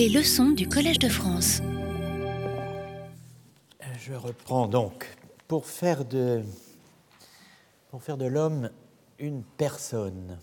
Les 0.00 0.08
leçons 0.08 0.52
du 0.52 0.66
Collège 0.66 0.98
de 0.98 1.10
France. 1.10 1.60
Je 3.98 4.14
reprends 4.14 4.66
donc. 4.66 5.06
Pour 5.46 5.66
faire 5.66 6.06
de, 6.06 6.42
l'homme 8.18 8.70
une 9.18 9.42
personne, 9.42 10.38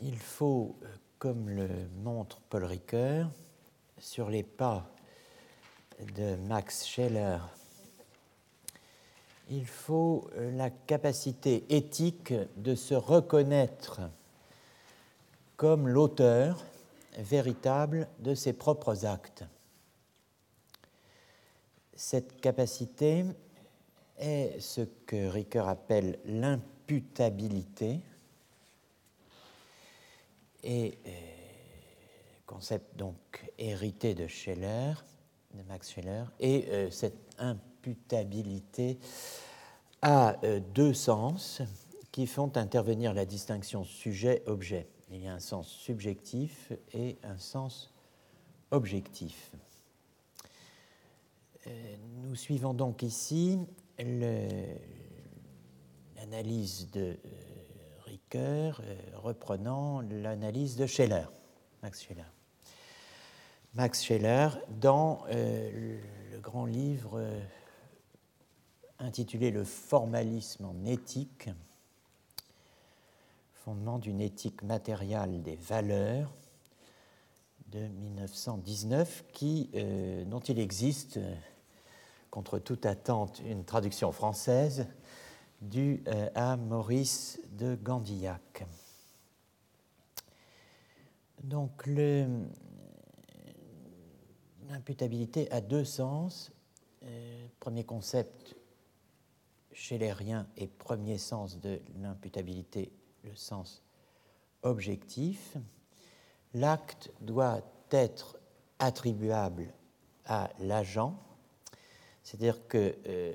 il 0.00 0.16
faut, 0.16 0.74
comme 1.18 1.50
le 1.50 1.68
montre 2.02 2.40
Paul 2.48 2.64
Ricoeur, 2.64 3.28
sur 3.98 4.30
les 4.30 4.42
pas 4.42 4.88
de 6.14 6.36
Max 6.48 6.86
Scheller, 6.86 7.40
il 9.50 9.66
faut 9.66 10.30
la 10.38 10.70
capacité 10.70 11.62
éthique 11.68 12.32
de 12.56 12.74
se 12.74 12.94
reconnaître 12.94 14.00
comme 15.58 15.88
l'auteur 15.88 16.64
véritable 17.16 18.08
de 18.18 18.34
ses 18.34 18.52
propres 18.52 19.06
actes. 19.06 19.44
Cette 21.94 22.40
capacité 22.40 23.24
est 24.18 24.60
ce 24.60 24.82
que 25.06 25.28
Ricoeur 25.28 25.68
appelle 25.68 26.18
l'imputabilité 26.26 28.00
et 30.62 30.98
euh, 31.06 31.10
concept 32.44 32.96
donc 32.96 33.16
hérité 33.58 34.14
de 34.14 34.26
Scheller, 34.26 34.92
de 35.54 35.62
Max 35.62 35.92
Scheller, 35.92 36.24
et 36.40 36.66
euh, 36.68 36.90
cette 36.90 37.34
imputabilité 37.38 38.98
a 40.02 40.36
euh, 40.44 40.60
deux 40.74 40.92
sens 40.92 41.62
qui 42.12 42.26
font 42.26 42.56
intervenir 42.56 43.14
la 43.14 43.24
distinction 43.24 43.84
sujet-objet. 43.84 44.88
Il 45.10 45.22
y 45.22 45.28
a 45.28 45.34
un 45.34 45.40
sens 45.40 45.68
subjectif 45.68 46.72
et 46.92 47.16
un 47.22 47.38
sens 47.38 47.92
objectif. 48.70 49.52
Euh, 51.66 51.96
nous 52.22 52.34
suivons 52.34 52.74
donc 52.74 53.02
ici 53.02 53.58
l'analyse 56.18 56.90
de 56.90 57.00
euh, 57.00 57.16
Ricoeur 58.04 58.80
euh, 58.84 58.96
reprenant 59.14 60.00
l'analyse 60.00 60.76
de 60.76 60.86
Scheller, 60.86 61.26
Max 61.82 62.02
Scheller. 62.02 62.26
Max 63.74 64.02
Scheller, 64.02 64.48
dans 64.80 65.24
le 65.28 66.00
grand 66.40 66.64
livre 66.64 67.22
intitulé 68.98 69.50
Le 69.50 69.64
formalisme 69.64 70.64
en 70.64 70.86
éthique, 70.86 71.50
fondement 73.66 73.98
d'une 73.98 74.20
éthique 74.20 74.62
matérielle 74.62 75.42
des 75.42 75.56
valeurs 75.56 76.32
de 77.66 77.80
1919, 77.80 79.24
qui, 79.32 79.70
euh, 79.74 80.24
dont 80.24 80.38
il 80.38 80.60
existe, 80.60 81.16
euh, 81.16 81.34
contre 82.30 82.60
toute 82.60 82.86
attente, 82.86 83.42
une 83.44 83.64
traduction 83.64 84.12
française 84.12 84.86
due 85.60 86.04
euh, 86.06 86.30
à 86.36 86.56
Maurice 86.56 87.40
de 87.58 87.74
Gandillac. 87.74 88.64
Donc 91.42 91.88
l'imputabilité 94.68 95.50
a 95.50 95.60
deux 95.60 95.84
sens. 95.84 96.52
premier 97.58 97.82
concept 97.82 98.54
chez 99.72 99.98
les 99.98 100.12
riens 100.12 100.46
et 100.56 100.68
premier 100.68 101.18
sens 101.18 101.58
de 101.58 101.80
l'imputabilité 102.00 102.92
le 103.26 103.34
sens 103.34 103.82
objectif, 104.62 105.56
l'acte 106.54 107.12
doit 107.20 107.60
être 107.90 108.38
attribuable 108.78 109.72
à 110.24 110.50
l'agent, 110.58 111.18
c'est-à-dire 112.22 112.66
que 112.66 112.96
euh, 113.06 113.32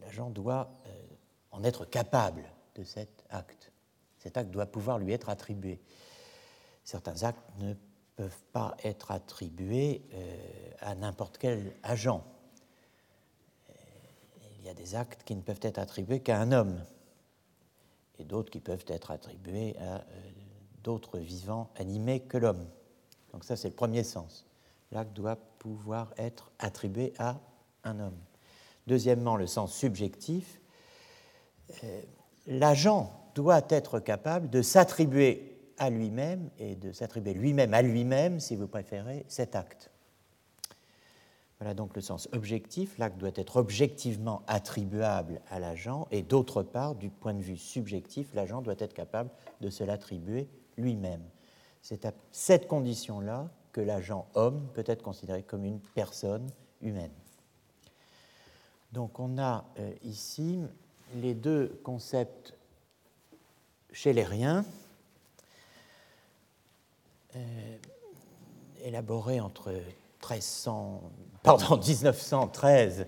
l'agent 0.00 0.30
doit 0.30 0.70
euh, 0.86 0.90
en 1.50 1.64
être 1.64 1.84
capable 1.84 2.44
de 2.74 2.84
cet 2.84 3.24
acte. 3.30 3.72
Cet 4.18 4.36
acte 4.36 4.50
doit 4.50 4.66
pouvoir 4.66 4.98
lui 4.98 5.12
être 5.12 5.28
attribué. 5.28 5.80
Certains 6.84 7.22
actes 7.24 7.42
ne 7.58 7.74
peuvent 8.16 8.44
pas 8.52 8.76
être 8.84 9.10
attribués 9.10 10.02
euh, 10.12 10.70
à 10.80 10.94
n'importe 10.94 11.38
quel 11.38 11.74
agent 11.82 12.24
y 14.68 14.70
a 14.70 14.74
des 14.74 14.94
actes 14.94 15.22
qui 15.24 15.34
ne 15.34 15.40
peuvent 15.40 15.60
être 15.62 15.78
attribués 15.78 16.20
qu'à 16.20 16.38
un 16.38 16.52
homme, 16.52 16.78
et 18.18 18.24
d'autres 18.24 18.50
qui 18.50 18.60
peuvent 18.60 18.84
être 18.88 19.10
attribués 19.10 19.76
à 19.78 19.96
euh, 19.96 20.02
d'autres 20.82 21.18
vivants 21.18 21.70
animés 21.76 22.20
que 22.20 22.36
l'homme. 22.36 22.66
Donc 23.32 23.44
ça, 23.44 23.56
c'est 23.56 23.68
le 23.68 23.74
premier 23.74 24.04
sens. 24.04 24.46
L'acte 24.92 25.14
doit 25.14 25.36
pouvoir 25.58 26.12
être 26.16 26.50
attribué 26.58 27.12
à 27.18 27.40
un 27.84 27.98
homme. 28.00 28.18
Deuxièmement, 28.86 29.36
le 29.36 29.46
sens 29.46 29.74
subjectif. 29.74 30.60
Euh, 31.84 32.02
l'agent 32.46 33.12
doit 33.34 33.62
être 33.68 34.00
capable 34.00 34.50
de 34.50 34.62
s'attribuer 34.62 35.58
à 35.78 35.90
lui-même 35.90 36.50
et 36.58 36.74
de 36.74 36.92
s'attribuer 36.92 37.34
lui-même 37.34 37.72
à 37.72 37.82
lui-même, 37.82 38.40
si 38.40 38.56
vous 38.56 38.66
préférez, 38.66 39.24
cet 39.28 39.54
acte. 39.54 39.90
Voilà 41.58 41.74
donc 41.74 41.96
le 41.96 42.00
sens 42.00 42.28
objectif. 42.32 42.96
L'acte 42.98 43.18
doit 43.18 43.30
être 43.34 43.56
objectivement 43.56 44.42
attribuable 44.46 45.40
à 45.50 45.58
l'agent 45.58 46.06
et 46.10 46.22
d'autre 46.22 46.62
part, 46.62 46.94
du 46.94 47.10
point 47.10 47.34
de 47.34 47.42
vue 47.42 47.56
subjectif, 47.56 48.32
l'agent 48.34 48.62
doit 48.62 48.76
être 48.78 48.94
capable 48.94 49.30
de 49.60 49.70
se 49.70 49.82
l'attribuer 49.82 50.48
lui-même. 50.76 51.22
C'est 51.82 52.04
à 52.04 52.12
cette 52.30 52.68
condition-là 52.68 53.50
que 53.72 53.80
l'agent 53.80 54.26
homme 54.34 54.68
peut 54.74 54.84
être 54.86 55.02
considéré 55.02 55.42
comme 55.42 55.64
une 55.64 55.80
personne 55.80 56.48
humaine. 56.80 57.12
Donc 58.92 59.18
on 59.18 59.38
a 59.38 59.64
euh, 59.78 59.92
ici 60.04 60.60
les 61.16 61.34
deux 61.34 61.80
concepts 61.82 62.54
schelleriens 63.92 64.64
euh, 67.36 67.76
élaborés 68.82 69.40
entre 69.40 69.72
1300, 70.20 71.02
pardon, 71.42 71.76
1913 71.86 73.06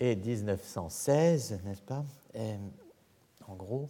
et 0.00 0.16
1916, 0.16 1.60
n'est-ce 1.64 1.82
pas? 1.82 2.04
En 3.46 3.54
gros, 3.54 3.88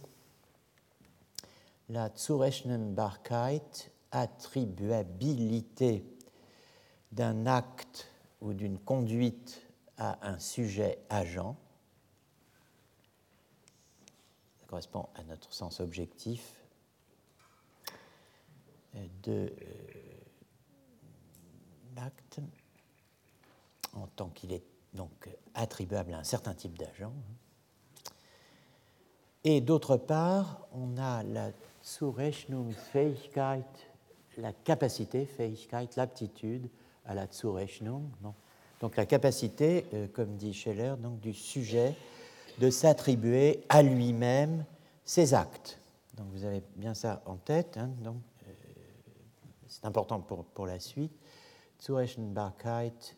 la 1.89 2.09
Zurechnenbarkeit, 2.15 3.91
attribuabilité 4.11 6.05
d'un 7.11 7.45
acte 7.45 8.09
ou 8.41 8.53
d'une 8.53 8.79
conduite 8.79 9.61
à 9.97 10.17
un 10.27 10.39
sujet 10.39 10.99
agent, 11.09 11.55
ça 14.59 14.67
correspond 14.67 15.07
à 15.15 15.23
notre 15.23 15.53
sens 15.53 15.79
objectif 15.79 16.63
de 19.23 19.31
euh, 19.31 19.92
l'acte 21.95 22.39
en 23.93 24.07
tant 24.07 24.29
qu'il 24.29 24.51
est 24.53 24.63
donc 24.93 25.29
attribuable 25.53 26.13
à 26.13 26.19
un 26.19 26.23
certain 26.23 26.53
type 26.53 26.77
d'agent. 26.77 27.13
Et 29.43 29.61
d'autre 29.61 29.97
part, 29.97 30.67
on 30.71 30.97
a 30.97 31.23
la 31.23 31.51
Zurechnungsfähigkeit, 31.83 33.65
la 34.37 34.53
capacité, 34.53 35.25
Fähigkeit, 35.25 35.89
l'aptitude 35.97 36.69
à 37.05 37.13
la 37.13 37.27
Zurechnung. 37.27 38.09
Donc 38.79 38.95
la 38.95 39.05
capacité, 39.05 39.85
euh, 39.93 40.07
comme 40.07 40.35
dit 40.37 40.53
Scheller, 40.53 40.95
donc, 40.97 41.19
du 41.19 41.33
sujet 41.33 41.95
de 42.59 42.69
s'attribuer 42.69 43.63
à 43.69 43.81
lui-même 43.81 44.65
ses 45.03 45.33
actes. 45.33 45.79
Donc 46.15 46.27
vous 46.31 46.45
avez 46.45 46.63
bien 46.75 46.93
ça 46.93 47.21
en 47.25 47.35
tête. 47.35 47.77
Hein, 47.77 47.89
euh, 48.05 48.51
c'est 49.67 49.85
important 49.85 50.19
pour, 50.19 50.45
pour 50.45 50.65
la 50.65 50.79
suite. 50.79 51.11
Zurechenbarkeit 51.83 53.17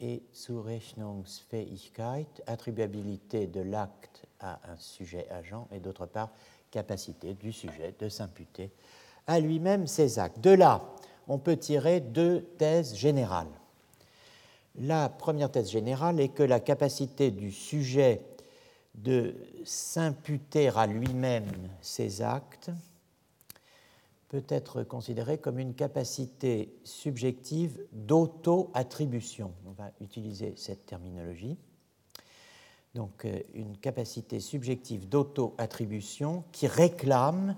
et 0.00 0.22
Zurechnungsfähigkeit, 0.34 2.42
attribuabilité 2.46 3.46
de 3.46 3.60
l'acte 3.60 4.26
à 4.40 4.58
un 4.68 4.76
sujet 4.76 5.28
agent, 5.30 5.68
et 5.70 5.78
d'autre 5.78 6.06
part, 6.06 6.30
capacité 6.72 7.34
du 7.34 7.52
sujet 7.52 7.94
de 8.00 8.08
s'imputer 8.08 8.72
à 9.26 9.38
lui-même 9.38 9.86
ses 9.86 10.18
actes. 10.18 10.40
De 10.40 10.50
là, 10.50 10.82
on 11.28 11.38
peut 11.38 11.56
tirer 11.56 12.00
deux 12.00 12.42
thèses 12.58 12.96
générales. 12.96 13.46
La 14.76 15.08
première 15.08 15.52
thèse 15.52 15.70
générale 15.70 16.20
est 16.20 16.30
que 16.30 16.42
la 16.42 16.58
capacité 16.58 17.30
du 17.30 17.52
sujet 17.52 18.22
de 18.96 19.36
s'imputer 19.64 20.68
à 20.70 20.86
lui-même 20.86 21.46
ses 21.80 22.22
actes 22.22 22.70
peut 24.30 24.44
être 24.48 24.84
considérée 24.84 25.38
comme 25.38 25.58
une 25.58 25.74
capacité 25.74 26.72
subjective 26.84 27.84
d'auto-attribution. 27.92 29.52
On 29.66 29.72
va 29.72 29.90
utiliser 30.00 30.54
cette 30.56 30.86
terminologie. 30.86 31.58
Donc 32.94 33.24
euh, 33.24 33.40
une 33.54 33.76
capacité 33.76 34.38
subjective 34.38 35.08
d'auto-attribution 35.08 36.44
qui 36.52 36.68
réclame 36.68 37.56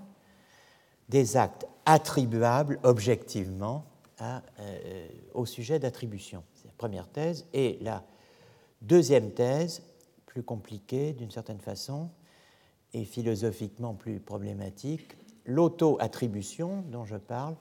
des 1.09 1.37
actes 1.37 1.67
attribuables 1.85 2.79
objectivement 2.81 3.85
euh, 4.21 5.07
au 5.35 5.45
sujet 5.45 5.77
d'attribution. 5.77 6.43
C'est 6.55 6.65
la 6.65 6.73
première 6.75 7.07
thèse. 7.07 7.45
Et 7.53 7.77
la 7.81 8.03
deuxième 8.81 9.31
thèse, 9.31 9.83
plus 10.25 10.41
compliquée 10.41 11.13
d'une 11.13 11.29
certaine 11.29 11.59
façon 11.59 12.09
et 12.93 13.05
philosophiquement 13.05 13.93
plus 13.93 14.19
problématique, 14.19 15.15
l'auto-attribution 15.45 16.83
dont 16.87 17.05
je 17.05 17.17
parle, 17.17 17.55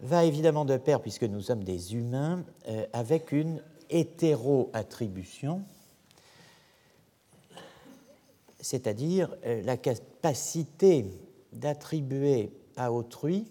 va 0.00 0.24
évidemment 0.24 0.64
de 0.64 0.76
pair, 0.76 1.00
puisque 1.00 1.24
nous 1.24 1.42
sommes 1.42 1.64
des 1.64 1.94
humains, 1.94 2.44
euh, 2.68 2.86
avec 2.92 3.32
une 3.32 3.62
hétéro-attribution, 3.90 5.62
c'est-à-dire 8.60 9.34
euh, 9.44 9.62
la 9.62 9.76
capacité 9.76 11.06
d'attribuer 11.52 12.52
à 12.76 12.92
autrui 12.92 13.46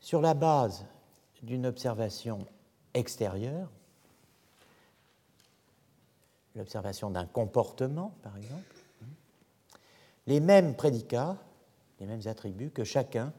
sur 0.00 0.20
la 0.20 0.34
base 0.34 0.84
d'une 1.42 1.66
observation 1.66 2.46
extérieure, 2.94 3.70
l'observation 6.54 7.10
d'un 7.10 7.26
comportement, 7.26 8.14
par 8.22 8.36
exemple, 8.36 8.81
les 10.26 10.40
mêmes 10.40 10.74
prédicats, 10.74 11.36
les 12.00 12.06
mêmes 12.06 12.26
attributs 12.26 12.70
que 12.70 12.84
chacun 12.84 13.32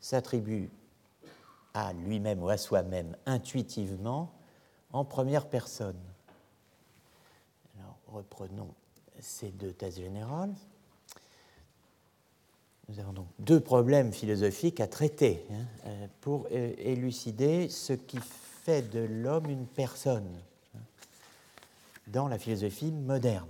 s'attribue 0.00 0.70
à 1.74 1.92
lui-même 1.92 2.42
ou 2.42 2.48
à 2.48 2.56
soi-même 2.56 3.16
intuitivement 3.26 4.32
en 4.92 5.04
première 5.04 5.48
personne. 5.48 5.98
Reprenons 8.08 8.68
ces 9.20 9.50
deux 9.50 9.72
thèses 9.72 9.96
générales. 9.96 10.52
Nous 12.88 12.98
avons 12.98 13.12
donc 13.12 13.26
deux 13.38 13.60
problèmes 13.60 14.12
philosophiques 14.12 14.80
à 14.80 14.86
traiter 14.86 15.46
hein, 15.50 15.64
euh, 15.86 16.06
pour 16.20 16.46
euh, 16.52 16.74
élucider 16.78 17.70
ce 17.70 17.94
qui 17.94 18.18
fait 18.64 18.82
de 18.90 18.98
l'homme 19.00 19.48
une 19.48 19.66
personne 19.66 20.28
hein, 20.76 20.80
dans 22.08 22.28
la 22.28 22.38
philosophie 22.38 22.92
moderne. 22.92 23.48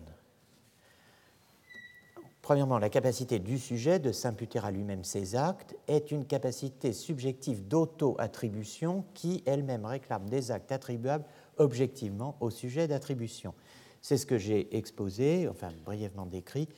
Premièrement, 2.53 2.79
la 2.79 2.91
capacité 2.91 3.39
du 3.39 3.59
sujet 3.59 3.99
de 3.99 4.13
s'imputer 4.13 4.59
à 4.59 4.71
lui-même 4.71 5.05
ses 5.05 5.37
actes 5.37 5.75
est 5.89 6.11
une 6.11 6.27
capacité 6.27 6.93
subjective 6.93 7.67
d'auto-attribution 7.67 9.07
qui 9.15 9.43
elle-même 9.47 9.87
réclame 9.87 10.29
des 10.29 10.51
actes 10.51 10.71
attribuables 10.71 11.25
objectivement 11.57 12.37
au 12.41 12.51
sujet 12.51 12.87
d'attribution. 12.87 13.55
C'est 14.03 14.19
ce 14.19 14.27
que 14.27 14.37
j'ai 14.37 14.77
exposé, 14.77 15.49
enfin 15.49 15.71
brièvement 15.87 16.27
décrit, 16.27 16.69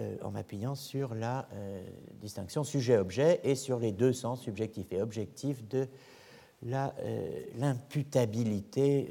euh, 0.00 0.18
en 0.20 0.32
m'appuyant 0.32 0.74
sur 0.74 1.14
la 1.14 1.48
euh, 1.54 1.82
distinction 2.20 2.62
sujet-objet 2.62 3.40
et 3.42 3.54
sur 3.54 3.78
les 3.78 3.92
deux 3.92 4.12
sens 4.12 4.42
subjectifs 4.42 4.92
et 4.92 5.00
objectifs 5.00 5.66
de 5.66 5.88
euh, 6.66 7.42
l'imputabilité 7.56 9.08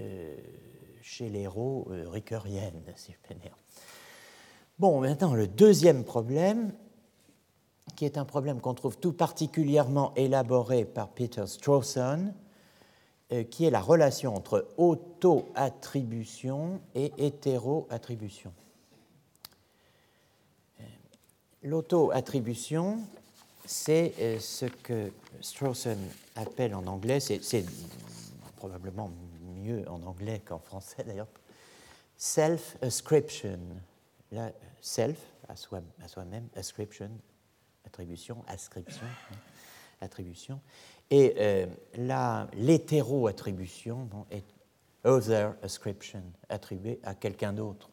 chez 1.02 1.30
l'héros 1.30 1.88
ricoeurienne, 1.90 2.84
si. 2.96 3.16
Bon, 4.78 5.02
maintenant, 5.02 5.34
le 5.34 5.48
deuxième 5.48 6.04
problème, 6.04 6.74
qui 7.96 8.06
est 8.06 8.18
un 8.18 8.26
problème 8.26 8.60
qu'on 8.60 8.74
trouve 8.74 8.98
tout 8.98 9.14
particulièrement 9.14 10.14
élaboré 10.16 10.86
par 10.86 11.10
Peter 11.10 11.48
Strawson, 11.48 12.34
qui 13.50 13.66
est 13.66 13.70
la 13.70 13.82
relation 13.82 14.36
entre 14.36 14.68
auto-attribution 14.78 16.82
et 16.94 17.12
hétéro-attribution. 17.18 18.54
L'auto-attribution, 21.66 23.00
c'est 23.66 24.14
euh, 24.20 24.40
ce 24.40 24.68
que 24.68 25.12
Strawson 25.42 25.98
appelle 26.36 26.76
en 26.76 26.86
anglais, 26.86 27.20
c'est 27.20 27.66
probablement 28.58 29.10
mieux 29.64 29.84
en 29.90 30.04
anglais 30.04 30.44
qu'en 30.46 30.60
français 30.60 31.04
d'ailleurs, 31.04 31.28
self-ascription. 32.18 33.58
Self, 34.82 35.20
à 35.48 35.56
soi-même, 35.56 36.48
ascription, 36.56 37.10
attribution, 37.86 38.44
ascription, 38.48 39.06
hein, 39.32 39.38
attribution. 40.02 40.62
Et 41.10 41.36
euh, 41.38 41.68
l'hétéro-attribution 42.54 44.10
est 44.32 44.44
other 45.04 45.56
ascription, 45.62 46.24
attribué 46.50 47.00
à 47.04 47.16
quelqu'un 47.16 47.54
d'autre. 47.54 47.90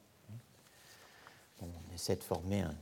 on 1.61 1.95
essaie 1.95 2.17
de 2.17 2.25
former 2.25 2.63
un, 2.63 2.75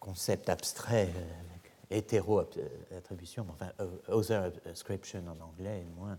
concept 0.00 0.48
abstrait, 0.48 1.12
euh, 1.14 1.96
hétéro-attribution, 1.96 3.46
enfin, 3.50 3.70
other 4.08 4.52
ascription 4.66 5.22
en 5.28 5.40
anglais 5.44 5.80
est 5.80 5.98
moins 5.98 6.18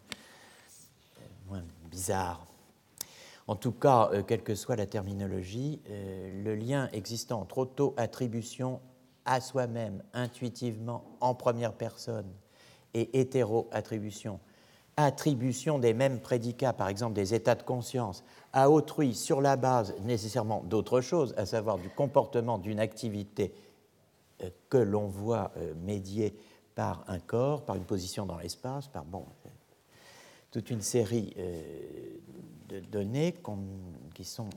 bizarre. 1.89 2.48
En 3.49 3.55
tout 3.55 3.71
cas, 3.71 4.11
euh, 4.13 4.21
quelle 4.21 4.43
que 4.43 4.53
soit 4.53 4.75
la 4.75 4.85
terminologie, 4.85 5.81
euh, 5.89 6.43
le 6.43 6.53
lien 6.53 6.87
existant 6.93 7.41
entre 7.41 7.57
auto-attribution 7.57 8.79
à 9.25 9.41
soi-même, 9.41 10.03
intuitivement, 10.13 11.17
en 11.19 11.33
première 11.33 11.73
personne, 11.73 12.27
et 12.93 13.19
hétéro-attribution, 13.19 14.39
attribution 14.97 15.79
des 15.79 15.95
mêmes 15.95 16.19
prédicats, 16.19 16.73
par 16.73 16.89
exemple 16.89 17.13
des 17.13 17.33
états 17.33 17.55
de 17.55 17.63
conscience, 17.63 18.23
à 18.53 18.69
autrui 18.69 19.15
sur 19.15 19.41
la 19.41 19.55
base 19.55 19.95
nécessairement 20.03 20.61
d'autre 20.61 21.01
chose, 21.01 21.33
à 21.35 21.47
savoir 21.47 21.79
du 21.79 21.89
comportement 21.89 22.59
d'une 22.59 22.79
activité 22.79 23.51
euh, 24.43 24.51
que 24.69 24.77
l'on 24.77 25.07
voit 25.07 25.53
médiée 25.81 26.37
par 26.75 27.03
un 27.07 27.17
corps, 27.19 27.65
par 27.65 27.77
une 27.77 27.85
position 27.85 28.27
dans 28.27 28.37
l'espace, 28.37 28.87
par 28.89 29.05
bon, 29.05 29.25
toute 30.51 30.69
une 30.69 30.81
série 30.81 31.33
euh, 31.37 31.61
de 32.69 32.79
données 32.79 33.35
qui 34.13 34.23
sont 34.23 34.49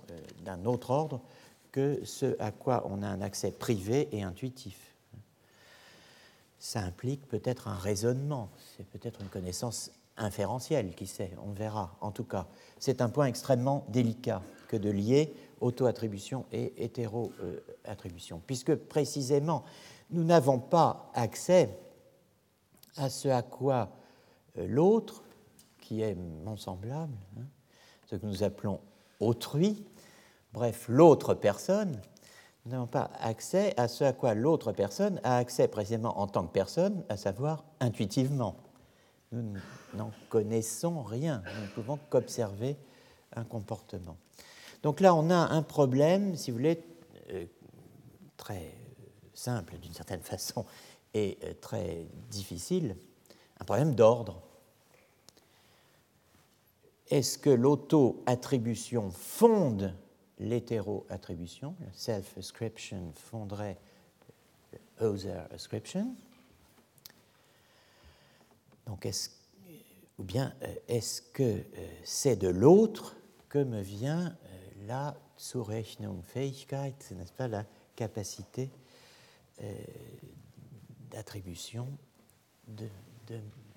d'un 0.44 0.64
autre 0.64 0.90
ordre 0.90 1.20
que 1.70 2.04
ce 2.04 2.36
à 2.38 2.50
quoi 2.50 2.86
on 2.88 3.02
a 3.02 3.08
un 3.08 3.22
accès 3.22 3.50
privé 3.50 4.08
et 4.12 4.22
intuitif. 4.22 4.94
Ça 6.58 6.80
implique 6.80 7.26
peut-être 7.26 7.66
un 7.68 7.74
raisonnement, 7.74 8.50
c'est 8.76 8.86
peut-être 8.86 9.20
une 9.20 9.28
connaissance 9.28 9.90
inférentielle, 10.16 10.94
qui 10.94 11.06
sait, 11.06 11.32
on 11.44 11.52
verra. 11.52 11.96
En 12.00 12.12
tout 12.12 12.24
cas, 12.24 12.46
c'est 12.78 13.00
un 13.00 13.08
point 13.08 13.26
extrêmement 13.26 13.84
délicat 13.88 14.42
que 14.68 14.76
de 14.76 14.90
lier 14.90 15.34
auto-attribution 15.60 16.44
et 16.52 16.84
hétéro-attribution, 16.84 18.42
puisque 18.46 18.74
précisément, 18.74 19.64
nous 20.10 20.24
n'avons 20.24 20.58
pas 20.58 21.10
accès 21.14 21.78
à 22.96 23.08
ce 23.08 23.28
à 23.28 23.42
quoi 23.42 23.90
euh, 24.58 24.66
l'autre, 24.68 25.21
qui 25.82 26.00
est 26.00 26.14
mon 26.14 26.56
semblable, 26.56 27.12
hein, 27.38 27.44
ce 28.06 28.16
que 28.16 28.24
nous 28.24 28.42
appelons 28.42 28.80
autrui, 29.20 29.84
bref, 30.54 30.86
l'autre 30.88 31.34
personne, 31.34 32.00
nous 32.64 32.72
n'avons 32.72 32.86
pas 32.86 33.10
accès 33.20 33.74
à 33.76 33.88
ce 33.88 34.04
à 34.04 34.12
quoi 34.12 34.34
l'autre 34.34 34.72
personne 34.72 35.20
a 35.24 35.36
accès 35.36 35.66
précisément 35.68 36.18
en 36.20 36.28
tant 36.28 36.46
que 36.46 36.52
personne, 36.52 37.04
à 37.08 37.16
savoir 37.16 37.64
intuitivement. 37.80 38.56
Nous 39.32 39.42
n'en 39.94 40.12
connaissons 40.28 41.02
rien, 41.02 41.42
nous 41.56 41.62
ne 41.62 41.68
pouvons 41.68 41.98
qu'observer 42.08 42.76
un 43.34 43.44
comportement. 43.44 44.16
Donc 44.82 45.00
là, 45.00 45.14
on 45.14 45.30
a 45.30 45.36
un 45.36 45.62
problème, 45.62 46.36
si 46.36 46.50
vous 46.50 46.58
voulez, 46.58 46.84
euh, 47.30 47.46
très 48.36 48.74
simple 49.34 49.78
d'une 49.78 49.94
certaine 49.94 50.20
façon 50.22 50.64
et 51.14 51.38
euh, 51.44 51.54
très 51.60 52.06
difficile, 52.30 52.96
un 53.58 53.64
problème 53.64 53.94
d'ordre. 53.94 54.42
Est-ce 57.12 57.36
que 57.36 57.50
l'auto-attribution 57.50 59.10
fonde 59.10 59.94
l'hétéro-attribution, 60.38 61.76
le 61.80 61.92
self-ascription 61.92 63.12
fonderait 63.14 63.76
other-ascription 64.98 66.16
ou 70.18 70.24
bien 70.24 70.54
euh, 70.62 70.74
est-ce 70.88 71.20
que 71.20 71.42
euh, 71.42 71.62
c'est 72.02 72.36
de 72.36 72.48
l'autre 72.48 73.14
que 73.50 73.58
me 73.58 73.82
vient 73.82 74.28
euh, 74.28 74.86
la 74.86 75.14
Zurechnungsfähigkeit, 75.38 76.94
n'est-ce 77.10 77.32
pas, 77.34 77.48
la 77.48 77.66
capacité 77.94 78.70
d'attribution 81.10 81.86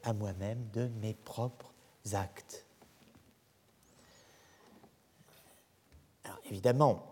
à 0.03 0.13
moi-même 0.13 0.69
de 0.73 0.87
mes 1.01 1.13
propres 1.13 1.73
actes? 2.13 2.65
Évidemment, 6.49 7.03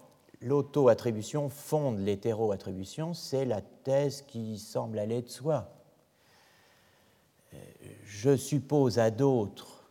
l'auto-attribution 0.41 1.49
fonde 1.49 1.99
l'hétéro-attribution, 1.99 3.13
c'est 3.13 3.45
la 3.45 3.61
thèse 3.61 4.21
qui 4.21 4.57
semble 4.59 4.99
aller 4.99 5.21
de 5.21 5.29
soi 5.29 5.73
je 8.05 8.35
suppose 8.35 8.99
à 8.99 9.11
d'autres, 9.11 9.89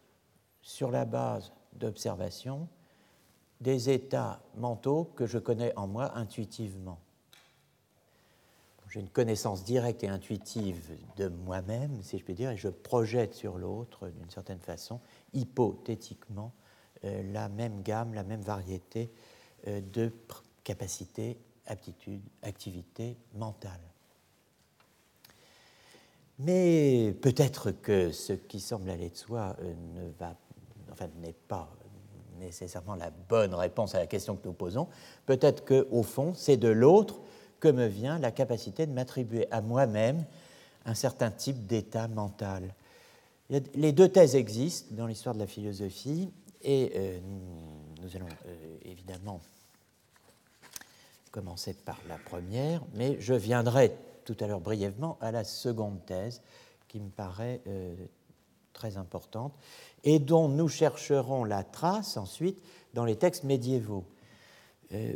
sur 0.63 0.91
la 0.91 1.05
base 1.05 1.53
d'observations, 1.75 2.69
des 3.61 3.91
états 3.91 4.41
mentaux 4.57 5.05
que 5.17 5.27
je 5.27 5.39
connais 5.39 5.77
en 5.77 5.87
moi 5.87 6.17
intuitivement. 6.17 6.99
j'ai 8.89 9.01
une 9.01 9.09
connaissance 9.09 9.65
directe 9.65 10.05
et 10.05 10.09
intuitive 10.09 10.97
de 11.17 11.29
moi-même, 11.29 12.03
si 12.03 12.19
je 12.19 12.25
puis 12.25 12.35
dire, 12.35 12.51
et 12.51 12.57
je 12.57 12.69
projette 12.69 13.35
sur 13.35 13.57
l'autre, 13.57 14.09
d'une 14.09 14.31
certaine 14.31 14.61
façon, 14.61 15.01
hypothétiquement, 15.33 16.53
euh, 16.55 16.62
la 17.03 17.49
même 17.49 17.83
gamme, 17.83 18.15
la 18.15 18.23
même 18.23 18.43
variété 18.43 19.11
euh, 19.69 19.81
de 19.93 20.13
capacités, 20.65 21.39
aptitudes, 21.67 22.23
activités 22.43 23.17
mentales. 23.35 23.81
Mais 26.41 27.15
peut-être 27.21 27.71
que 27.71 28.11
ce 28.11 28.33
qui 28.33 28.59
semble 28.59 28.91
aller 28.91 29.11
de 29.11 29.17
soi 29.17 29.57
euh, 29.61 29.75
ne 29.95 30.11
va, 30.19 30.35
enfin, 30.91 31.07
n'est 31.21 31.35
pas 31.47 31.71
nécessairement 32.41 32.97
la 32.97 33.11
bonne 33.11 33.55
réponse 33.55 33.95
à 33.95 34.01
la 34.01 34.09
question 34.09 34.35
que 34.35 34.47
nous 34.47 34.53
posons. 34.53 34.89
Peut-être 35.27 35.65
qu'au 35.65 36.03
fond, 36.03 36.35
c'est 36.35 36.57
de 36.57 36.69
l'autre 36.69 37.21
que 37.61 37.69
me 37.69 37.87
vient 37.87 38.19
la 38.19 38.33
capacité 38.33 38.87
de 38.87 38.93
m'attribuer 38.93 39.47
à 39.53 39.61
moi-même 39.61 40.25
un 40.85 40.95
certain 40.95 41.31
type 41.31 41.67
d'état 41.67 42.09
mental. 42.09 42.75
Les 43.75 43.93
deux 43.93 44.09
thèses 44.09 44.35
existent 44.35 44.93
dans 44.97 45.07
l'histoire 45.07 45.37
de 45.37 45.41
la 45.41 45.47
philosophie 45.47 46.33
et 46.63 46.93
euh, 46.95 47.19
nous 48.01 48.17
allons 48.17 48.27
euh, 48.47 48.77
évidemment 48.85 49.41
commencer 51.31 51.75
par 51.75 52.01
la 52.09 52.19
première, 52.19 52.83
mais 52.95 53.17
je 53.21 53.35
viendrai 53.35 53.97
tout 54.25 54.37
à 54.41 54.47
l'heure 54.47 54.61
brièvement 54.61 55.19
à 55.21 55.33
la 55.33 55.45
seconde 55.45 56.05
thèse 56.07 56.43
qui 56.89 57.01
me 57.01 57.09
paraît 57.09 57.61
euh, 57.67 57.95
très 58.73 58.97
importante 58.97 59.55
et 60.05 60.19
dont 60.19 60.49
nous 60.49 60.69
chercherons 60.69 61.45
la 61.45 61.65
trace 61.65 62.17
ensuite 62.17 62.63
dans 62.95 63.05
les 63.05 63.17
textes 63.17 63.45
médiévaux. 63.45 64.05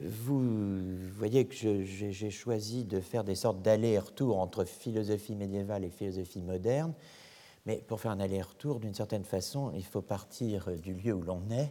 Vous 0.04 0.96
voyez 1.18 1.44
que 1.44 1.82
j'ai 1.84 2.30
choisi 2.30 2.84
de 2.84 2.98
faire 2.98 3.24
des 3.24 3.34
sortes 3.34 3.60
d'aller-retour 3.60 4.38
entre 4.38 4.64
philosophie 4.64 5.34
médiévale 5.34 5.84
et 5.84 5.90
philosophie 5.90 6.40
moderne, 6.40 6.94
mais 7.66 7.76
pour 7.76 8.00
faire 8.00 8.12
un 8.12 8.20
aller-retour, 8.20 8.80
d'une 8.80 8.94
certaine 8.94 9.24
façon, 9.24 9.72
il 9.74 9.84
faut 9.84 10.02
partir 10.02 10.70
du 10.78 10.94
lieu 10.94 11.12
où 11.12 11.22
l'on 11.22 11.42
est. 11.50 11.70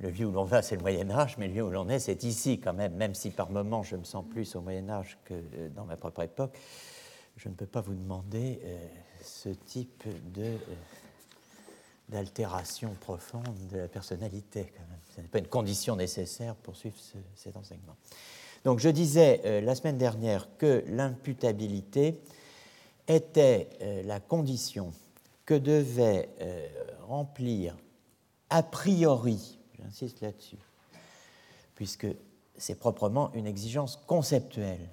Le 0.00 0.10
lieu 0.10 0.26
où 0.26 0.32
l'on 0.32 0.44
va, 0.44 0.60
c'est 0.60 0.76
le 0.76 0.82
Moyen 0.82 1.10
Âge, 1.10 1.38
mais 1.38 1.48
le 1.48 1.54
lieu 1.54 1.62
où 1.62 1.70
l'on 1.70 1.88
est, 1.88 1.98
c'est 1.98 2.24
ici 2.24 2.60
quand 2.60 2.74
même, 2.74 2.94
même 2.94 3.14
si 3.14 3.30
par 3.30 3.50
moments 3.50 3.82
je 3.82 3.96
me 3.96 4.04
sens 4.04 4.24
plus 4.28 4.54
au 4.56 4.60
Moyen 4.60 4.88
Âge 4.90 5.18
que 5.24 5.34
dans 5.74 5.84
ma 5.84 5.96
propre 5.96 6.22
époque. 6.22 6.58
Je 7.36 7.48
ne 7.48 7.54
peux 7.54 7.66
pas 7.66 7.80
vous 7.80 7.94
demander 7.94 8.60
euh, 8.64 8.86
ce 9.22 9.48
type 9.48 10.04
de... 10.32 10.42
Euh, 10.42 10.58
d'altération 12.08 12.94
profonde 13.00 13.56
de 13.72 13.78
la 13.78 13.88
personnalité. 13.88 14.72
Ce 15.14 15.20
n'est 15.20 15.28
pas 15.28 15.38
une 15.38 15.46
condition 15.46 15.96
nécessaire 15.96 16.54
pour 16.54 16.76
suivre 16.76 16.96
cet 17.34 17.56
enseignement. 17.56 17.96
Donc 18.64 18.78
je 18.78 18.88
disais 18.88 19.40
euh, 19.44 19.60
la 19.60 19.74
semaine 19.74 19.98
dernière 19.98 20.48
que 20.58 20.84
l'imputabilité 20.88 22.20
était 23.08 23.70
euh, 23.80 24.02
la 24.04 24.20
condition 24.20 24.92
que 25.44 25.54
devait 25.54 26.28
euh, 26.40 26.66
remplir 27.06 27.76
a 28.50 28.62
priori, 28.62 29.58
j'insiste 29.78 30.20
là-dessus, 30.20 30.58
puisque 31.74 32.06
c'est 32.56 32.78
proprement 32.78 33.32
une 33.34 33.46
exigence 33.46 33.96
conceptuelle. 34.06 34.88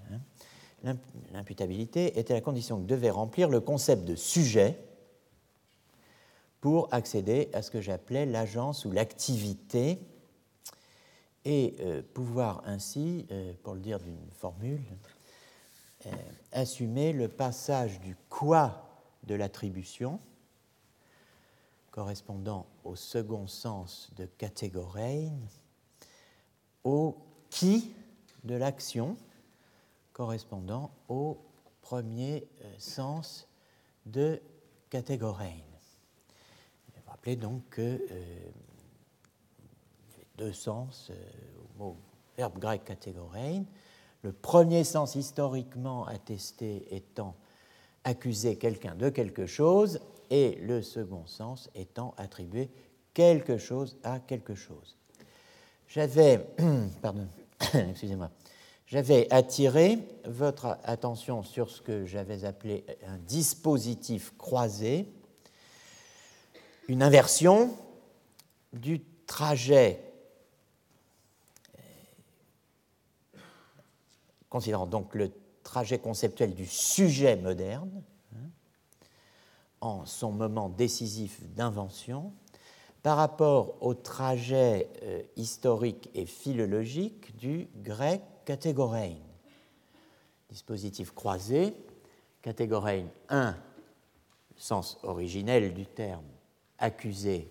Hein. 0.83 0.97
L'imputabilité 1.31 2.17
était 2.19 2.33
la 2.33 2.41
condition 2.41 2.79
que 2.79 2.85
devait 2.85 3.11
remplir 3.11 3.49
le 3.49 3.59
concept 3.59 4.03
de 4.03 4.15
sujet, 4.15 4.77
pour 6.59 6.93
accéder 6.93 7.49
à 7.53 7.63
ce 7.63 7.71
que 7.71 7.81
j'appelais 7.81 8.27
l'agence 8.27 8.85
ou 8.85 8.91
l'activité 8.91 9.97
et 11.43 11.75
euh, 11.79 12.03
pouvoir 12.13 12.61
ainsi, 12.67 13.25
pour 13.63 13.73
le 13.73 13.79
dire 13.79 13.99
d'une 13.99 14.29
formule, 14.37 14.79
assumer 16.51 17.13
le 17.13 17.27
passage 17.27 17.99
du 18.01 18.15
quoi 18.29 18.87
de 19.23 19.35
l'attribution, 19.35 20.19
correspondant 21.91 22.65
au 22.83 22.95
second 22.95 23.47
sens 23.47 24.11
de 24.15 24.25
catégorein, 24.25 25.31
au 26.83 27.17
qui 27.49 27.93
de 28.43 28.55
l'action, 28.55 29.15
correspondant 30.13 30.91
au 31.09 31.37
premier 31.81 32.47
sens 32.77 33.47
de 34.05 34.41
catégorein 34.89 35.59
rappelez 37.21 37.35
donc 37.35 37.75
qu'il 37.75 37.83
euh, 37.83 38.49
deux 40.39 40.53
sens 40.53 41.11
euh, 41.11 41.15
au 41.59 41.77
mot 41.77 41.97
verbe 42.35 42.57
grec 42.57 42.83
catégorein. 42.83 43.63
Le 44.23 44.31
premier 44.31 44.83
sens 44.83 45.15
historiquement 45.15 46.05
attesté 46.05 46.87
étant 46.95 47.35
accuser 48.03 48.57
quelqu'un 48.57 48.95
de 48.95 49.09
quelque 49.09 49.45
chose 49.45 49.99
et 50.29 50.55
le 50.61 50.81
second 50.81 51.25
sens 51.25 51.69
étant 51.75 52.13
attribuer 52.17 52.69
quelque 53.13 53.57
chose 53.57 53.97
à 54.03 54.19
quelque 54.19 54.55
chose. 54.55 54.97
J'avais, 55.87 56.45
j'avais 58.87 59.27
attiré 59.31 59.99
votre 60.25 60.77
attention 60.83 61.43
sur 61.43 61.69
ce 61.69 61.81
que 61.81 62.05
j'avais 62.05 62.45
appelé 62.45 62.85
un 63.07 63.17
dispositif 63.17 64.33
croisé 64.37 65.07
une 66.91 67.03
inversion 67.03 67.73
du 68.73 69.01
trajet, 69.25 70.01
considérant 74.51 74.85
donc 74.85 75.15
le 75.15 75.31
trajet 75.63 75.97
conceptuel 75.97 76.53
du 76.53 76.67
sujet 76.67 77.37
moderne, 77.37 78.03
hein, 78.35 78.49
en 79.79 80.05
son 80.05 80.31
moment 80.31 80.69
décisif 80.69 81.41
d'invention, 81.55 82.33
par 83.01 83.17
rapport 83.17 83.81
au 83.81 83.95
trajet 83.95 84.89
euh, 85.03 85.23
historique 85.37 86.11
et 86.13 86.25
philologique 86.25 87.35
du 87.37 87.67
grec 87.77 88.21
catégorein. 88.45 89.15
Dispositif 90.49 91.13
croisé, 91.13 91.73
catégorein 92.41 93.05
1, 93.29 93.55
sens 94.57 94.99
originel 95.03 95.73
du 95.73 95.85
terme, 95.85 96.27
accusé, 96.77 97.49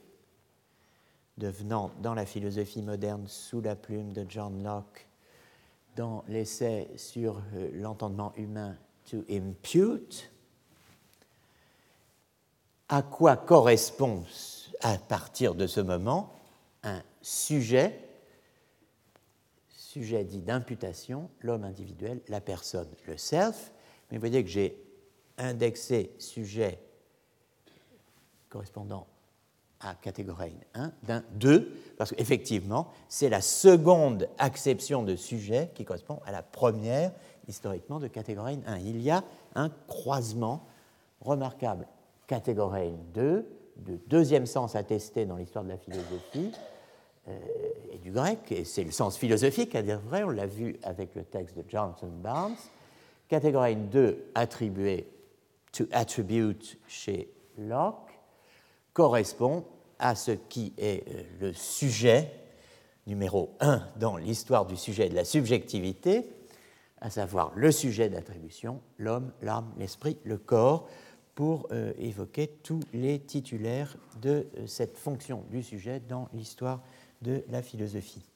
devenant 1.39 1.91
dans 2.03 2.13
la 2.13 2.27
philosophie 2.27 2.83
moderne 2.83 3.27
sous 3.27 3.63
la 3.63 3.75
plume 3.75 4.13
de 4.13 4.27
John 4.29 4.63
Locke, 4.63 5.10
dans 6.01 6.25
l'essai 6.29 6.89
sur 6.97 7.43
euh, 7.53 7.69
l'entendement 7.75 8.33
humain 8.37 8.75
To 9.11 9.23
Impute, 9.29 10.33
à 12.89 13.03
quoi 13.03 13.37
correspond 13.37 14.25
à 14.81 14.97
partir 14.97 15.55
de 15.55 15.67
ce 15.67 15.81
moment 15.81 16.33
un 16.85 17.03
sujet, 17.21 18.03
sujet 19.69 20.25
dit 20.25 20.41
d'imputation, 20.41 21.29
l'homme 21.43 21.65
individuel, 21.65 22.23
la 22.29 22.41
personne, 22.41 22.89
le 23.07 23.19
self. 23.19 23.71
Mais 24.11 24.17
vous 24.17 24.21
voyez 24.21 24.43
que 24.43 24.49
j'ai 24.49 24.83
indexé 25.37 26.15
sujet 26.19 26.81
correspondant 28.49 29.07
à 29.81 29.95
catégorie 29.95 30.55
1 30.75 30.93
d'un 31.03 31.25
2, 31.33 31.73
parce 31.97 32.13
qu'effectivement, 32.13 32.89
c'est 33.09 33.29
la 33.29 33.41
seconde 33.41 34.29
acception 34.39 35.03
de 35.03 35.17
sujet 35.17 35.71
qui 35.75 35.85
correspond 35.85 36.21
à 36.27 36.33
la 36.33 36.43
première, 36.43 37.13
historiquement, 37.49 37.99
de 37.99 38.09
catégorie 38.09 38.61
1. 38.67 38.79
Il 38.79 39.01
y 39.01 39.11
a 39.11 39.25
un 39.55 39.71
croisement 39.87 40.67
remarquable. 41.21 41.87
Catégorie 42.27 42.93
2, 43.15 43.47
de 43.77 43.99
deuxième 44.07 44.47
sens 44.47 44.77
attesté 44.77 45.25
dans 45.25 45.37
l'histoire 45.37 45.65
de 45.65 45.71
la 45.71 45.79
philosophie 45.79 46.53
euh, 47.29 47.39
et 47.93 47.99
du 47.99 48.13
grec, 48.13 48.39
et 48.51 48.65
c'est 48.65 48.85
le 48.85 48.91
sens 48.91 49.17
philosophique 49.17 49.75
à 49.75 49.83
dire 49.83 50.01
vrai, 50.01 50.23
on 50.23 50.31
l'a 50.31 50.47
vu 50.47 50.79
avec 50.83 51.15
le 51.15 51.25
texte 51.25 51.57
de 51.57 51.65
Johnson 51.67 52.11
Barnes. 52.23 52.57
Catégorie 53.29 53.77
2 53.77 54.33
attribué 54.35 55.07
to 55.73 55.85
attribute 55.93 56.79
chez 56.87 57.33
Locke 57.57 58.10
correspond 59.01 59.65
à 59.99 60.15
ce 60.15 60.33
qui 60.33 60.75
est 60.77 61.09
euh, 61.09 61.23
le 61.41 61.53
sujet 61.55 62.31
numéro 63.07 63.57
1 63.61 63.83
dans 63.97 64.19
l'histoire 64.19 64.67
du 64.67 64.77
sujet 64.77 65.09
de 65.09 65.15
la 65.15 65.25
subjectivité, 65.25 66.31
à 67.01 67.09
savoir 67.09 67.51
le 67.57 67.73
sujet 67.73 68.11
d'attribution, 68.11 68.83
l'homme, 68.99 69.33
l'âme, 69.41 69.73
l'esprit, 69.79 70.19
le 70.25 70.37
corps, 70.37 70.87
pour 71.35 71.67
euh, 71.73 71.95
évoquer 71.97 72.49
tous 72.63 72.81
les 72.93 73.19
titulaires 73.21 73.97
de 74.21 74.47
euh, 74.59 74.67
cette 74.67 74.99
fonction 74.99 75.47
du 75.51 75.63
sujet 75.63 75.99
dans 76.01 76.29
l'histoire 76.35 76.83
de 77.23 77.43
la 77.49 77.63
philosophie. 77.63 78.27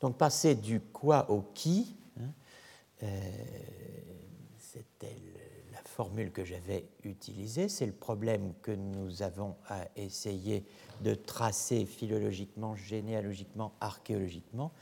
Donc 0.00 0.16
passer 0.16 0.54
du 0.54 0.78
quoi 0.78 1.28
au 1.28 1.40
qui, 1.54 1.96
hein, 2.20 3.08
c'était 4.58 5.16
formule 5.92 6.32
que 6.32 6.44
j'avais 6.44 6.86
utilisée. 7.04 7.68
C'est 7.68 7.86
le 7.86 7.92
problème 7.92 8.54
que 8.62 8.72
nous 8.72 9.22
avons 9.22 9.54
à 9.68 9.84
essayer 9.96 10.64
de 11.02 11.14
tracer 11.14 11.84
philologiquement, 11.84 12.74
généalogiquement, 12.74 13.72
archéologiquement. 13.80 14.72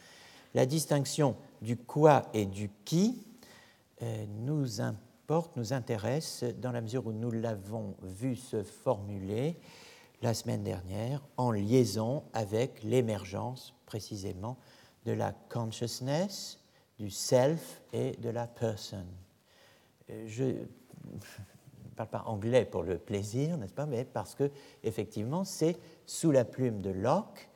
la 0.55 0.67
distinction 0.67 1.37
du 1.63 1.77
quoi 1.77 2.29
et 2.33 2.47
du 2.47 2.71
qui 2.85 3.25
euh, 4.03 4.25
nous 4.41 4.81
importe, 4.81 5.57
nous 5.57 5.73
intéresse, 5.73 6.45
dans 6.59 6.73
la 6.73 6.81
mesure 6.81 7.07
où 7.07 7.13
nous 7.13 7.31
l'avons 7.31 7.95
vu 8.03 8.37
se 8.37 8.63
formuler 8.63 9.57
la 10.23 10.35
semaine 10.35 10.63
dernière 10.63 11.23
en 11.37 11.51
liaison 11.51 12.23
avec 12.33 12.83
l'émergence 12.83 13.75
précisément 13.87 14.57
de 15.07 15.13
la 15.13 15.33
consciousness, 15.49 16.59
du 16.99 17.11
self 17.11 17.81
et 17.93 18.13
de 18.13 18.29
la 18.29 18.47
person. 18.47 19.07
Euh, 20.11 20.25
je 20.29 20.45
ne 21.13 21.95
parle 21.97 22.09
pas 22.09 22.25
anglais 22.27 22.65
pour 22.65 22.83
le 22.83 22.99
plaisir, 22.99 23.57
n'est-ce 23.59 23.75
pas, 23.75 23.87
mais 23.87 24.05
parce 24.05 24.35
que 24.35 24.51
effectivement 24.83 25.45
c'est 25.45 25.77
sous 26.07 26.31
la 26.31 26.45
plume 26.45 26.81
de 26.81 26.91
Locke 26.91 27.49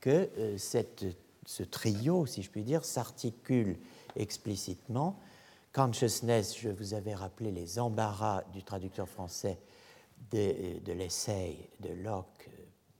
que 0.00 0.30
euh, 0.38 0.58
ce 0.58 1.62
trio, 1.62 2.26
si 2.26 2.42
je 2.42 2.50
puis 2.50 2.64
dire, 2.64 2.84
s'articule 2.84 3.78
explicitement. 4.16 5.18
Consciousness, 5.72 6.56
je 6.58 6.68
vous 6.68 6.94
avais 6.94 7.14
rappelé 7.14 7.50
les 7.50 7.78
embarras 7.78 8.42
du 8.52 8.62
traducteur 8.62 9.08
français 9.08 9.58
de, 10.30 10.78
de 10.78 10.92
l'essai 10.92 11.70
de 11.80 11.88
Locke, 11.88 12.48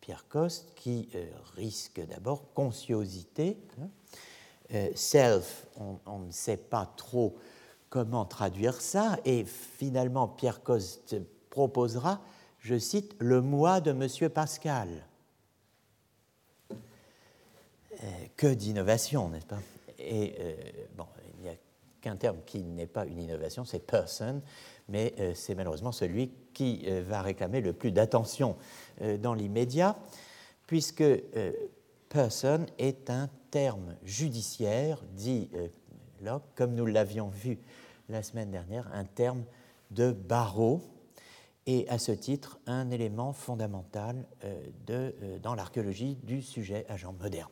Pierre 0.00 0.26
Coste, 0.28 0.74
qui 0.74 1.08
euh, 1.14 1.26
risque 1.56 2.04
d'abord 2.06 2.52
consciosité. 2.52 3.56
Euh, 4.74 4.90
self, 4.94 5.66
on, 5.76 6.18
ne 6.18 6.30
sait 6.30 6.56
pas 6.56 6.92
trop 6.96 7.36
comment 7.94 8.24
traduire 8.24 8.80
ça, 8.80 9.20
et 9.24 9.44
finalement 9.44 10.26
Pierre 10.26 10.64
Coste 10.64 11.14
proposera, 11.48 12.20
je 12.58 12.76
cite, 12.76 13.14
le 13.20 13.40
moi 13.40 13.80
de 13.80 13.92
M. 13.92 14.30
Pascal. 14.30 14.88
Euh, 16.72 16.76
que 18.36 18.52
d'innovation, 18.52 19.28
n'est-ce 19.28 19.46
pas? 19.46 19.60
Et 20.00 20.34
bon, 20.96 21.06
il 21.36 21.42
n'y 21.44 21.48
a 21.48 21.54
qu'un 22.00 22.16
terme 22.16 22.38
qui 22.44 22.64
n'est 22.64 22.88
pas 22.88 23.06
une 23.06 23.20
innovation, 23.20 23.64
c'est 23.64 23.78
person, 23.78 24.42
mais 24.88 25.14
c'est 25.36 25.54
malheureusement 25.54 25.92
celui 25.92 26.32
qui 26.52 26.84
va 27.02 27.22
réclamer 27.22 27.60
le 27.60 27.72
plus 27.72 27.92
d'attention 27.92 28.56
dans 29.20 29.34
l'immédiat, 29.34 29.96
puisque 30.66 31.04
person 32.08 32.66
est 32.76 33.08
un 33.08 33.30
terme 33.52 33.94
judiciaire, 34.02 35.00
dit 35.12 35.48
euh, 35.54 35.68
Locke, 36.22 36.42
comme 36.56 36.74
nous 36.74 36.86
l'avions 36.86 37.28
vu 37.28 37.60
la 38.08 38.22
semaine 38.22 38.50
dernière, 38.50 38.88
un 38.92 39.04
terme 39.04 39.44
de 39.90 40.12
barreau, 40.12 40.82
et 41.66 41.88
à 41.88 41.98
ce 41.98 42.12
titre 42.12 42.58
un 42.66 42.90
élément 42.90 43.32
fondamental 43.32 44.26
euh, 44.44 44.66
euh, 44.90 45.38
dans 45.38 45.54
l'archéologie 45.54 46.16
du 46.22 46.42
sujet 46.42 46.84
agent 46.88 47.14
moderne. 47.14 47.50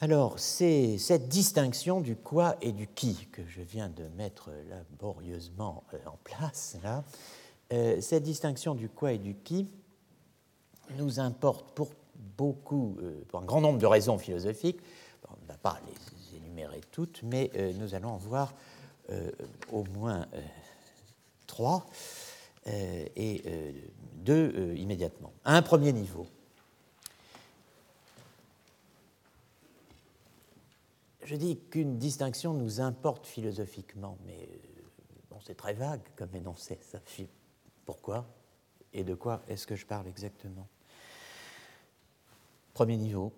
Alors, 0.00 0.38
c'est 0.38 0.98
cette 0.98 1.28
distinction 1.28 2.00
du 2.00 2.16
quoi 2.16 2.56
et 2.60 2.72
du 2.72 2.86
qui 2.86 3.26
que 3.32 3.44
je 3.46 3.60
viens 3.62 3.88
de 3.88 4.04
mettre 4.16 4.50
laborieusement 4.68 5.84
en 6.06 6.18
place, 6.24 6.76
là, 6.82 7.04
cette 8.00 8.22
distinction 8.22 8.74
du 8.74 8.88
quoi 8.88 9.12
et 9.12 9.18
du 9.18 9.34
qui 9.34 9.68
nous 10.96 11.20
importe 11.20 11.74
pour 11.74 11.90
beaucoup, 12.36 12.96
euh, 13.00 13.24
pour 13.28 13.40
un 13.40 13.44
grand 13.44 13.60
nombre 13.60 13.78
de 13.78 13.86
raisons 13.86 14.18
philosophiques. 14.18 14.80
on 15.28 15.42
ne 15.42 15.48
va 15.48 15.56
pas 15.56 15.80
les 15.86 15.94
toutes, 16.90 17.22
mais 17.22 17.50
euh, 17.56 17.72
nous 17.74 17.94
allons 17.94 18.10
en 18.10 18.16
voir 18.16 18.54
euh, 19.10 19.30
au 19.72 19.84
moins 19.84 20.26
trois 21.46 21.86
et 22.66 23.42
deux 24.14 24.74
immédiatement. 24.76 25.32
Un 25.44 25.60
premier 25.60 25.92
niveau, 25.92 26.26
je 31.24 31.36
dis 31.36 31.58
qu'une 31.70 31.98
distinction 31.98 32.54
nous 32.54 32.80
importe 32.80 33.26
philosophiquement, 33.26 34.16
mais 34.26 34.48
bon, 35.30 35.38
c'est 35.44 35.56
très 35.56 35.74
vague 35.74 36.00
comme 36.16 36.34
énoncé. 36.34 36.78
Ça. 36.82 36.98
Pourquoi 37.84 38.26
et 38.94 39.04
de 39.04 39.14
quoi 39.14 39.42
est-ce 39.48 39.66
que 39.66 39.76
je 39.76 39.84
parle 39.84 40.08
exactement? 40.08 40.66
Premier 42.72 42.96
niveau. 42.96 43.32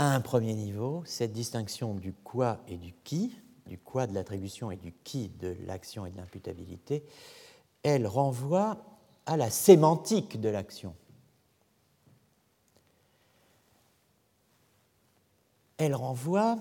À 0.00 0.14
un 0.14 0.22
premier 0.22 0.54
niveau, 0.54 1.02
cette 1.04 1.34
distinction 1.34 1.92
du 1.92 2.14
quoi 2.14 2.60
et 2.66 2.78
du 2.78 2.94
qui, 3.04 3.36
du 3.66 3.76
quoi 3.76 4.06
de 4.06 4.14
l'attribution 4.14 4.70
et 4.70 4.76
du 4.76 4.94
qui 5.04 5.28
de 5.28 5.54
l'action 5.66 6.06
et 6.06 6.10
de 6.10 6.16
l'imputabilité, 6.16 7.04
elle 7.82 8.06
renvoie 8.06 8.78
à 9.26 9.36
la 9.36 9.50
sémantique 9.50 10.40
de 10.40 10.48
l'action. 10.48 10.94
Elle 15.76 15.94
renvoie 15.94 16.56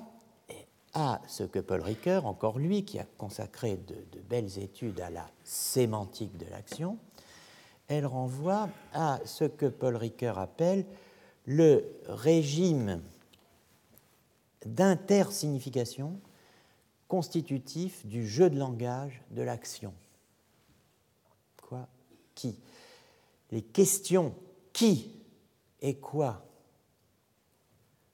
à 0.93 1.21
ce 1.29 1.43
que 1.43 1.59
Paul 1.59 1.79
Ricoeur, 1.79 2.25
encore 2.25 2.59
lui, 2.59 2.83
qui 2.83 2.99
a 2.99 3.05
consacré 3.17 3.77
de, 3.77 4.19
belles 4.29 4.59
études 4.59 4.99
à 4.99 5.09
la 5.09 5.29
sémantique 5.45 6.35
de 6.35 6.45
l'action, 6.47 6.97
elle 7.87 8.05
renvoie 8.05 8.67
à 8.91 9.21
ce 9.23 9.45
que 9.45 9.67
Paul 9.67 9.95
Ricoeur 9.95 10.39
appelle 10.39 10.85
le 11.45 11.85
régime 12.05 13.01
d'intersignification 14.65 16.19
constitutif 17.07 18.05
du 18.05 18.27
jeu 18.27 18.49
de 18.49 18.57
langage 18.57 19.21
de 19.31 19.41
l'action. 19.41 19.93
Quoi? 21.61 21.87
Qui? 22.35 22.59
Les 23.51 23.61
questions 23.61 24.35
qui 24.73 25.11
et 25.81 25.95
quoi 25.95 26.45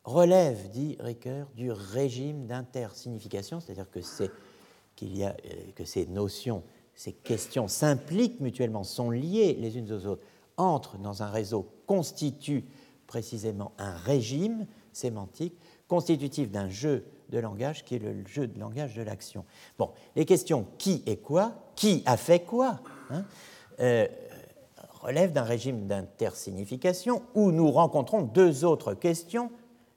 relèvent, 0.04 0.70
dit 0.70 0.96
Ricoeur, 1.00 1.50
du 1.56 1.72
régime 1.72 2.46
d'intersignification, 2.46 3.60
c'est-à-dire 3.60 3.90
que, 3.90 4.00
euh, 5.04 5.28
que 5.76 5.84
ces 5.84 6.06
notions, 6.06 6.64
ces 6.94 7.12
questions 7.12 7.68
s'impliquent 7.68 8.40
mutuellement, 8.40 8.84
sont 8.84 9.10
liées 9.10 9.56
les 9.60 9.78
unes 9.78 9.92
aux 9.92 10.06
autres, 10.06 10.24
entrent 10.58 10.98
dans 10.98 11.24
un 11.24 11.30
réseau, 11.30 11.68
constituent 11.86 12.66
précisément 13.08 13.74
un 13.78 13.96
régime 13.96 14.68
sémantique 14.94 15.58
constitutif 15.88 16.50
d'un 16.50 16.70
jeu 16.70 17.06
de 17.30 17.40
langage 17.40 17.84
qui 17.84 17.96
est 17.96 18.00
le 18.00 18.26
jeu 18.28 18.48
de 18.48 18.60
langage 18.60 18.96
de 18.96 19.02
l'action. 19.02 19.46
Bon, 19.78 19.92
les 20.16 20.26
questions 20.26 20.66
qui 20.78 21.04
et 21.06 21.18
quoi, 21.18 21.54
qui 21.76 22.04
a 22.06 22.18
fait 22.18 22.42
quoi, 22.42 22.80
hein, 23.10 23.26
euh, 23.80 24.08
relèvent 25.02 25.34
d'un 25.34 25.44
régime 25.44 25.88
d'intersignification 25.88 27.24
où 27.34 27.52
nous 27.52 27.72
rencontrons 27.72 28.22
deux 28.22 28.64
autres 28.66 28.94
questions, 28.94 29.52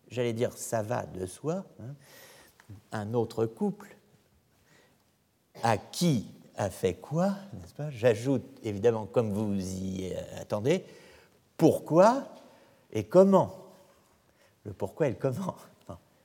j'allais 0.08 0.32
dire 0.32 0.52
ça 0.52 0.82
va 0.82 1.06
de 1.06 1.26
soi, 1.26 1.64
hein, 1.80 1.94
un 2.92 3.14
autre 3.14 3.46
couple, 3.46 3.96
à 5.62 5.76
qui 5.76 6.26
a 6.56 6.70
fait 6.70 6.94
quoi, 6.94 7.34
n'est-ce 7.54 7.74
pas? 7.74 7.90
J'ajoute 7.90 8.44
évidemment, 8.62 9.06
comme 9.06 9.32
vous 9.32 9.54
y 9.54 10.12
attendez, 10.40 10.84
pourquoi 11.56 12.28
et 12.92 13.04
comment. 13.04 13.54
Le 14.64 14.72
pourquoi 14.72 15.06
et 15.06 15.10
le 15.10 15.16
comment. 15.16 15.54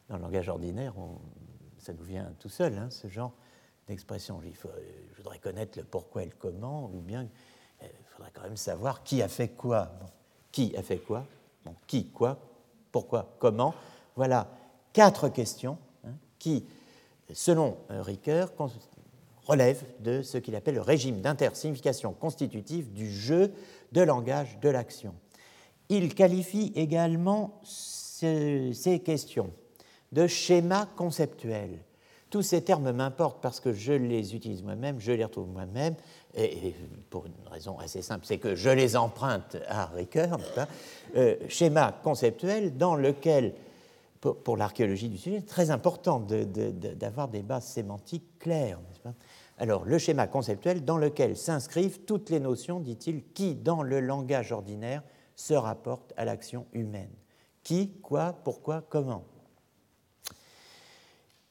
Dans 0.10 0.18
le 0.18 0.22
langage 0.22 0.50
ordinaire, 0.50 0.94
ça 1.78 1.94
nous 1.94 2.04
vient 2.04 2.34
tout 2.39 2.50
seul, 2.50 2.78
hein, 2.78 2.89
ce 2.89 3.08
genre 3.08 3.34
d'expression. 3.88 4.42
je 4.42 5.18
voudrais 5.18 5.39
connaître 5.39 5.78
le 5.78 5.86
pourquoi 5.86 6.24
et 6.24 6.26
le 6.26 6.36
comment, 6.38 6.89
ou 6.94 7.02
bien 7.02 7.28
il 7.82 7.89
faudrait 8.06 8.32
quand 8.34 8.44
même 8.44 8.58
savoir 8.58 9.04
qui 9.04 9.22
a 9.22 9.28
fait 9.28 9.50
quoi. 9.50 9.92
qui 10.52 10.76
a 10.78 10.84
fait 10.84 11.00
quoi? 11.00 11.26
Qui, 11.88 12.10
quoi, 12.10 12.38
pourquoi, 12.92 13.36
comment? 13.39 13.74
Voilà 14.16 14.48
quatre 14.94 15.28
questions 15.30 15.78
hein, 16.06 16.13
qui, 16.39 16.66
selon 17.34 17.78
euh, 17.92 18.02
Ricoeur, 18.02 18.52
relèvent 19.46 19.84
de 20.00 20.22
ce 20.22 20.38
qu'il 20.38 20.56
appelle 20.56 20.76
le 20.76 20.82
régime 20.82 21.20
d'intersignification 21.20 22.13
constitutive 22.13 22.94
du 22.94 23.12
jeu 23.12 23.52
de 23.92 24.02
langage 24.02 24.60
de 24.60 24.70
l'action. 24.70 25.13
Il 25.89 26.16
qualifie 26.16 26.72
également 26.76 27.60
ces 27.63 29.02
questions 29.04 29.52
de 30.13 30.28
schéma 30.28 30.88
conceptuel. 30.95 31.80
Tous 32.30 32.41
ces 32.41 32.63
termes 32.63 32.91
m'importent 32.91 33.41
parce 33.41 33.60
que 33.60 33.73
je 33.73 33.93
les 33.93 34.36
utilise 34.36 34.63
moi-même, 34.63 34.99
je 34.99 35.12
les 35.12 35.23
retrouve 35.23 35.47
moi-même, 35.49 35.95
et, 36.36 36.73
pour 37.10 37.26
une 37.28 37.34
raison 37.52 37.78
assez 37.78 38.02
simple, 38.02 38.26
c'est 38.26 38.39
que 38.39 38.56
je 38.56 38.69
les 38.69 38.95
emprunte 38.95 39.58
à 39.67 39.86
Ricoeur, 39.88 40.39
euh, 41.15 41.36
schéma 41.47 41.93
conceptuel 42.04 42.76
dans 42.76 42.95
lequel, 42.95 43.54
pour, 44.19 44.58
l'archéologie 44.58 45.10
du 45.10 45.17
sujet, 45.17 45.39
c'est 45.41 45.45
très 45.45 45.69
important 45.69 46.19
d'avoir 46.19 47.28
des 47.28 47.43
bases 47.43 47.65
sémantiques 47.65 48.39
claires, 48.39 48.80
alors, 49.60 49.86
le 49.86 49.97
schéma 49.97 50.28
conceptuel 50.28 50.84
dans 50.84 50.97
lequel 50.97 51.38
s'inscrivent 51.38 52.02
toutes 52.06 52.30
les 52.30 52.39
notions, 52.39 52.80
dit-il, 52.80 53.23
qui, 53.34 53.54
dans 53.56 53.84
le 53.84 53.99
langage 53.99 54.52
ordinaire, 54.52 55.04
se 55.36 55.54
rapporte 55.54 56.13
à 56.17 56.26
l'action 56.26 56.65
humaine. 56.73 57.12
Qui, 57.63 57.91
quoi, 58.02 58.34
pourquoi, 58.43 58.82
comment. 58.82 59.23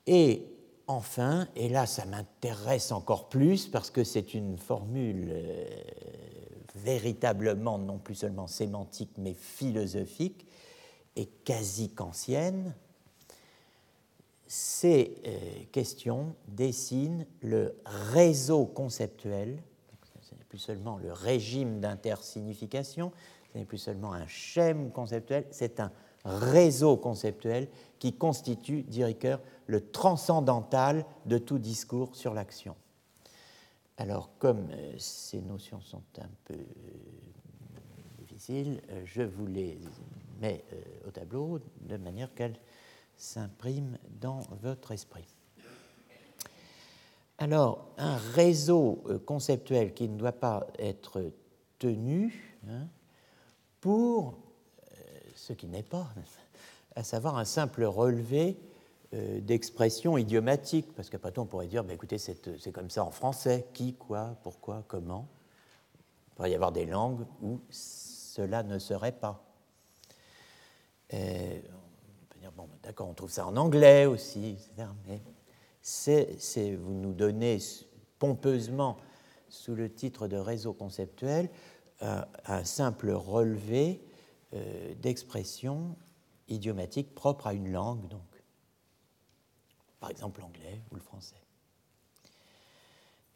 Et 0.07 0.47
enfin, 0.87 1.49
et 1.55 1.69
là 1.69 1.87
ça 1.87 2.05
m'intéresse 2.05 2.93
encore 2.93 3.29
plus 3.29 3.67
parce 3.67 3.91
que 3.91 4.05
c'est 4.05 4.35
une 4.35 4.59
formule 4.59 5.29
euh, 5.31 5.65
véritablement 6.77 7.79
non 7.79 7.99
plus 7.99 8.17
seulement 8.17 8.47
sémantique 8.47 9.13
mais 9.19 9.35
philosophique 9.35 10.47
et 11.17 11.27
quasi 11.27 11.91
kantienne, 11.91 12.75
ces 14.47 15.15
euh, 15.27 15.39
questions 15.73 16.35
dessinent 16.49 17.27
le 17.41 17.75
réseau 17.85 18.67
conceptuel, 18.67 19.63
ce 20.21 20.35
n'est 20.35 20.45
plus 20.45 20.59
seulement 20.59 20.99
le 20.99 21.13
régime 21.13 21.81
d'intersignification, 21.81 23.13
ce 23.53 23.59
n'est 23.59 23.65
plus 23.65 23.79
seulement 23.79 24.13
un 24.13 24.27
schème 24.27 24.91
conceptuel, 24.91 25.47
c'est 25.51 25.81
un 25.81 25.93
réseau 26.25 26.97
conceptuel 26.97 27.69
qui 27.99 28.13
constitue, 28.13 28.83
dit 28.83 29.05
Ricoeur, 29.05 29.41
le 29.67 29.91
transcendantal 29.91 31.05
de 31.27 31.39
tout 31.39 31.59
discours 31.59 32.15
sur 32.17 32.35
l'action. 32.35 32.77
Alors, 33.97 34.31
comme 34.39 34.69
euh, 34.71 34.95
ces 34.99 35.41
notions 35.41 35.81
sont 35.81 36.03
un 36.19 36.31
peu 36.45 36.55
euh, 36.55 37.77
difficiles, 38.19 38.81
euh, 38.91 39.03
je 39.05 39.23
vous 39.23 39.47
les 39.47 39.79
mets 40.41 40.65
au 41.07 41.11
tableau 41.11 41.61
de 41.83 41.97
manière 41.97 42.35
qu'elles 42.35 42.59
s'impriment 43.17 43.97
dans 44.21 44.41
votre 44.63 44.91
esprit. 44.91 45.27
Alors, 47.39 47.93
un 47.97 48.17
réseau 48.17 49.05
conceptuel 49.25 49.95
qui 49.95 50.09
ne 50.09 50.19
doit 50.19 50.33
pas 50.33 50.67
être 50.79 51.33
tenu 51.79 52.59
hein, 52.69 52.89
pour 53.81 54.42
ce 55.43 55.53
qui 55.53 55.67
n'est 55.67 55.83
pas, 55.83 56.07
à 56.95 57.03
savoir 57.03 57.37
un 57.37 57.45
simple 57.45 57.83
relevé 57.83 58.57
euh, 59.13 59.41
d'expressions 59.41 60.17
idiomatiques, 60.17 60.95
parce 60.95 61.11
qu'après 61.11 61.33
tout, 61.33 61.41
on 61.41 61.47
pourrait 61.47 61.67
dire, 61.67 61.83
bah, 61.83 61.95
écoutez, 61.95 62.17
c'est 62.17 62.73
comme 62.73 62.91
ça 62.91 63.05
en 63.05 63.11
français, 63.11 63.67
qui, 63.75 63.95
quoi, 63.95 64.37
pourquoi, 64.45 64.85
comment? 64.87 65.27
Il 65.99 66.35
pourrait 66.37 66.51
y 66.53 66.55
avoir 66.55 66.71
des 66.71 66.87
langues 66.87 67.27
où 67.43 67.59
cela 67.71 68.63
ne 68.63 68.79
serait 68.79 69.11
pas. 69.13 69.45
on 71.13 71.17
peut 71.17 72.39
dire, 72.39 72.53
bon, 72.53 72.69
d'accord, 72.85 73.09
on 73.09 73.15
trouve 73.15 73.33
ça 73.33 73.45
en 73.45 73.57
anglais 73.57 74.07
aussi. 74.07 74.57
Mais 75.09 75.21
c'est, 75.81 76.77
vous 76.77 76.95
nous 76.95 77.15
donnez 77.15 77.59
pompeusement, 78.21 78.97
sous 79.49 79.75
le 79.75 79.93
titre 79.93 80.29
de 80.29 80.37
réseau 80.37 80.73
conceptuel, 80.73 81.51
un 82.01 82.65
simple 82.65 83.11
relevé 83.11 84.01
euh, 84.55 84.95
d'expressions 85.01 85.97
idiomatiques 86.49 87.15
propres 87.15 87.47
à 87.47 87.55
une 87.55 87.71
langue, 87.73 88.07
donc 88.09 88.21
par 90.01 90.11
exemple 90.11 90.41
l'anglais 90.41 90.81
ou 90.91 90.97
le 90.97 91.01
français. 91.01 91.37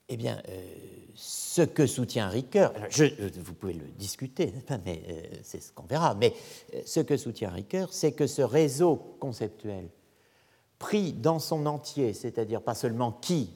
Eh 0.09 0.17
bien, 0.17 0.41
euh, 0.49 0.77
ce 1.15 1.63
que 1.63 1.87
soutient 1.87 2.29
Ricoeur, 2.29 2.73
euh, 3.01 3.31
vous 3.39 3.55
pouvez 3.55 3.73
le 3.73 3.87
discuter, 3.87 4.53
mais 4.85 5.03
c'est 5.43 5.61
ce 5.61 5.73
qu'on 5.73 5.87
verra, 5.87 6.15
mais 6.15 6.35
ce 6.85 7.01
que 7.01 7.17
soutient 7.17 7.51
Ricoeur, 7.51 7.93
c'est 7.93 8.13
que 8.13 8.27
ce 8.27 8.43
réseau 8.43 8.97
conceptuel, 9.19 9.89
pris 10.79 11.13
dans 11.13 11.39
son 11.39 11.67
entier, 11.67 12.13
c'est-à-dire 12.13 12.63
pas 12.63 12.75
seulement 12.75 13.13
qui 13.13 13.51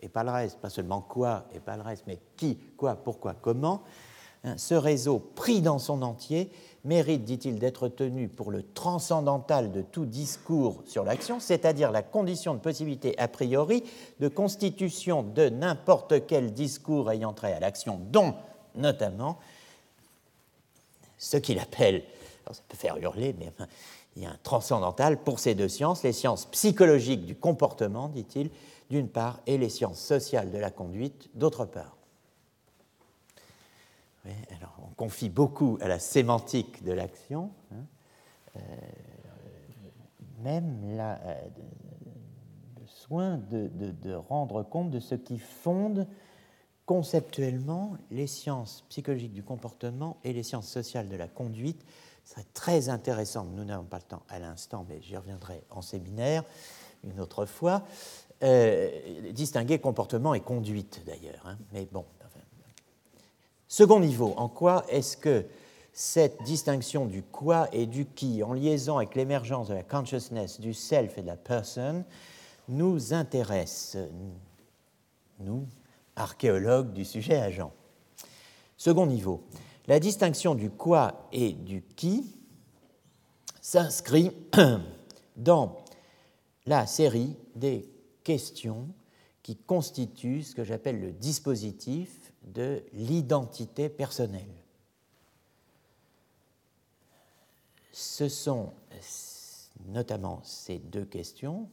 et 0.00 0.08
pas 0.08 0.24
le 0.24 0.30
reste, 0.30 0.58
pas 0.58 0.70
seulement 0.70 1.00
quoi 1.00 1.46
et 1.54 1.60
pas 1.60 1.76
le 1.76 1.82
reste, 1.82 2.04
mais 2.06 2.18
qui, 2.36 2.56
quoi, 2.76 2.96
pourquoi, 2.96 3.34
comment, 3.34 3.82
hein, 4.44 4.56
ce 4.58 4.74
réseau 4.74 5.18
pris 5.18 5.62
dans 5.62 5.78
son 5.78 6.02
entier 6.02 6.50
mérite, 6.84 7.24
dit-il, 7.24 7.58
d'être 7.58 7.88
tenu 7.88 8.28
pour 8.28 8.50
le 8.50 8.62
transcendantal 8.62 9.72
de 9.72 9.82
tout 9.82 10.06
discours 10.06 10.82
sur 10.86 11.04
l'action, 11.04 11.38
c'est-à-dire 11.40 11.92
la 11.92 12.02
condition 12.02 12.54
de 12.54 12.58
possibilité 12.58 13.16
a 13.18 13.28
priori 13.28 13.84
de 14.20 14.28
constitution 14.28 15.22
de 15.22 15.48
n'importe 15.48 16.26
quel 16.26 16.52
discours 16.52 17.10
ayant 17.10 17.32
trait 17.32 17.52
à 17.52 17.60
l'action, 17.60 18.00
dont 18.10 18.34
notamment 18.74 19.38
ce 21.18 21.36
qu'il 21.36 21.60
appelle, 21.60 22.02
ça 22.50 22.62
peut 22.68 22.76
faire 22.76 22.96
hurler, 22.96 23.34
mais 23.38 23.52
il 24.16 24.22
y 24.22 24.26
a 24.26 24.30
un 24.30 24.38
transcendantal 24.42 25.22
pour 25.22 25.38
ces 25.38 25.54
deux 25.54 25.68
sciences, 25.68 26.02
les 26.02 26.12
sciences 26.12 26.46
psychologiques 26.46 27.24
du 27.24 27.36
comportement, 27.36 28.08
dit-il, 28.08 28.50
d'une 28.90 29.08
part, 29.08 29.40
et 29.46 29.56
les 29.56 29.68
sciences 29.68 30.00
sociales 30.00 30.50
de 30.50 30.58
la 30.58 30.70
conduite, 30.70 31.30
d'autre 31.34 31.64
part. 31.64 31.96
Alors 34.24 34.72
confie 34.96 35.28
beaucoup 35.28 35.78
à 35.80 35.88
la 35.88 35.98
sémantique 35.98 36.84
de 36.84 36.92
l'action, 36.92 37.50
hein, 37.72 37.84
euh, 38.56 38.60
même 40.42 40.96
la, 40.96 41.20
euh, 41.22 41.40
le 42.80 42.86
soin 42.86 43.38
de, 43.38 43.68
de, 43.68 44.14
rendre 44.14 44.62
compte 44.62 44.90
de 44.90 45.00
ce 45.00 45.14
qui 45.14 45.38
fonde 45.38 46.06
conceptuellement 46.86 47.96
les 48.10 48.26
sciences 48.26 48.84
psychologiques 48.88 49.32
du 49.32 49.42
comportement 49.42 50.18
et 50.24 50.32
les 50.32 50.42
sciences 50.42 50.68
sociales 50.68 51.08
de 51.08 51.16
la 51.16 51.28
conduite. 51.28 51.84
Ce 52.24 52.32
serait 52.32 52.46
très 52.54 52.88
intéressant, 52.88 53.44
nous 53.44 53.64
n'avons 53.64 53.84
pas 53.84 53.98
le 53.98 54.04
temps 54.04 54.22
à 54.28 54.38
l'instant, 54.38 54.86
mais 54.88 55.00
j'y 55.02 55.16
reviendrai 55.16 55.64
en 55.70 55.82
séminaire 55.82 56.44
une 57.04 57.18
autre 57.18 57.46
fois, 57.46 57.82
euh, 58.44 59.32
distinguer 59.32 59.80
comportement 59.80 60.34
et 60.34 60.40
conduite 60.40 61.02
d'ailleurs. 61.04 61.44
Hein, 61.46 61.58
mais 61.72 61.88
bon, 61.90 62.04
Second 63.72 64.00
niveau, 64.00 64.34
en 64.36 64.50
quoi 64.50 64.84
est-ce 64.90 65.16
que 65.16 65.46
cette 65.94 66.42
distinction 66.42 67.06
du 67.06 67.22
quoi 67.22 67.70
et 67.72 67.86
du 67.86 68.04
qui, 68.04 68.42
en 68.42 68.52
liaison 68.52 68.98
avec 68.98 69.14
l'émergence 69.14 69.68
de 69.68 69.72
la 69.72 69.82
consciousness, 69.82 70.60
du 70.60 70.74
self 70.74 71.16
et 71.16 71.22
de 71.22 71.26
la 71.26 71.38
person, 71.38 72.04
nous 72.68 73.14
intéresse, 73.14 73.96
nous, 75.38 75.66
archéologues 76.16 76.92
du 76.92 77.06
sujet 77.06 77.36
agent? 77.36 77.72
Second 78.76 79.06
niveau, 79.06 79.42
la 79.86 80.00
distinction 80.00 80.54
du 80.54 80.68
quoi 80.68 81.26
et 81.32 81.54
du 81.54 81.80
qui 81.96 82.26
s'inscrit 83.62 84.32
dans 85.38 85.78
la 86.66 86.86
série 86.86 87.38
des 87.56 87.88
questions 88.22 88.88
qui 89.42 89.56
constituent 89.56 90.42
ce 90.42 90.54
que 90.54 90.62
j'appelle 90.62 91.00
le 91.00 91.12
dispositif 91.12 92.21
de 92.44 92.84
l'identité 92.92 93.88
personnelle. 93.88 94.54
Ce 97.92 98.28
sont 98.28 98.72
notamment 99.86 100.40
ces 100.44 100.78
deux 100.78 101.04
questions, 101.04 101.68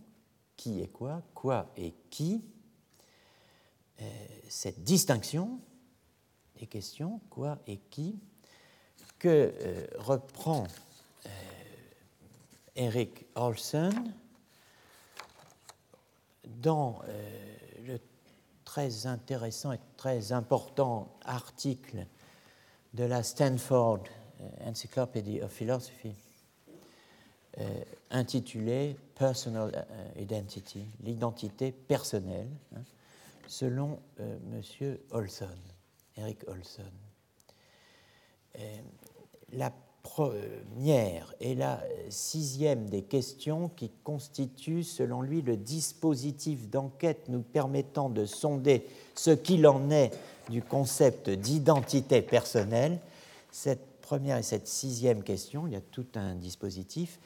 qui 0.55 0.81
est 0.81 0.87
quoi, 0.87 1.21
quoi 1.33 1.71
et 1.77 1.93
qui, 2.09 2.43
euh, 4.01 4.05
cette 4.47 4.83
distinction 4.83 5.59
des 6.57 6.67
questions, 6.67 7.21
quoi 7.29 7.59
et 7.67 7.77
qui, 7.89 8.19
que 9.17 9.53
euh, 9.61 9.87
reprend 9.97 10.65
euh, 11.25 11.29
Eric 12.75 13.25
Olson 13.35 13.93
dans 16.45 17.01
très 18.69 19.07
intéressant 19.07 19.71
et 19.71 19.79
très 19.97 20.31
important 20.31 21.11
article 21.25 22.05
de 22.93 23.03
la 23.03 23.23
Stanford 23.23 24.03
euh, 24.41 24.69
Encyclopedia 24.69 25.43
of 25.43 25.51
Philosophy 25.51 26.13
euh, 27.57 27.83
intitulé 28.11 28.95
Personal 29.15 29.71
euh, 29.73 30.21
Identity, 30.21 30.85
l'identité 31.01 31.71
personnelle, 31.71 32.51
hein, 32.75 32.83
selon 33.47 33.99
M. 34.19 34.61
Olson, 35.09 35.57
Eric 36.15 36.47
Olson. 36.47 36.83
Première 40.19 41.33
et 41.39 41.55
la 41.55 41.81
sixième 42.09 42.89
des 42.89 43.03
questions 43.03 43.69
qui 43.69 43.89
constituent, 44.03 44.83
selon 44.83 45.21
lui, 45.21 45.41
le 45.41 45.55
dispositif 45.55 46.69
d'enquête 46.69 47.29
nous 47.29 47.41
permettant 47.41 48.09
de 48.09 48.25
sonder 48.25 48.85
ce 49.15 49.31
qu'il 49.31 49.65
en 49.65 49.89
est 49.91 50.11
du 50.49 50.61
concept 50.61 51.29
d'identité 51.29 52.21
personnelle. 52.21 52.99
Cette 53.49 54.01
première 54.01 54.37
et 54.37 54.43
cette 54.43 54.67
sixième 54.67 55.23
question, 55.23 55.67
il 55.67 55.73
y 55.73 55.77
a 55.77 55.81
tout 55.81 56.07
un 56.15 56.35
dispositif, 56.35 57.17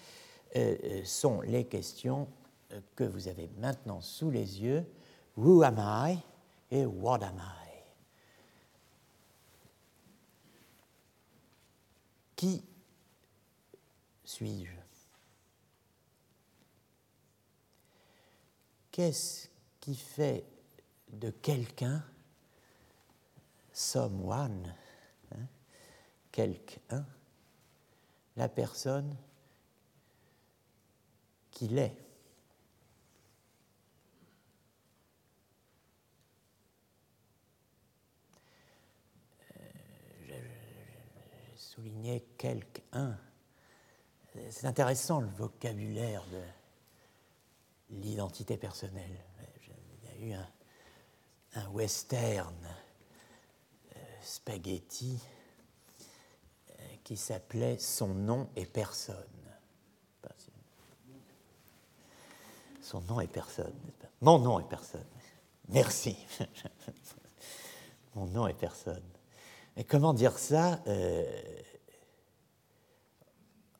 euh, 0.55 0.75
euh, 0.83 1.01
sont 1.03 1.41
les 1.41 1.63
questions 1.63 2.27
euh, 2.73 2.79
que 2.95 3.05
vous 3.05 3.27
avez 3.27 3.49
maintenant 3.59 4.01
sous 4.01 4.29
les 4.29 4.61
yeux. 4.61 4.85
Who 5.35 5.63
am 5.63 5.77
I 5.79 6.19
et 6.69 6.85
what 6.85 7.23
am 7.23 7.41
I? 7.41 7.69
Qui 12.35 12.61
suis-je 14.23 14.71
Qu'est-ce 18.91 19.47
qui 19.79 19.95
fait 19.95 20.45
de 21.09 21.31
quelqu'un 21.31 22.03
someone, 23.73 24.73
hein, 25.31 25.47
quelqu'un, 26.31 27.05
la 28.35 28.47
personne 28.47 29.17
qu'il 31.51 31.77
est 31.79 31.97
souligner 41.55 42.21
quelqu'un. 42.37 43.17
C'est 44.53 44.67
intéressant 44.67 45.19
le 45.19 45.29
vocabulaire 45.29 46.23
de 46.27 46.43
l'identité 47.89 48.55
personnelle. 48.55 49.17
Il 50.19 50.29
y 50.29 50.33
a 50.33 50.37
eu 50.37 50.39
un, 51.55 51.69
western 51.71 52.55
euh, 53.95 53.99
spaghetti 54.21 55.19
euh, 56.69 56.73
qui 57.03 57.17
s'appelait 57.17 57.79
Son 57.79 58.09
nom 58.09 58.47
est 58.55 58.67
personne. 58.67 59.15
Son 62.79 63.01
nom 63.01 63.21
est 63.21 63.27
personne. 63.27 63.73
Mon 64.21 64.37
nom 64.37 64.59
est 64.59 64.69
personne. 64.69 65.07
Merci. 65.69 66.15
Mon 68.15 68.27
nom 68.27 68.45
est 68.45 68.53
personne. 68.53 69.01
Mais 69.75 69.83
comment 69.83 70.13
dire 70.13 70.37
ça 70.37 70.79
euh, 70.85 71.23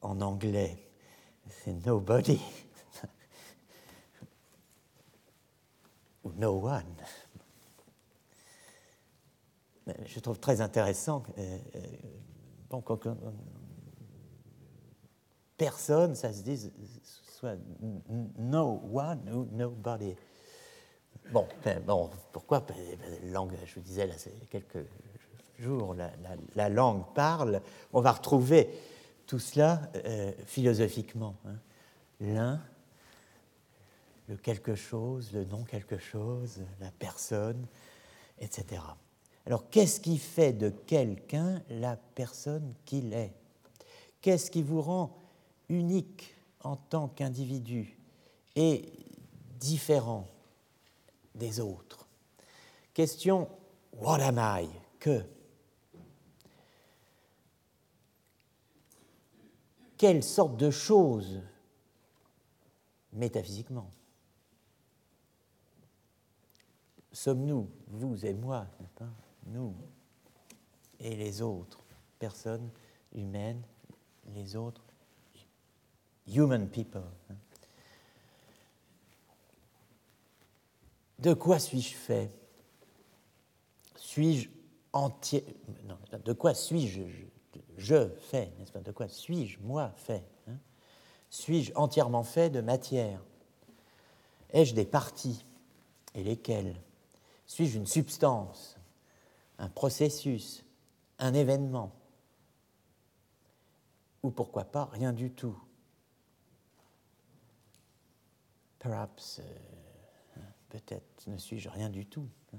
en 0.04 0.22
anglais 0.22 0.78
C'est 1.50 1.74
nobody. 1.86 2.40
Ou 6.24 6.32
no 6.34 6.68
one. 6.68 6.96
Je 10.06 10.20
trouve 10.20 10.40
très 10.40 10.62
intéressant. 10.62 11.24
Euh, 11.38 11.58
euh, 11.76 11.82
personne, 15.58 16.16
ça 16.16 16.32
se 16.32 16.42
dit 16.42 16.72
soit 17.40 17.58
no 18.38 18.82
one 18.94 19.30
ou 19.30 19.48
nobody. 19.52 20.16
Bon, 21.32 21.48
bon 21.86 22.10
pourquoi 22.32 22.62
ben, 22.62 22.76
Je 23.66 23.76
vous 23.76 23.82
disais, 23.82 24.08
là, 24.08 24.14
c'est 24.18 24.48
quelques 24.50 24.86
jours, 25.60 25.96
la, 26.56 26.70
langue 26.70 27.04
parle. 27.14 27.62
On 27.92 28.02
va 28.02 28.12
retrouver 28.12 28.70
tout 29.28 29.40
cela 29.40 29.90
euh, 29.96 30.32
philosophiquement. 30.46 31.36
Hein. 31.46 31.56
L'un, 32.20 32.62
le 34.30 34.38
quelque 34.38 34.76
chose, 34.76 35.32
le 35.34 35.46
non 35.46 35.64
quelque 35.64 35.98
chose, 35.98 36.62
la 36.80 36.92
personne, 36.92 37.66
etc. 38.40 38.82
Alors, 39.46 39.70
qu'est-ce 39.70 40.00
qui 40.00 40.18
fait 40.18 40.54
de 40.54 40.70
quelqu'un 40.70 41.62
la 41.70 41.98
personne 41.98 42.74
qu'il 42.86 43.14
est? 43.14 43.34
Qu'est-ce 44.22 44.50
qui 44.50 44.62
vous 44.62 44.82
rend 44.82 45.18
unique 45.68 46.34
en 46.62 46.78
tant 46.78 47.10
qu'individu 47.10 47.98
et 48.56 48.94
différent 49.60 50.28
des 51.36 51.60
autres? 51.60 52.08
Question 52.94 53.50
What 54.00 54.22
am 54.22 54.40
I? 54.40 54.70
Que? 55.00 55.24
Quelle 60.04 60.22
sorte 60.22 60.58
de 60.58 60.70
choses 60.70 61.42
métaphysiquement 63.14 63.90
sommes-nous, 67.14 67.70
vous 67.88 68.26
et 68.26 68.34
moi, 68.34 68.68
nous 69.46 69.74
et 71.00 71.16
les 71.16 71.42
autres, 71.42 71.80
personnes 72.20 72.70
humaines, 73.14 73.62
les 74.34 74.58
autres, 74.58 74.84
human 76.28 76.68
people. 76.68 77.02
Hein? 77.30 77.36
De 81.20 81.34
quoi 81.34 81.60
suis-je 81.60 81.96
fait? 81.96 82.30
Suis-je 83.96 84.50
entier? 84.92 85.46
Non, 85.86 85.98
De 86.26 86.34
quoi 86.34 86.54
suis-je 86.54 87.04
je, 87.78 88.10
fait 88.10 88.52
n'est-ce 88.58 88.72
pas 88.72 88.82
De 88.82 88.92
quoi 88.92 89.08
suis-je 89.08 89.60
moi 89.60 89.92
fait 89.96 90.24
hein? 90.48 90.58
Suis-je 91.30 91.74
entièrement 91.76 92.24
fait 92.24 92.50
de 92.50 92.62
matière? 92.62 93.20
Ai-je 94.52 94.76
des 94.76 94.86
parties? 94.86 95.46
Et 96.16 96.24
lesquelles? 96.24 96.80
Suis-je 97.48 97.78
une 97.78 97.88
substance? 97.88 98.78
Un 99.58 99.70
processus? 99.70 100.64
Un 101.18 101.34
événement? 101.34 101.92
Ou 104.22 104.30
pourquoi 104.30 104.66
pas 104.66 104.86
rien 104.86 105.12
du 105.12 105.32
tout? 105.32 105.58
Perhaps. 108.80 109.40
Euh, 109.40 109.74
Peut-être 110.74 111.28
ne 111.28 111.38
suis-je 111.38 111.70
rien 111.70 111.90
du 111.90 112.08
tout. 112.08 112.28
Hein. 112.56 112.58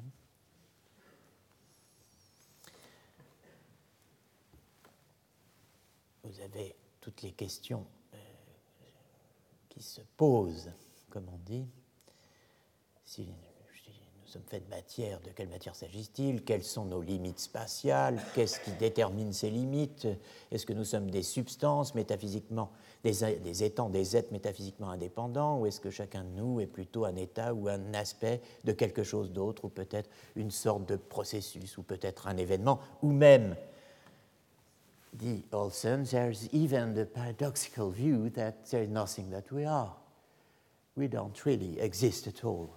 Vous 6.24 6.40
avez 6.40 6.74
toutes 7.00 7.22
les 7.22 7.32
questions 7.32 7.87
euh, 8.14 8.16
qui 9.68 9.82
se 9.82 10.00
posent, 10.16 10.70
comme 11.10 11.28
on 11.28 11.38
dit. 11.44 11.66
Si 13.04 13.28
sommes 14.34 14.42
faits 14.48 14.64
de 14.64 14.74
matière, 14.74 15.20
de 15.20 15.30
quelle 15.30 15.48
matière 15.48 15.76
s'agit-il? 15.76 16.42
Quelles 16.42 16.64
sont 16.64 16.84
nos 16.84 17.00
limites 17.00 17.38
spatiales? 17.38 18.20
Qu'est-ce 18.34 18.58
qui 18.58 18.72
détermine 18.72 19.32
ces 19.32 19.48
limites? 19.48 20.08
Est-ce 20.50 20.66
que 20.66 20.72
nous 20.72 20.84
sommes 20.84 21.08
des 21.08 21.22
substances 21.22 21.94
métaphysiquement, 21.94 22.72
des, 23.04 23.62
étangs, 23.62 23.90
des 23.90 24.16
êtres 24.16 24.32
métaphysiquement 24.32 24.90
indépendants? 24.90 25.60
Ou 25.60 25.66
est-ce 25.66 25.78
que 25.78 25.90
chacun 25.90 26.24
de 26.24 26.30
nous 26.30 26.58
est 26.58 26.66
plutôt 26.66 27.04
un 27.04 27.14
état 27.14 27.54
ou 27.54 27.68
un 27.68 27.94
aspect 27.94 28.40
de 28.64 28.72
quelque 28.72 29.04
chose 29.04 29.30
d'autre, 29.30 29.66
ou 29.66 29.68
peut-être 29.68 30.10
une 30.34 30.50
sorte 30.50 30.84
de 30.87 30.96
processus, 30.96 31.78
ou 31.78 31.84
peut-être 31.84 32.26
un 32.26 32.37
événement, 32.37 32.80
ou 33.02 33.12
même 33.12 33.54
dit 35.14 35.44
Olson, 35.53 36.05
there's 36.05 36.48
even 36.53 36.94
the 36.94 37.07
paradoxical 37.07 37.90
view 37.90 38.31
that 38.31 38.66
there 38.70 38.83
is 38.83 38.88
nothing 38.88 39.31
that 39.31 39.50
we 39.53 39.64
are. 39.64 39.94
We 40.96 41.09
don't 41.09 41.44
really 41.44 41.79
exist 41.81 42.27
at 42.27 42.44
all. 42.44 42.70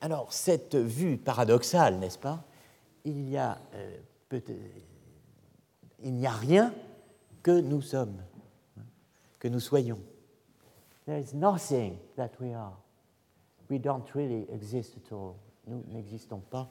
Alors, 0.00 0.32
cette 0.32 0.76
vue 0.76 1.16
paradoxale, 1.16 1.98
n'est-ce 1.98 2.18
pas 2.18 2.44
il, 3.04 3.30
y 3.30 3.36
a, 3.36 3.58
euh, 3.74 4.40
il 6.02 6.14
n'y 6.14 6.26
a 6.26 6.32
rien 6.32 6.72
que 7.42 7.60
nous 7.60 7.80
sommes, 7.80 8.22
que 9.38 9.48
nous 9.48 9.60
soyons. 9.60 10.00
There 11.06 11.18
is 11.18 11.34
nothing 11.34 11.98
that 12.16 12.30
we 12.40 12.52
are. 12.52 12.76
We 13.70 13.78
don't 13.78 14.04
really 14.14 14.46
exist 14.52 14.96
at 14.96 15.12
all. 15.12 15.36
Nous 15.66 15.82
n'existons 15.88 16.40
pas 16.40 16.70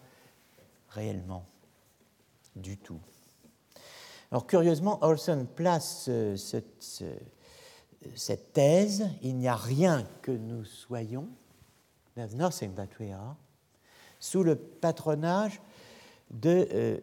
réellement 0.90 1.46
du 2.56 2.78
tout. 2.78 3.00
Alors 4.32 4.48
curieusement, 4.48 4.98
Olson 5.04 5.46
place 5.56 6.08
euh, 6.10 6.36
cette, 6.36 7.14
thèse, 8.54 9.08
il 9.22 9.38
n'y 9.38 9.48
a 9.48 9.56
rien 9.56 10.04
que 10.22 10.32
nous 10.32 10.66
soyons, 10.66 11.30
There's 12.16 12.36
nothing 12.36 12.74
that 12.76 12.90
we 13.00 13.12
are, 13.12 13.36
sous 14.20 14.44
le 14.44 14.56
patronage 14.56 15.62
de 16.32 16.68
euh, 16.72 16.98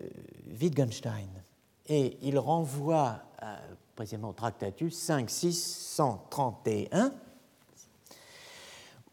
Wittgenstein. 0.58 1.28
Et 1.86 2.18
il 2.22 2.38
renvoie 2.38 3.20
euh, 3.42 3.56
précisément 3.94 4.30
au 4.30 4.32
Tractatus 4.32 4.96
5631, 4.96 7.12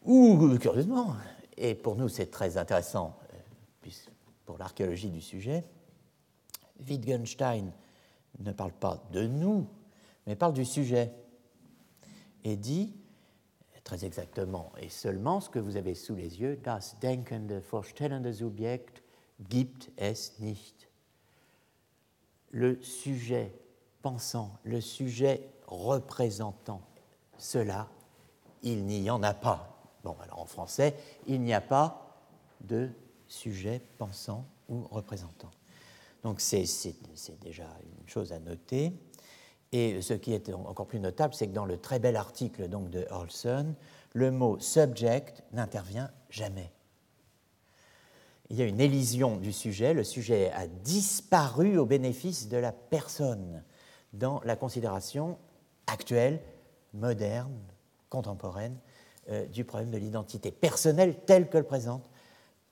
où, 0.04 0.56
curieusement, 0.58 1.14
et 1.60 1.74
pour 1.74 1.94
nous 1.94 2.08
c'est 2.08 2.30
très 2.30 2.56
intéressant 2.56 3.16
euh, 3.32 3.90
pour 4.46 4.58
l'archéologie 4.58 5.10
du 5.10 5.20
sujet, 5.20 5.64
Wittgenstein 6.88 7.70
ne 8.40 8.52
parle 8.52 8.72
pas 8.72 9.00
de 9.12 9.26
nous, 9.26 9.68
mais 10.26 10.34
parle 10.34 10.54
du 10.54 10.64
sujet 10.64 11.12
et 12.42 12.56
dit 12.56 12.94
très 13.84 14.04
exactement 14.04 14.72
et 14.78 14.88
seulement 14.88 15.40
ce 15.40 15.50
que 15.50 15.58
vous 15.58 15.76
avez 15.76 15.94
sous 15.94 16.14
les 16.14 16.40
yeux, 16.40 16.56
das 16.56 16.96
denkende, 17.00 17.60
vorstellende 17.60 18.32
Subjekt 18.32 19.02
gibt 19.48 19.90
es 19.96 20.38
nicht. 20.40 20.88
Le 22.50 22.82
sujet 22.82 23.52
pensant, 24.02 24.58
le 24.64 24.80
sujet 24.80 25.48
représentant 25.66 26.82
cela, 27.38 27.88
il 28.62 28.84
n'y 28.84 29.10
en 29.10 29.22
a 29.22 29.34
pas. 29.34 29.79
Bon, 30.04 30.16
alors 30.22 30.40
en 30.40 30.46
français, 30.46 30.94
il 31.26 31.42
n'y 31.42 31.52
a 31.52 31.60
pas 31.60 32.16
de 32.60 32.90
sujet 33.28 33.82
pensant 33.98 34.44
ou 34.68 34.86
représentant. 34.90 35.50
Donc 36.22 36.40
c'est 36.40 36.64
déjà 37.40 37.66
une 37.82 38.08
chose 38.08 38.32
à 38.32 38.38
noter. 38.38 38.92
Et 39.72 40.02
ce 40.02 40.14
qui 40.14 40.32
est 40.32 40.52
encore 40.52 40.86
plus 40.86 41.00
notable, 41.00 41.32
c'est 41.34 41.46
que 41.46 41.52
dans 41.52 41.64
le 41.64 41.78
très 41.78 41.98
bel 41.98 42.16
article 42.16 42.68
donc, 42.68 42.90
de 42.90 43.06
Olson, 43.10 43.74
le 44.14 44.30
mot 44.30 44.58
subject 44.58 45.44
n'intervient 45.52 46.10
jamais. 46.28 46.72
Il 48.48 48.56
y 48.56 48.62
a 48.62 48.66
une 48.66 48.80
élision 48.80 49.36
du 49.36 49.52
sujet, 49.52 49.94
le 49.94 50.02
sujet 50.02 50.50
a 50.50 50.66
disparu 50.66 51.78
au 51.78 51.86
bénéfice 51.86 52.48
de 52.48 52.56
la 52.56 52.72
personne 52.72 53.62
dans 54.12 54.40
la 54.44 54.56
considération 54.56 55.38
actuelle, 55.86 56.40
moderne, 56.92 57.60
contemporaine 58.08 58.76
euh, 59.30 59.46
du 59.46 59.64
problème 59.64 59.90
de 59.90 59.98
l'identité 59.98 60.50
personnelle 60.50 61.14
tel 61.26 61.48
que 61.48 61.58
le 61.58 61.64
présente 61.64 62.08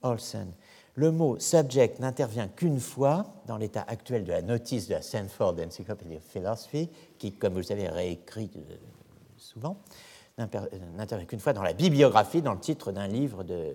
Olson. 0.01 0.47
le 0.95 1.11
mot 1.11 1.39
subject 1.39 1.99
n'intervient 1.99 2.47
qu'une 2.47 2.79
fois 2.79 3.25
dans 3.47 3.57
l'état 3.57 3.83
actuel 3.87 4.23
de 4.23 4.31
la 4.31 4.41
notice 4.41 4.87
de 4.87 4.93
la 4.93 5.01
Stanford 5.01 5.55
Encyclopedia 5.65 6.17
of 6.17 6.23
Philosophy, 6.23 6.89
qui, 7.17 7.33
comme 7.33 7.53
vous 7.53 7.59
le 7.59 7.63
savez, 7.65 7.83
est 7.83 7.89
réécrit 7.89 8.51
euh, 8.55 8.75
souvent, 9.37 9.77
n'intervient 10.37 11.25
qu'une 11.25 11.39
fois 11.39 11.53
dans 11.53 11.63
la 11.63 11.73
bibliographie, 11.73 12.41
dans 12.41 12.53
le 12.53 12.59
titre 12.59 12.91
d'un 12.91 13.07
livre 13.07 13.43
de 13.43 13.73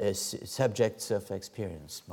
euh, 0.00 0.12
Subjects 0.14 1.10
of 1.10 1.30
Experience. 1.30 2.04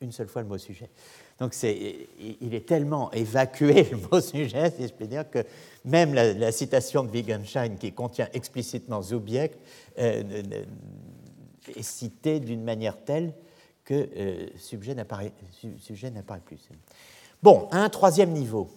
Une 0.00 0.12
seule 0.12 0.28
fois 0.28 0.42
le 0.42 0.48
mot 0.48 0.58
sujet. 0.58 0.90
Donc 1.38 1.54
il 1.62 2.54
est 2.54 2.66
tellement 2.66 3.10
évacué 3.12 3.84
le 3.90 3.96
mot 3.96 4.20
sujet, 4.20 4.70
si 4.70 4.86
je 4.86 4.92
peux 4.92 5.06
dire, 5.06 5.28
que 5.30 5.44
même 5.84 6.14
la, 6.14 6.52
citation 6.52 7.04
de 7.04 7.10
Wittgenstein 7.10 7.76
qui 7.76 7.92
contient 7.92 8.28
explicitement 8.32 9.02
subject 9.02 9.58
euh, 9.98 10.42
est 11.74 11.82
citée 11.82 12.40
d'une 12.40 12.62
manière 12.62 13.02
telle 13.04 13.32
que 13.84 14.08
euh, 14.16 14.46
sujet 14.56 14.94
n'apparaît 14.94 15.32
plus. 16.44 16.68
Bon, 17.42 17.68
à 17.70 17.78
un 17.78 17.88
troisième 17.88 18.30
niveau, 18.30 18.68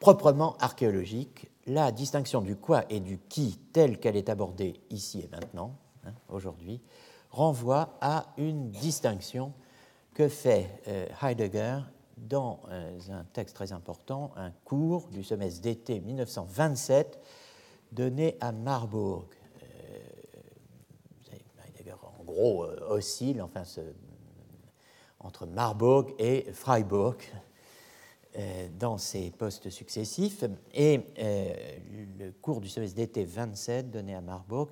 proprement 0.00 0.56
archéologique, 0.58 1.48
la 1.66 1.90
distinction 1.92 2.40
du 2.40 2.56
quoi 2.56 2.84
et 2.90 3.00
du 3.00 3.18
qui, 3.18 3.58
telle 3.72 3.98
qu'elle 3.98 4.16
est 4.16 4.28
abordée 4.28 4.80
ici 4.90 5.20
et 5.20 5.28
maintenant, 5.28 5.74
hein, 6.04 6.12
aujourd'hui, 6.28 6.80
renvoie 7.36 7.98
à 8.00 8.32
une 8.38 8.70
distinction 8.70 9.52
que 10.14 10.28
fait 10.28 10.80
euh, 10.88 11.06
Heidegger 11.22 11.80
dans 12.16 12.60
euh, 12.70 12.98
un 13.10 13.24
texte 13.24 13.54
très 13.54 13.72
important, 13.72 14.32
un 14.36 14.50
cours 14.64 15.08
du 15.08 15.22
semestre 15.22 15.60
d'été 15.60 16.00
1927 16.00 17.20
donné 17.92 18.38
à 18.40 18.52
Marburg. 18.52 19.26
Euh, 19.62 21.36
Heidegger, 21.66 21.96
en 22.18 22.24
gros, 22.24 22.64
oscille 22.88 23.42
enfin, 23.42 23.64
entre 25.20 25.44
Marburg 25.46 26.14
et 26.18 26.50
Freiburg 26.52 27.16
dans 28.78 28.98
ses 28.98 29.30
postes 29.30 29.70
successifs. 29.70 30.44
Et 30.74 31.00
le 32.18 32.32
cours 32.32 32.60
du 32.60 32.68
semestre 32.68 32.96
d'été 32.96 33.24
27 33.24 33.90
donné 33.90 34.14
à 34.14 34.20
Marburg 34.20 34.68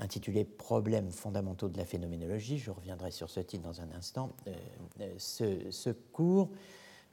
intitulé 0.00 0.44
Problèmes 0.44 1.10
fondamentaux 1.10 1.68
de 1.68 1.78
la 1.78 1.84
phénoménologie. 1.84 2.58
Je 2.58 2.70
reviendrai 2.70 3.10
sur 3.10 3.30
ce 3.30 3.40
titre 3.40 3.62
dans 3.62 3.80
un 3.80 3.90
instant. 3.96 4.30
Euh, 4.46 4.54
euh, 5.00 5.70
ce, 5.70 5.90
cours 5.90 6.50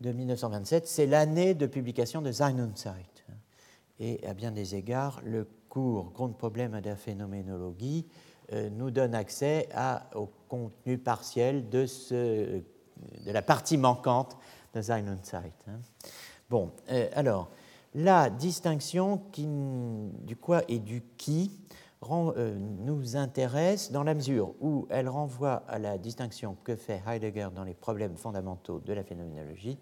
de 0.02 0.12
1927, 0.12 0.88
c'est 0.88 1.06
l'année 1.06 1.54
de 1.54 1.66
publication 1.68 2.22
de 2.22 2.32
Sein 2.32 2.58
und 2.60 2.78
Zeit. 2.78 3.26
Et 4.00 4.26
à 4.28 4.34
bien 4.34 4.52
des 4.52 4.76
égards, 4.76 5.22
le 5.26 5.48
cours 5.70 6.12
Grundprobleme 6.12 6.82
der 6.82 6.98
Phénoménologie 6.98 8.08
euh, 8.54 8.70
nous 8.70 8.92
donne 8.92 9.16
accès 9.16 9.68
au 10.16 10.30
contenu 10.48 10.98
partiel 10.98 11.68
de, 11.70 11.86
la 13.26 13.42
partie 13.42 13.78
manquante 13.78 14.38
de 14.74 14.82
Sein 14.82 15.08
und 15.08 15.26
Zeit. 15.26 15.66
Bon, 16.50 16.72
alors, 17.14 17.50
la 17.96 18.30
distinction 18.30 19.22
du 19.36 20.36
quoi 20.36 20.62
et 20.68 20.80
du 20.80 21.04
qui 21.18 21.52
nous 22.06 23.18
intéresse 23.18 23.92
dans 23.92 24.04
la 24.04 24.14
mesure 24.14 24.54
où 24.62 24.88
elle 24.90 25.10
renvoie 25.10 25.64
à 25.68 25.80
la 25.80 25.98
distinction 25.98 26.56
que 26.64 26.76
fait 26.76 27.02
Heidegger 27.08 27.50
dans 27.56 27.64
les 27.64 27.74
problèmes 27.74 28.18
fondamentaux 28.18 28.80
de 28.80 28.94
la 28.94 29.04
phénoménologie. 29.04 29.80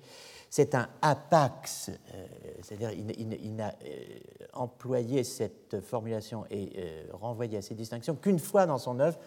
C'est 0.50 0.76
un 0.76 0.88
apax, 1.02 1.90
euh, 1.90 2.28
c'est-à-dire 2.62 2.92
il, 2.92 3.56
n'a 3.56 3.76
euh, 3.84 4.20
employé 4.54 5.24
cette 5.24 5.82
formulation 5.82 6.46
et 6.50 6.72
renvoyé 7.12 7.58
à 7.58 7.62
ces 7.62 7.76
distinctions 7.76 8.16
qu'une 8.16 8.40
fois 8.40 8.66
dans 8.66 8.78
son 8.78 9.00
œuvre, 9.00 9.20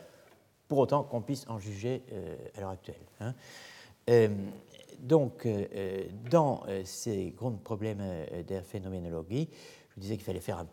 pour 0.66 0.79
autant 0.79 1.03
qu'on 1.03 1.20
puisse 1.20 1.46
en 1.48 1.59
juger 1.59 2.03
à 2.55 2.61
l'heure 2.61 2.70
actuelle. 2.70 3.01
Hein. 3.20 3.35
donc, 4.98 5.48
dans 6.31 6.62
ces 6.85 7.31
grands 7.31 7.53
problèmes 7.53 8.03
de 8.46 8.55
la 8.55 8.62
phénoménologie, 8.62 9.48
je 9.88 9.94
vous 9.94 10.01
disais 10.01 10.16
qu'il 10.16 10.27
fallait 10.27 10.40
faire 10.40 10.59
un 10.59 10.66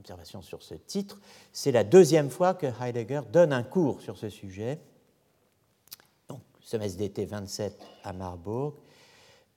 observation 0.00 0.42
sur 0.42 0.62
ce 0.62 0.74
titre. 0.74 1.20
C'est 1.52 1.72
la 1.72 1.84
deuxième 1.84 2.30
fois 2.30 2.54
que 2.54 2.66
Heidegger 2.66 3.20
donne 3.32 3.52
un 3.52 3.62
cours 3.62 4.00
sur 4.00 4.16
ce 4.16 4.28
sujet. 4.28 4.80
Donc, 6.28 6.40
semestre 6.60 6.98
d'été 6.98 7.26
27 7.26 7.80
à 8.02 8.12
Marburg. 8.12 8.74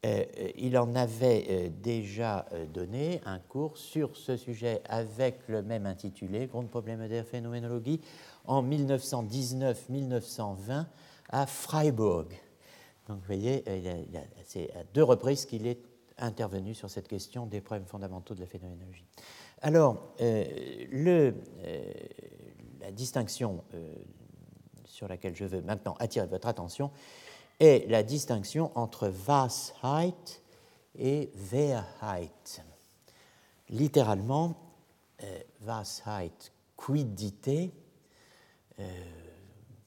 Euh, 0.06 0.25
il 0.58 0.77
en 0.77 0.93
avait 0.95 1.45
euh, 1.49 1.69
déjà 1.82 2.45
euh, 2.51 2.65
donné 2.65 3.21
un 3.25 3.39
cours 3.39 3.77
sur 3.77 4.17
ce 4.17 4.36
sujet 4.36 4.82
avec 4.89 5.47
le 5.47 5.62
même 5.62 5.86
intitulé, 5.86 6.47
Grundprobleme 6.47 7.08
der 7.08 7.25
Phänomenologie, 7.25 8.01
en 8.45 8.62
1919-1920 8.63 10.86
à 11.29 11.47
Freiburg. 11.47 12.34
Donc 13.08 13.19
vous 13.19 13.25
voyez, 13.25 13.63
c'est 14.45 14.69
à 14.71 14.84
deux 14.93 15.03
reprises 15.03 15.45
qu'il 15.45 15.67
est 15.67 15.79
intervenu 16.17 16.73
sur 16.73 16.89
cette 16.89 17.08
question 17.08 17.45
des 17.45 17.62
problèmes 17.62 17.88
fondamentaux 17.88 18.34
de 18.34 18.41
la 18.41 18.45
phénoménologie. 18.45 19.06
Alors, 19.65 20.10
euh, 20.19 20.43
euh, 20.91 21.32
la 22.82 22.91
distinction 22.91 23.63
euh, 23.73 23.95
sur 24.84 25.08
laquelle 25.08 25.38
je 25.38 25.45
veux 25.45 25.62
maintenant 25.62 25.95
attirer 25.99 26.28
votre 26.28 26.49
attention 26.49 26.91
est 27.62 27.89
la 27.89 28.04
distinction 28.04 28.78
entre 28.78 29.10
Washeit 29.26 30.41
et 30.99 31.32
Wehrheit. 31.34 32.62
Littéralement, 33.69 34.58
Washeit, 35.62 36.52
quiddité, 36.76 37.71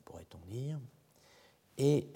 pourrait-on 0.06 0.38
dire, 0.48 0.80
et 1.76 2.08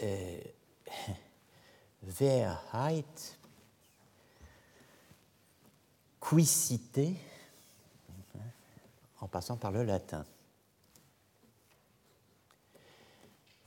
Wehrheit, 2.03 3.39
quicité, 6.19 7.17
en 9.21 9.29
passant 9.29 9.57
par 9.57 9.71
le 9.71 9.85
latin. 9.85 10.25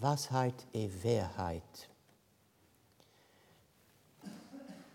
Washeit 0.02 0.68
et 0.74 0.88
Wehrheit. 0.88 1.90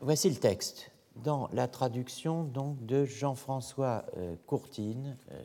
Voici 0.00 0.28
le 0.28 0.36
texte 0.36 0.90
dans 1.16 1.48
la 1.52 1.66
traduction 1.66 2.44
donc 2.44 2.84
de 2.84 3.04
Jean-François 3.04 4.04
euh, 4.16 4.36
Courtine 4.46 5.16
euh, 5.32 5.44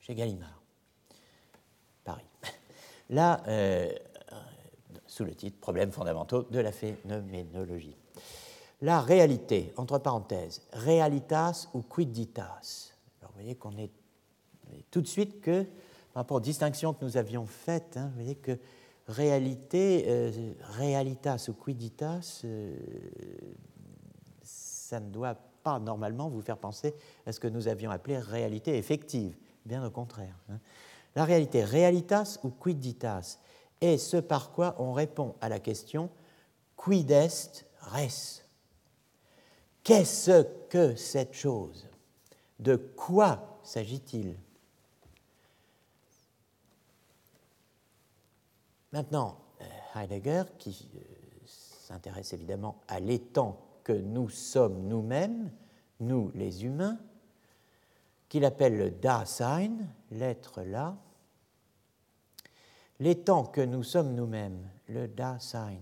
chez 0.00 0.14
Gallimard, 0.14 0.62
Paris. 2.04 2.26
Là, 3.10 3.42
euh, 3.46 3.92
sous 5.06 5.24
le 5.24 5.34
titre 5.34 5.58
Problèmes 5.60 5.92
fondamentaux 5.92 6.42
de 6.42 6.58
la 6.58 6.72
phénoménologie. 6.72 7.96
La 8.80 9.00
réalité, 9.00 9.72
entre 9.76 9.98
parenthèses, 9.98 10.62
realitas 10.72 11.68
ou 11.74 11.82
quidditas. 11.82 12.92
Alors 13.20 13.32
vous 13.32 13.40
voyez 13.40 13.56
qu'on 13.56 13.76
est 13.76 13.90
tout 14.90 15.00
de 15.00 15.06
suite 15.06 15.40
que, 15.40 15.62
par 16.12 16.22
rapport 16.22 16.36
aux 16.38 16.40
distinctions 16.40 16.92
que 16.92 17.04
nous 17.04 17.16
avions 17.16 17.46
faites, 17.46 17.96
hein, 17.96 18.08
vous 18.08 18.22
voyez 18.22 18.34
que 18.34 18.58
réalité, 19.08 20.04
euh, 20.08 20.52
realitas 20.76 21.48
ou 21.48 21.54
quiditas, 21.54 22.42
euh, 22.44 22.76
ça 24.42 25.00
ne 25.00 25.10
doit 25.10 25.36
pas 25.62 25.78
normalement 25.78 26.28
vous 26.28 26.42
faire 26.42 26.58
penser 26.58 26.94
à 27.26 27.32
ce 27.32 27.40
que 27.40 27.48
nous 27.48 27.68
avions 27.68 27.90
appelé 27.90 28.18
réalité 28.18 28.76
effective, 28.76 29.36
bien 29.64 29.84
au 29.84 29.90
contraire. 29.90 30.36
Hein. 30.50 30.58
La 31.14 31.24
réalité, 31.24 31.64
realitas 31.64 32.38
ou 32.44 32.50
quiditas, 32.50 33.38
est 33.80 33.98
ce 33.98 34.16
par 34.16 34.52
quoi 34.52 34.74
on 34.78 34.92
répond 34.92 35.34
à 35.40 35.48
la 35.48 35.58
question 35.58 36.10
quid 36.76 37.10
est 37.10 37.66
res 37.80 38.42
Qu'est-ce 39.82 40.42
que 40.68 40.96
cette 40.96 41.32
chose? 41.32 41.88
De 42.58 42.76
quoi 42.76 43.58
s'agit-il? 43.62 44.36
Maintenant, 48.92 49.38
euh, 49.60 49.64
Heidegger, 49.94 50.44
qui 50.58 50.88
euh, 50.94 51.00
s'intéresse 51.44 52.32
évidemment 52.32 52.80
à 52.88 53.00
l'étang 53.00 53.58
que 53.84 53.92
nous 53.92 54.28
sommes 54.28 54.86
nous-mêmes, 54.88 55.50
nous 56.00 56.30
les 56.34 56.64
humains, 56.64 56.98
qu'il 58.28 58.44
appelle 58.44 58.76
le 58.76 58.90
Dasein, 58.90 59.72
l'être 60.10 60.62
là, 60.62 60.96
l'étang 63.00 63.44
que 63.44 63.60
nous 63.60 63.82
sommes 63.82 64.14
nous-mêmes, 64.14 64.68
le 64.88 65.06
Dasein, 65.06 65.78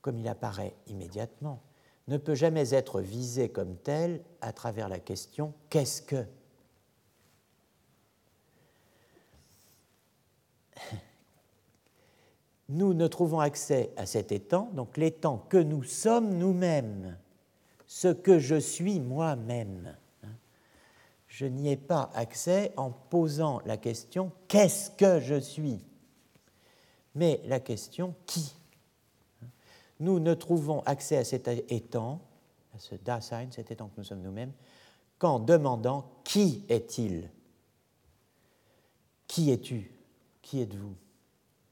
comme 0.00 0.18
il 0.18 0.28
apparaît 0.28 0.74
immédiatement, 0.86 1.62
ne 2.08 2.16
peut 2.16 2.34
jamais 2.34 2.74
être 2.74 3.00
visé 3.00 3.48
comme 3.48 3.76
tel 3.76 4.22
à 4.40 4.52
travers 4.52 4.88
la 4.88 5.00
question 5.00 5.52
qu'est-ce 5.70 6.02
que 6.02 6.24
nous 12.68 12.94
ne 12.94 13.06
trouvons 13.06 13.40
accès 13.40 13.92
à 13.96 14.06
cet 14.06 14.32
étang, 14.32 14.70
donc 14.74 14.96
l'étang 14.96 15.38
que 15.48 15.56
nous 15.56 15.84
sommes 15.84 16.36
nous-mêmes, 16.36 17.16
ce 17.86 18.08
que 18.08 18.38
je 18.38 18.56
suis 18.56 18.98
moi-même. 18.98 19.96
je 21.28 21.46
n'y 21.46 21.70
ai 21.70 21.76
pas 21.76 22.10
accès 22.14 22.72
en 22.76 22.90
posant 22.90 23.60
la 23.66 23.76
question 23.76 24.32
qu'est-ce 24.48 24.90
que 24.90 25.20
je 25.20 25.38
suis? 25.38 25.84
Mais 27.14 27.40
la 27.46 27.60
question 27.60 28.14
qui? 28.26 28.52
Nous 30.00 30.18
ne 30.18 30.34
trouvons 30.34 30.82
accès 30.82 31.16
à 31.16 31.24
cet 31.24 31.48
étang, 31.48 32.20
à 32.74 32.78
ce 32.78 32.94
Dasein, 32.96 33.48
cet 33.50 33.70
étang 33.70 33.86
que 33.88 33.94
nous 33.98 34.04
sommes 34.04 34.22
nous-mêmes, 34.22 34.52
qu'en 35.18 35.38
demandant 35.38 36.10
qui 36.24 36.64
est-il? 36.68 37.30
Qui 39.26 39.50
es-tu? 39.50 39.90
Qui 40.42 40.60
êtes-vous? 40.60 40.94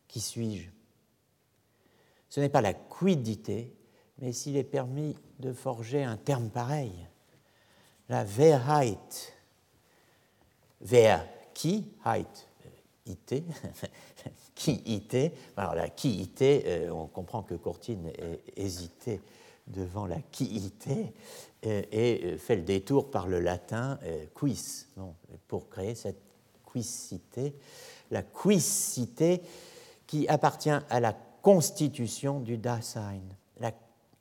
Qui 0.09 0.21
suis-je? 0.21 0.74
Ce 2.35 2.41
n'est 2.41 2.49
pas 2.49 2.63
la 2.63 2.75
quidité, 2.75 3.73
mais 4.19 4.33
s'il 4.33 4.57
est 4.57 4.65
permis 4.65 5.15
de 5.39 5.53
forger 5.53 6.03
un 6.03 6.17
terme 6.17 6.51
pareil, 6.51 6.91
la 8.09 8.25
Wehrheit, 8.25 9.33
Wer, 10.81 11.29
qui, 11.55 11.87
Heit, 12.05 12.49
ité, 13.07 13.45
qui 14.57 14.83
ité. 14.85 15.33
Alors 15.57 15.77
la 15.77 15.89
qui 15.89 16.23
ité, 16.23 16.65
euh, 16.67 16.91
on 16.91 17.07
comprend 17.07 17.45
que 17.45 17.55
Courtine 17.55 18.11
hésitait 18.57 19.21
devant 19.69 20.07
la 20.07 20.19
qui 20.33 20.47
ité 20.47 21.15
euh, 21.67 21.83
et 21.93 22.21
euh, 22.25 22.37
fait 22.37 22.57
le 22.57 22.63
détour 22.63 23.13
par 23.13 23.29
le 23.29 23.39
latin 23.39 23.97
quis, 24.35 24.87
pour 25.47 25.69
créer 25.69 25.95
cette 25.95 26.21
quicité, 26.73 27.55
la 28.11 28.25
quicité 28.25 29.41
qui 30.09 30.27
appartient 30.27 30.71
à 30.91 30.99
la 30.99 31.13
constitution 31.45 32.41
du 32.41 32.57
Dasein. 32.57 33.21
La, 33.61 33.71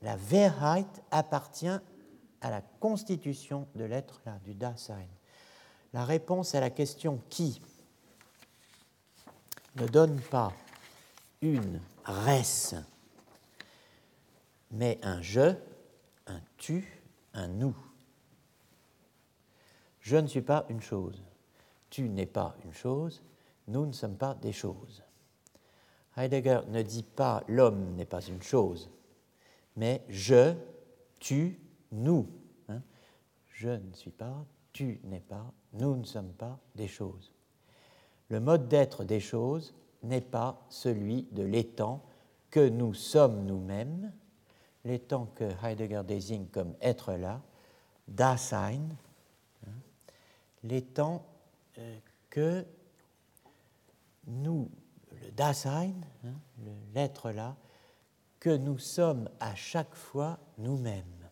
la 0.02 0.18
Wehrheit 0.18 0.86
appartient 1.10 1.80
à 2.42 2.50
la 2.50 2.62
constitution 2.82 3.66
de 3.76 3.86
l'être 3.86 4.20
là, 4.26 4.38
du 4.44 4.54
Dasein. 4.54 5.08
La 5.94 6.04
réponse 6.04 6.54
à 6.54 6.60
la 6.60 6.70
question 6.70 7.22
qui 7.30 7.62
ne 9.78 9.88
donne 9.88 10.20
pas 10.20 10.52
une 11.42 11.80
res, 12.04 12.76
mais 14.72 15.00
un 15.02 15.22
je, 15.22 15.56
un 16.28 16.42
tu, 16.58 17.02
un 17.34 17.48
nous. 17.48 17.76
Je 20.02 20.18
ne 20.18 20.28
suis 20.28 20.42
pas 20.42 20.66
une 20.68 20.82
chose, 20.82 21.24
tu 21.90 22.10
n'es 22.10 22.26
pas 22.26 22.58
une 22.66 22.74
chose, 22.74 23.24
nous 23.70 23.86
ne 23.86 23.94
sommes 23.94 24.18
pas 24.18 24.36
des 24.36 24.52
choses. 24.52 25.04
Heidegger 26.18 26.62
ne 26.68 26.82
dit 26.82 27.04
pas 27.04 27.44
l'homme 27.48 27.96
n'est 27.96 28.06
pas 28.06 28.22
une 28.22 28.42
chose, 28.42 28.90
mais 29.76 30.04
je, 30.10 30.54
tu, 31.20 31.60
nous. 31.92 32.28
Hein. 32.70 32.82
Je 33.54 33.70
ne 33.70 33.94
suis 33.94 34.12
pas, 34.12 34.46
tu 34.72 35.00
n'es 35.06 35.20
pas, 35.20 35.52
nous 35.74 35.96
ne 35.96 36.04
sommes 36.04 36.34
pas 36.34 36.60
des 36.76 36.88
choses 36.88 37.34
le 38.34 38.40
mode 38.40 38.68
d'être 38.68 39.04
des 39.04 39.20
choses 39.20 39.76
n'est 40.02 40.20
pas 40.20 40.66
celui 40.70 41.28
de 41.34 41.44
l'étang 41.44 42.04
que 42.50 42.68
nous 42.68 42.96
sommes 42.96 43.46
nous-mêmes, 43.46 44.12
l'étang 44.86 45.28
que 45.36 45.50
Heidegger 45.64 46.02
désigne 46.04 46.48
comme 46.48 46.74
être 46.82 47.14
là, 47.14 47.42
Dasein, 48.08 48.82
hein, 49.68 49.72
l'étang 50.64 51.24
euh, 51.78 51.98
que 52.32 52.66
nous, 54.26 54.70
le 55.24 55.32
Dasein, 55.32 55.94
hein, 56.26 56.34
l'être 56.94 57.32
là, 57.32 57.56
que 58.40 58.56
nous 58.56 58.78
sommes 58.78 59.30
à 59.40 59.56
chaque 59.56 59.96
fois 59.96 60.38
nous-mêmes. 60.58 61.30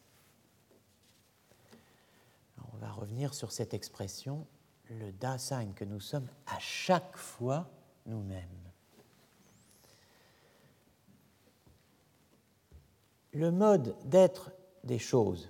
On 2.74 2.78
va 2.78 2.92
revenir 2.92 3.34
sur 3.34 3.52
cette 3.52 3.74
expression 3.74 4.48
le 4.90 5.12
Dasein 5.12 5.74
que 5.74 5.86
nous 5.86 6.00
sommes 6.00 6.28
à 6.48 6.58
chaque 6.60 7.18
fois 7.18 7.70
nous-mêmes. 8.06 8.48
Le 13.34 13.52
mode 13.52 13.96
d'être 14.06 14.52
des 14.84 15.00
choses 15.00 15.50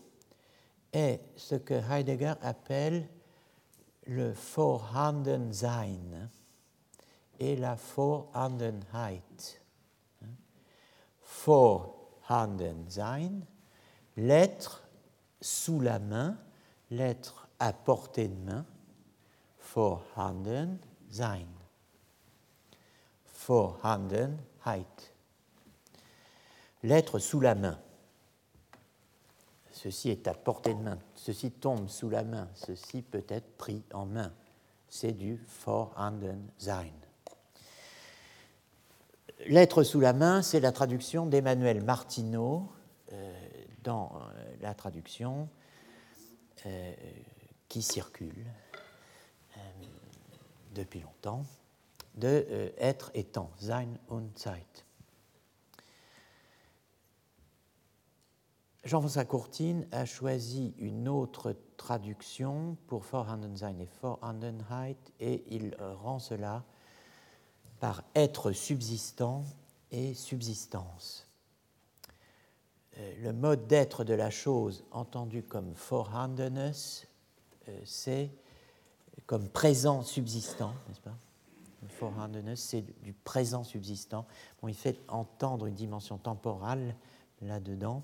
est 0.94 1.22
ce 1.36 1.56
que 1.56 1.74
Heidegger 1.74 2.34
appelle 2.42 3.08
le 4.06 4.34
Vorhandensein 4.56 6.30
et 7.42 7.56
la 7.56 7.76
Vorhandenheit. 7.76 9.60
Vorhandensein, 11.44 13.42
l'être 14.16 14.84
sous 15.42 15.80
la 15.80 15.98
main, 15.98 16.38
l'être 16.92 17.48
à 17.58 17.74
portée 17.74 18.28
de 18.28 18.38
main, 18.46 18.64
vorhanden 19.74 20.78
sein. 21.10 21.48
L'être 26.84 27.18
sous 27.18 27.40
la 27.40 27.56
main. 27.56 27.80
Ceci 29.72 30.12
est 30.12 30.28
à 30.28 30.36
portée 30.36 30.76
de 30.76 30.80
main. 30.80 31.00
Ceci 31.16 31.50
tombe 31.50 31.88
sous 31.90 32.10
la 32.10 32.24
main. 32.24 32.48
Ceci 32.54 33.02
peut 33.02 33.26
être 33.28 33.58
pris 33.58 33.84
en 33.94 34.06
main. 34.06 34.32
C'est 34.88 35.14
du 35.14 35.44
Vorhandensein. 35.66 37.01
L'être 39.48 39.84
sous 39.84 40.00
la 40.00 40.14
main, 40.14 40.42
c'est 40.42 40.60
la 40.60 40.72
traduction 40.72 41.26
d'Emmanuel 41.26 41.84
Martineau 41.84 42.72
euh, 43.12 43.34
dans 43.84 44.12
euh, 44.14 44.56
la 44.62 44.76
traduction 44.76 45.50
euh, 46.66 46.94
qui 47.68 47.82
circule 47.82 48.46
depuis 50.74 51.02
longtemps, 51.02 51.46
de 52.16 52.72
être 52.78 53.12
étant, 53.14 53.52
sein 53.58 53.90
und 54.10 54.30
Zeit. 54.38 54.86
Jean-François 58.86 59.26
Courtine 59.26 59.86
a 59.92 60.06
choisi 60.06 60.74
une 60.78 61.10
autre 61.10 61.58
traduction 61.76 62.78
pour 62.88 63.02
Vorhandensein 63.02 63.78
et 63.80 63.90
Vorhandenheit 64.02 65.12
et 65.20 65.44
il 65.54 65.76
rend 65.80 66.20
cela 66.20 66.64
par 67.82 68.04
être 68.14 68.52
subsistant 68.52 69.44
et 69.92 70.14
subsistance. 70.14 71.28
Euh, 73.00 73.24
le 73.24 73.34
mode 73.34 73.66
d'être 73.66 74.04
de 74.04 74.14
la 74.14 74.30
chose 74.30 74.84
entendu 74.92 75.42
comme 75.42 75.74
Vorhandenes, 75.90 76.74
euh, 77.68 77.82
c'est 77.84 78.30
comme 79.26 79.50
présent 79.50 80.04
subsistant, 80.04 80.74
n'est-ce 80.88 81.02
pas? 81.02 81.16
C'est 82.56 82.86
du 83.02 83.14
présent 83.14 83.64
subsistant. 83.64 84.28
Bon, 84.62 84.68
il 84.68 84.76
fait 84.76 85.00
entendre 85.08 85.66
une 85.66 85.74
dimension 85.74 86.20
temporale 86.20 86.96
là-dedans. 87.42 88.04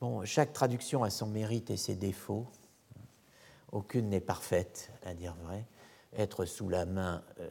Bon, 0.00 0.24
chaque 0.24 0.52
traduction 0.52 1.02
a 1.02 1.10
son 1.10 1.26
mérite 1.26 1.70
et 1.70 1.76
ses 1.76 1.96
défauts. 1.96 2.46
Aucune 3.72 4.10
n'est 4.10 4.20
parfaite, 4.20 4.92
à 5.04 5.14
dire 5.14 5.34
vrai. 5.42 5.66
Être 6.16 6.44
sous 6.44 6.68
la 6.68 6.86
main 6.86 7.24
euh, 7.40 7.50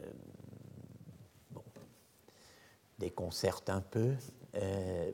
déconcerte 3.02 3.68
un 3.68 3.80
peu. 3.80 4.14
Euh, 4.54 5.10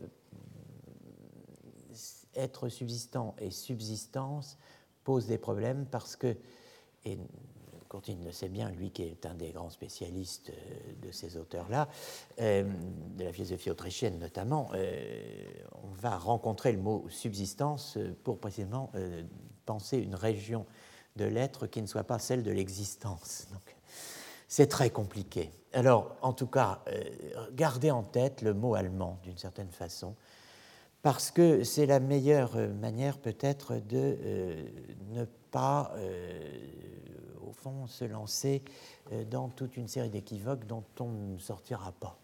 être 2.34 2.68
subsistant 2.68 3.34
et 3.38 3.50
subsistance 3.50 4.58
posent 5.04 5.26
des 5.26 5.38
problèmes 5.38 5.86
parce 5.90 6.14
que, 6.14 6.36
et 7.04 7.18
Courtine 7.88 8.22
le 8.22 8.30
sait 8.30 8.50
bien, 8.50 8.70
lui 8.70 8.90
qui 8.90 9.02
est 9.02 9.24
un 9.24 9.34
des 9.34 9.50
grands 9.50 9.70
spécialistes 9.70 10.50
euh, 10.50 11.06
de 11.06 11.10
ces 11.10 11.38
auteurs-là, 11.38 11.88
euh, 12.40 12.70
de 13.16 13.24
la 13.24 13.32
philosophie 13.32 13.70
autrichienne 13.70 14.18
notamment, 14.18 14.70
on 15.82 15.88
va 15.94 16.18
rencontrer 16.18 16.72
le 16.72 16.78
mot 16.78 17.06
subsistance 17.08 17.98
pour 18.22 18.38
précisément 18.38 18.92
penser 19.64 19.98
une 19.98 20.14
région 20.14 20.66
de 21.16 21.24
l'être 21.24 21.66
qui 21.66 21.80
ne 21.80 21.86
soit 21.86 22.04
pas 22.04 22.18
celle 22.18 22.42
de 22.42 22.52
l'existence. 22.52 23.48
C'est 24.48 24.66
très 24.66 24.90
compliqué. 24.90 25.52
Alors, 25.72 26.16
en 26.22 26.32
tout 26.32 26.46
cas, 26.46 26.82
gardez 27.52 27.90
en 27.90 28.02
tête 28.02 28.42
le 28.42 28.54
mot 28.54 28.74
allemand 28.74 29.18
d'une 29.22 29.36
certaine 29.36 29.70
façon, 29.70 30.14
parce 31.02 31.30
que 31.30 31.62
c'est 31.62 31.86
la 31.86 32.00
meilleure 32.00 32.56
manière 32.80 33.18
peut-être 33.18 33.74
de 33.76 34.16
ne 35.10 35.24
pas 35.50 35.92
au 37.48 37.52
fond, 37.52 37.86
se 37.86 38.04
lancer 38.04 38.62
euh, 39.12 39.24
dans 39.24 39.48
toute 39.48 39.76
une 39.76 39.88
série 39.88 40.10
d'équivoques 40.10 40.66
dont 40.66 40.84
on 41.00 41.08
ne 41.08 41.38
sortira 41.38 41.92
pas 41.92 42.18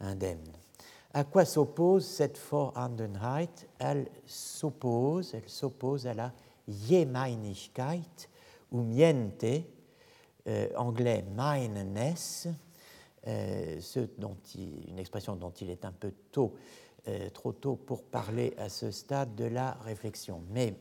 indemne. 0.00 0.44
À 1.14 1.24
quoi 1.24 1.44
s'oppose 1.44 2.04
cette 2.04 2.38
Vorhandenheit 2.50 3.68
Elle 3.78 4.08
s'oppose, 4.26 5.34
elle 5.34 5.48
s'oppose 5.48 6.06
à 6.06 6.14
la 6.14 6.32
Jemeinigkeit 6.68 8.28
ou 8.72 8.82
miente, 8.82 9.44
euh, 10.46 10.68
anglais 10.76 11.24
meineness, 11.34 12.48
euh, 13.26 13.80
ce 13.80 14.00
une 14.88 14.98
expression 14.98 15.36
dont 15.36 15.52
il 15.52 15.70
est 15.70 15.84
un 15.84 15.92
peu 15.92 16.12
tôt, 16.30 16.54
trop 17.34 17.52
tôt 17.52 17.76
pour 17.76 18.02
parler 18.02 18.54
à 18.56 18.70
ce 18.70 18.90
stade 18.90 19.34
de 19.34 19.44
la 19.44 19.72
réflexion. 19.84 20.40
Mais 20.50 20.74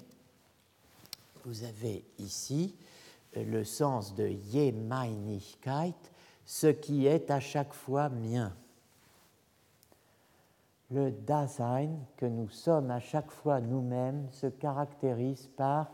vous 1.43 1.65
avez 1.65 2.05
ici 2.17 2.73
le 3.35 3.65
sens 3.65 4.15
de 4.15 4.29
je 4.53 4.71
Meinigkeit, 4.71 5.93
ce 6.45 6.67
qui 6.67 7.07
est 7.07 7.29
à 7.29 7.41
chaque 7.41 7.73
fois 7.73 8.07
mien. 8.07 8.55
Le 10.91 11.11
Dasein 11.11 11.89
que 12.15 12.25
nous 12.25 12.49
sommes 12.49 12.91
à 12.91 12.99
chaque 12.99 13.31
fois 13.31 13.59
nous-mêmes 13.59 14.27
se 14.31 14.47
caractérise 14.47 15.49
par 15.57 15.89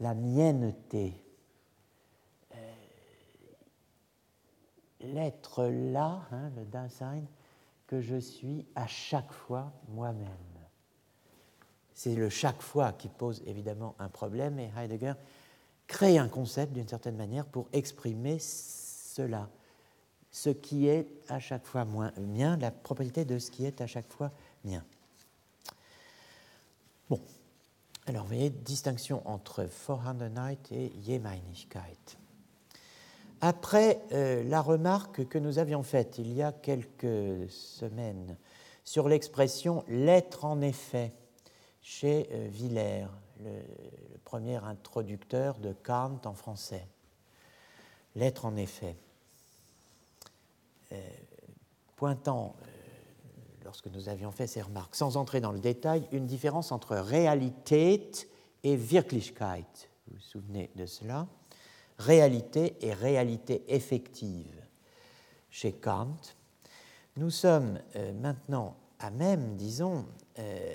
la 0.00 0.14
mienneté. 0.14 1.23
L'être 5.12 5.64
là, 5.66 6.22
hein, 6.30 6.50
le 6.56 6.64
Dasein, 6.64 7.22
que 7.86 8.00
je 8.00 8.16
suis 8.16 8.66
à 8.74 8.86
chaque 8.86 9.32
fois 9.32 9.72
moi-même. 9.88 10.28
C'est 11.94 12.14
le 12.14 12.28
chaque 12.28 12.60
fois 12.60 12.92
qui 12.92 13.08
pose 13.08 13.42
évidemment 13.46 13.94
un 13.98 14.08
problème 14.08 14.58
et 14.58 14.70
Heidegger 14.76 15.14
crée 15.86 16.18
un 16.18 16.28
concept 16.28 16.72
d'une 16.72 16.88
certaine 16.88 17.16
manière 17.16 17.46
pour 17.46 17.68
exprimer 17.72 18.38
cela, 18.40 19.48
ce 20.30 20.50
qui 20.50 20.88
est 20.88 21.06
à 21.28 21.38
chaque 21.38 21.64
fois 21.64 21.84
moins 21.84 22.12
mien, 22.18 22.56
la 22.56 22.70
propriété 22.70 23.24
de 23.24 23.38
ce 23.38 23.50
qui 23.50 23.64
est 23.64 23.80
à 23.80 23.86
chaque 23.86 24.10
fois 24.10 24.32
mien. 24.64 24.82
Bon, 27.08 27.20
alors 28.06 28.22
vous 28.22 28.28
voyez, 28.28 28.50
distinction 28.50 29.22
entre 29.28 29.68
Vorhandenheit 29.86 30.72
et 30.72 30.92
Jemeinigkeit. 31.06 32.18
Après 33.46 34.00
euh, 34.12 34.42
la 34.44 34.62
remarque 34.62 35.28
que 35.28 35.36
nous 35.36 35.58
avions 35.58 35.82
faite 35.82 36.16
il 36.16 36.32
y 36.32 36.40
a 36.40 36.50
quelques 36.50 37.50
semaines 37.50 38.38
sur 38.84 39.06
l'expression 39.06 39.84
l'être 39.86 40.46
en 40.46 40.62
effet 40.62 41.12
chez 41.82 42.26
euh, 42.32 42.48
Villers, 42.48 43.06
le, 43.40 43.50
premier 44.24 44.56
introducteur 44.64 45.58
de 45.58 45.74
Kant 45.74 46.22
en 46.24 46.32
français. 46.32 46.88
L'être 48.14 48.46
en 48.46 48.56
effet. 48.56 48.96
Euh, 50.92 50.96
pointant, 51.96 52.56
lorsque 53.62 53.88
nous 53.88 54.08
avions 54.08 54.30
fait 54.30 54.46
ces 54.46 54.62
remarques, 54.62 54.94
sans 54.94 55.18
entrer 55.18 55.42
dans 55.42 55.52
le 55.52 55.60
détail, 55.60 56.08
une 56.12 56.26
différence 56.26 56.72
entre 56.72 56.96
réalité 56.96 58.10
et 58.62 58.74
Wirklichkeit. 58.74 59.66
Vous 60.06 60.14
vous 60.14 60.20
souvenez 60.20 60.70
de 60.76 60.86
cela? 60.86 61.26
Réalité 61.98 62.76
et 62.80 62.92
réalité 62.92 63.64
effective 63.68 64.60
chez 65.50 65.72
Kant. 65.72 66.16
Nous 67.16 67.30
sommes 67.30 67.78
euh, 67.96 68.12
maintenant 68.12 68.76
à 68.98 69.10
même, 69.10 69.56
disons, 69.56 70.04
euh, 70.38 70.74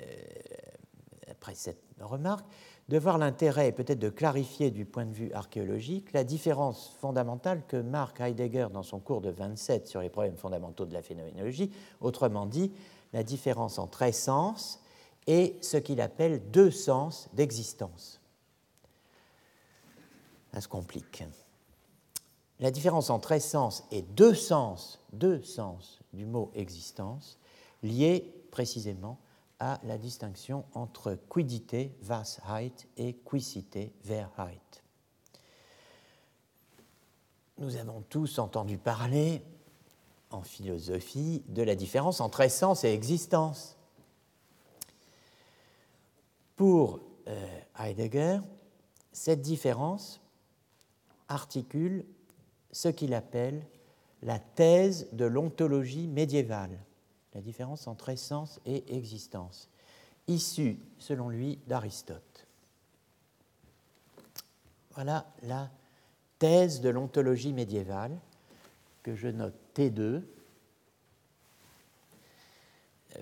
après 1.30 1.54
cette 1.54 1.82
remarque, 2.00 2.46
de 2.88 2.98
voir 2.98 3.18
l'intérêt 3.18 3.72
peut-être 3.72 3.98
de 3.98 4.08
clarifier 4.08 4.70
du 4.70 4.84
point 4.84 5.06
de 5.06 5.12
vue 5.12 5.32
archéologique 5.32 6.12
la 6.12 6.24
différence 6.24 6.96
fondamentale 7.00 7.62
que 7.68 7.76
marque 7.76 8.20
Heidegger 8.20 8.66
dans 8.72 8.82
son 8.82 8.98
cours 8.98 9.20
de 9.20 9.30
27 9.30 9.86
sur 9.86 10.00
les 10.00 10.08
problèmes 10.08 10.36
fondamentaux 10.36 10.86
de 10.86 10.92
la 10.92 11.02
phénoménologie, 11.02 11.70
autrement 12.00 12.46
dit, 12.46 12.72
la 13.12 13.22
différence 13.22 13.78
entre 13.78 14.02
essence 14.02 14.80
et 15.26 15.56
ce 15.60 15.76
qu'il 15.76 16.00
appelle 16.00 16.50
deux 16.50 16.70
sens 16.70 17.28
d'existence 17.34 18.19
ça 20.52 20.60
se 20.60 20.68
complique. 20.68 21.22
La 22.58 22.70
différence 22.70 23.10
entre 23.10 23.32
essence 23.32 23.84
et 23.90 24.02
deux 24.02 24.34
sens, 24.34 25.00
deux 25.12 25.42
sens 25.42 26.00
du 26.12 26.26
mot 26.26 26.50
existence, 26.54 27.38
liée 27.82 28.34
précisément 28.50 29.18
à 29.58 29.80
la 29.84 29.98
distinction 29.98 30.64
entre 30.74 31.18
quidité, 31.30 31.94
Washeit, 32.08 32.88
et 32.96 33.14
quicité, 33.14 33.92
Verheit. 34.04 34.82
Nous 37.58 37.76
avons 37.76 38.02
tous 38.08 38.38
entendu 38.38 38.78
parler 38.78 39.42
en 40.30 40.42
philosophie 40.42 41.42
de 41.48 41.62
la 41.62 41.74
différence 41.74 42.20
entre 42.20 42.40
essence 42.40 42.84
et 42.84 42.92
existence. 42.92 43.76
Pour 46.56 47.00
euh, 47.28 47.60
Heidegger, 47.78 48.40
cette 49.12 49.42
différence 49.42 50.19
articule 51.30 52.04
ce 52.72 52.88
qu'il 52.88 53.14
appelle 53.14 53.64
la 54.22 54.38
thèse 54.38 55.08
de 55.12 55.24
l'ontologie 55.24 56.06
médiévale, 56.06 56.78
la 57.34 57.40
différence 57.40 57.86
entre 57.86 58.10
essence 58.10 58.60
et 58.66 58.94
existence, 58.94 59.70
issue, 60.28 60.78
selon 60.98 61.30
lui, 61.30 61.58
d'Aristote. 61.66 62.46
Voilà 64.92 65.32
la 65.44 65.70
thèse 66.38 66.80
de 66.80 66.90
l'ontologie 66.90 67.52
médiévale 67.52 68.18
que 69.02 69.14
je 69.14 69.28
note 69.28 69.54
T2 69.74 70.00
euh, 70.00 70.22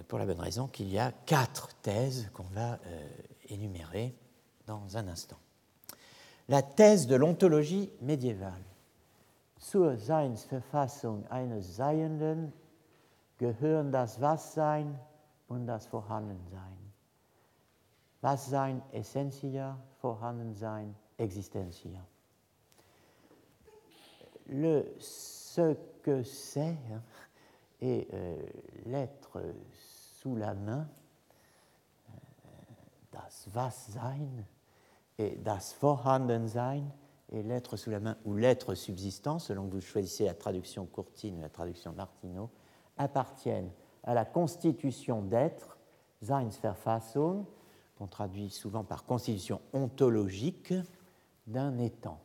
pour 0.08 0.18
la 0.18 0.26
bonne 0.26 0.40
raison 0.40 0.66
qu'il 0.66 0.88
y 0.90 0.98
a 0.98 1.12
quatre 1.26 1.68
thèses 1.82 2.30
qu'on 2.32 2.42
va 2.44 2.80
euh, 2.86 3.08
énumérer 3.48 4.14
dans 4.66 4.96
un 4.96 5.06
instant 5.08 5.38
la 6.48 6.62
thèse 6.62 7.06
de 7.06 7.14
l'ontologie 7.14 7.90
médiévale. 8.00 8.64
Zur 9.58 9.96
Seinsverfassung 9.96 11.26
eines 11.30 11.76
Seienden 11.76 12.52
gehören 13.38 13.92
das 13.92 14.20
Was-Sein 14.20 14.98
und 15.48 15.66
das 15.66 15.86
Vorhandensein. 15.86 16.78
Was-Sein 18.20 18.82
Essentia, 18.92 19.78
Vorhandensein 20.00 20.94
Existentia. 21.18 22.04
Le 24.46 24.94
ce 24.98 25.76
que 26.02 26.22
c'est 26.22 26.78
hein, 26.90 27.02
et 27.80 28.08
euh, 28.12 28.42
l'être 28.86 29.40
sous 30.20 30.36
la 30.36 30.54
main, 30.54 30.88
euh, 32.08 32.12
das 33.12 33.48
Was-Sein, 33.52 34.44
et 35.18 35.36
das 35.36 35.76
Vorhandensein 35.80 36.84
et 37.30 37.42
l'être 37.42 37.76
sous 37.76 37.90
la 37.90 38.00
main 38.00 38.16
ou 38.24 38.34
l'être 38.34 38.74
subsistant, 38.74 39.38
selon 39.38 39.68
que 39.68 39.74
vous 39.74 39.80
choisissez 39.80 40.24
la 40.24 40.34
traduction 40.34 40.86
Courtine 40.86 41.38
ou 41.38 41.40
la 41.40 41.48
traduction 41.48 41.92
Martineau, 41.92 42.50
appartiennent 42.96 43.70
à 44.04 44.14
la 44.14 44.24
constitution 44.24 45.22
d'être, 45.22 45.76
Seinsverfassung, 46.22 47.44
qu'on 47.96 48.06
traduit 48.06 48.50
souvent 48.50 48.84
par 48.84 49.04
constitution 49.04 49.60
ontologique 49.72 50.72
d'un 51.46 51.78
étant. 51.78 52.20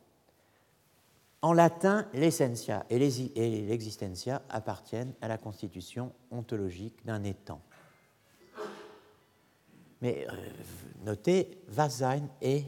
En 1.42 1.52
latin, 1.52 2.08
l'essentia 2.14 2.86
et 2.88 2.98
l'existentia 2.98 4.40
appartiennent 4.48 5.12
à 5.20 5.28
la 5.28 5.36
constitution 5.36 6.12
ontologique 6.30 7.04
d'un 7.04 7.22
étant. 7.24 7.60
Mais 10.00 10.26
euh, 10.30 10.34
notez, 11.04 11.62
was 11.76 11.90
sein 11.90 12.28
et 12.40 12.64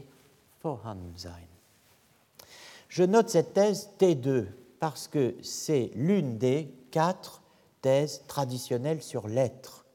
je 2.89 3.03
note 3.03 3.29
cette 3.29 3.53
thèse 3.53 3.89
T2 3.99 4.47
parce 4.79 5.07
que 5.07 5.35
c'est 5.41 5.91
l'une 5.95 6.37
des 6.37 6.73
quatre 6.91 7.41
thèses 7.81 8.23
traditionnelles 8.27 9.01
sur 9.01 9.27
l'être 9.27 9.85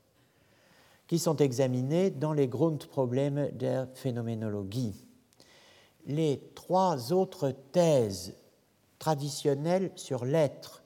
qui 1.06 1.18
sont 1.18 1.36
examinées 1.36 2.10
dans 2.10 2.32
les 2.32 2.48
Grundprobleme 2.48 3.50
der 3.52 3.86
Phänoménologie. 3.94 5.04
Les 6.06 6.40
trois 6.54 7.12
autres 7.12 7.50
thèses 7.72 8.34
traditionnelles 8.98 9.92
sur 9.94 10.24
l'être 10.24 10.82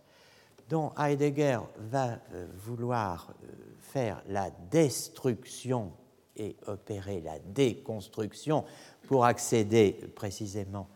dont 0.69 0.93
Heidegger 0.99 1.61
va 1.79 2.19
euh, 2.33 2.47
vouloir 2.57 3.33
euh, 3.45 3.47
faire 3.79 4.23
la 4.27 4.51
destruction 4.71 5.93
et 6.37 6.57
opérer 6.67 7.21
la 7.21 7.39
déconstruction 7.39 8.65
pour 9.07 9.25
accéder 9.25 9.93
précisément 10.15 10.89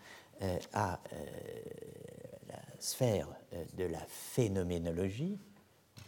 euh, 0.42 0.58
à 0.72 0.98
euh, 1.12 1.16
la 2.48 2.60
sphère 2.78 3.28
euh, 3.52 3.64
de 3.76 3.84
la 3.84 4.00
phénoménologie. 4.08 5.38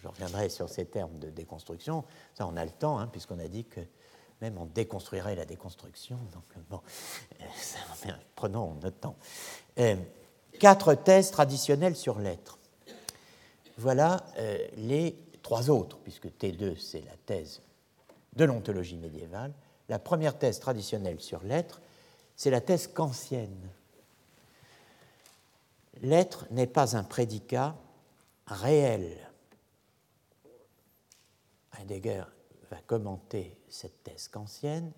Je 0.03 0.09
reviendrai 0.09 0.49
sur 0.49 0.71
ces 0.71 0.87
termes 0.87 1.19
de 1.19 1.29
déconstruction. 1.29 2.05
Ça, 2.35 2.47
on 2.47 2.57
a 2.57 2.65
le 2.65 2.71
temps, 2.71 2.99
hein, 2.99 3.09
puisqu'on 3.09 3.39
a 3.39 3.47
dit 3.47 3.65
que 3.65 3.81
même 4.41 4.57
on 4.59 4.65
déconstruirait 4.65 5.37
la 5.37 5.45
déconstruction. 5.45 6.19
Donc, 6.33 6.45
bon, 6.71 6.81
prenons 8.35 8.75
notre 8.83 8.99
temps. 8.99 9.17
quatre 10.59 10.95
thèses 10.95 11.31
traditionnelles 11.31 11.95
sur 11.95 12.19
l'être. 12.19 12.59
Voilà 13.79 14.25
les 14.77 15.17
trois 15.43 15.71
autres, 15.71 15.99
puisque 15.99 16.27
T2, 16.27 16.79
c'est 16.79 17.03
la 17.03 17.17
thèse 17.27 17.63
de 18.35 18.45
l'ontologie 18.45 18.97
médiévale. 18.97 19.53
La 19.89 19.99
première 19.99 20.39
thèse 20.39 20.59
traditionnelle 20.59 21.21
sur 21.21 21.43
l'être, 21.45 21.81
c'est 22.37 22.51
la 22.51 22.61
thèse 22.61 22.87
kantienne. 22.87 23.71
L'être 26.01 26.47
n'est 26.51 26.67
pas 26.67 26.97
un 26.97 27.05
prédicat 27.05 27.77
réel. 28.47 29.17
Heidegger 31.79 32.25
va 32.71 32.79
commenter 32.87 33.57
cette 33.69 34.03
thèse 34.03 34.29
kantienne 34.29 34.93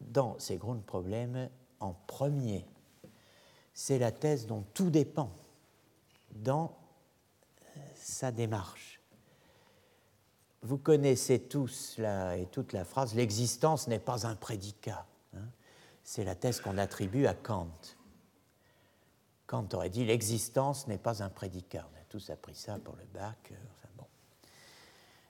dans 0.00 0.38
ses 0.38 0.56
grands 0.56 0.80
problèmes 0.80 1.48
en 1.80 1.92
premier. 2.06 2.66
c'est 3.74 3.98
la 3.98 4.10
thèse 4.10 4.46
dont 4.46 4.64
tout 4.72 4.90
dépend 4.90 5.30
dans 6.30 6.76
sa 7.94 8.32
démarche. 8.32 9.00
Vous 10.62 10.78
connaissez 10.78 11.40
tous 11.40 11.98
et 11.98 12.46
toute 12.50 12.72
la 12.72 12.84
phrase 12.84 13.14
l'existence 13.14 13.86
n'est 13.86 13.98
pas 13.98 14.26
un 14.26 14.34
prédicat. 14.34 15.06
C'est 16.06 16.22
la 16.22 16.36
thèse 16.36 16.60
qu'on 16.60 16.78
attribue 16.78 17.26
à 17.26 17.34
Kant. 17.34 17.68
Kant 19.48 19.66
aurait 19.72 19.90
dit 19.90 20.04
l'existence 20.04 20.86
n'est 20.86 20.98
pas 20.98 21.24
un 21.24 21.28
prédicat. 21.28 21.84
On 21.92 22.00
a 22.00 22.04
tous 22.08 22.30
appris 22.30 22.54
ça 22.54 22.78
pour 22.78 22.94
le 22.94 23.04
bac. 23.12 23.50
Euh. 23.50 24.04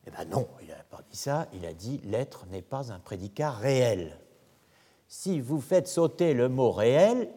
Eh 0.06 0.10
bien 0.10 0.26
non, 0.26 0.46
il 0.60 0.68
n'a 0.68 0.84
pas 0.84 1.00
dit 1.10 1.16
ça. 1.16 1.48
Il 1.54 1.64
a 1.64 1.72
dit 1.72 1.98
l'être 2.04 2.44
n'est 2.48 2.60
pas 2.60 2.92
un 2.92 3.00
prédicat 3.00 3.52
réel. 3.52 4.20
Si 5.08 5.40
vous 5.40 5.62
faites 5.62 5.88
sauter 5.88 6.34
le 6.34 6.50
mot 6.50 6.70
réel, 6.72 7.32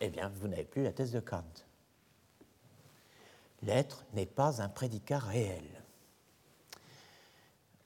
eh 0.00 0.10
bien 0.10 0.28
vous 0.28 0.46
n'avez 0.46 0.64
plus 0.64 0.82
la 0.82 0.92
thèse 0.92 1.12
de 1.12 1.20
Kant. 1.20 1.64
L'être 3.62 4.04
n'est 4.12 4.26
pas 4.26 4.60
un 4.60 4.68
prédicat 4.68 5.18
réel. 5.18 5.64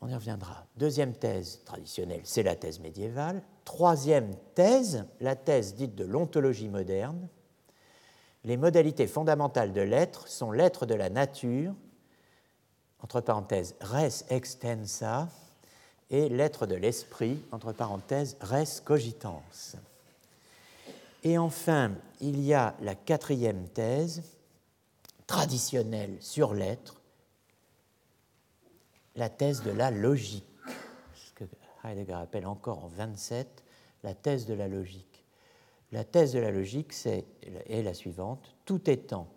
On 0.01 0.09
y 0.09 0.15
reviendra. 0.17 0.67
Deuxième 0.77 1.15
thèse 1.15 1.63
traditionnelle, 1.65 2.23
c'est 2.25 2.43
la 2.43 2.57
thèse 2.57 2.81
médiévale. 2.81 3.41
Troisième 3.65 4.37
thèse, 4.55 5.05
la 5.21 5.37
thèse 5.37 5.75
dite 5.75 5.95
de 5.95 6.05
l'ontologie 6.05 6.69
moderne, 6.69 7.29
les 8.45 8.57
modalités 8.57 9.07
fondamentales 9.07 9.73
de 9.73 9.81
l'être 9.81 10.29
sont 10.29 10.53
l'être 10.53 10.85
de 10.85 10.95
la 10.95 11.09
nature, 11.09 11.73
entre 13.01 13.21
parenthèses, 13.21 13.75
res 13.81 14.25
extensa, 14.29 15.29
et 16.11 16.29
l'être 16.29 16.67
de 16.67 16.75
l'esprit, 16.75 17.43
entre 17.53 17.73
parenthèses, 17.73 18.37
res 18.41 18.81
cogitans. 18.85 19.43
Et 21.23 21.39
enfin, 21.39 21.93
il 22.21 22.41
y 22.41 22.53
a 22.53 22.75
la 22.83 22.95
quatrième 22.95 23.67
thèse, 23.69 24.23
traditionnelle 25.27 26.17
sur 26.21 26.53
l'être, 26.53 27.01
la 29.17 29.31
thèse 29.31 29.63
de 29.63 29.71
la 29.71 29.91
logique, 29.91 30.45
Heidegger 31.85 32.15
appelle 32.15 32.47
encore 32.47 32.85
en 32.85 32.89
27 32.89 33.65
la 34.03 34.15
thèse 34.15 34.47
de 34.47 34.55
la 34.55 34.69
logique. 34.69 35.25
La 35.93 36.05
thèse 36.05 36.33
de 36.33 36.39
la 36.39 36.51
logique 36.51 36.93
est, 37.07 37.27
est 37.67 37.83
la 37.83 37.95
suivante. 37.95 38.55
Tout 38.65 38.91
étant, 38.91 39.29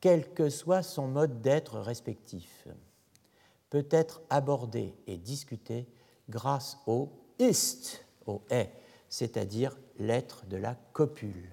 quel 0.00 0.32
que 0.34 0.50
soit 0.50 0.82
son 0.82 1.08
mode 1.08 1.40
d'être 1.40 1.78
respectif, 1.78 2.66
peut 3.70 3.86
être 3.90 4.20
abordé 4.28 4.94
et 5.06 5.16
discuté 5.16 5.86
grâce 6.28 6.76
au 6.86 7.10
ist, 7.38 8.04
au 8.26 8.42
est, 8.50 8.70
c'est-à-dire 9.08 9.76
l'être 9.98 10.44
de 10.46 10.56
la 10.56 10.74
copule. 10.92 11.50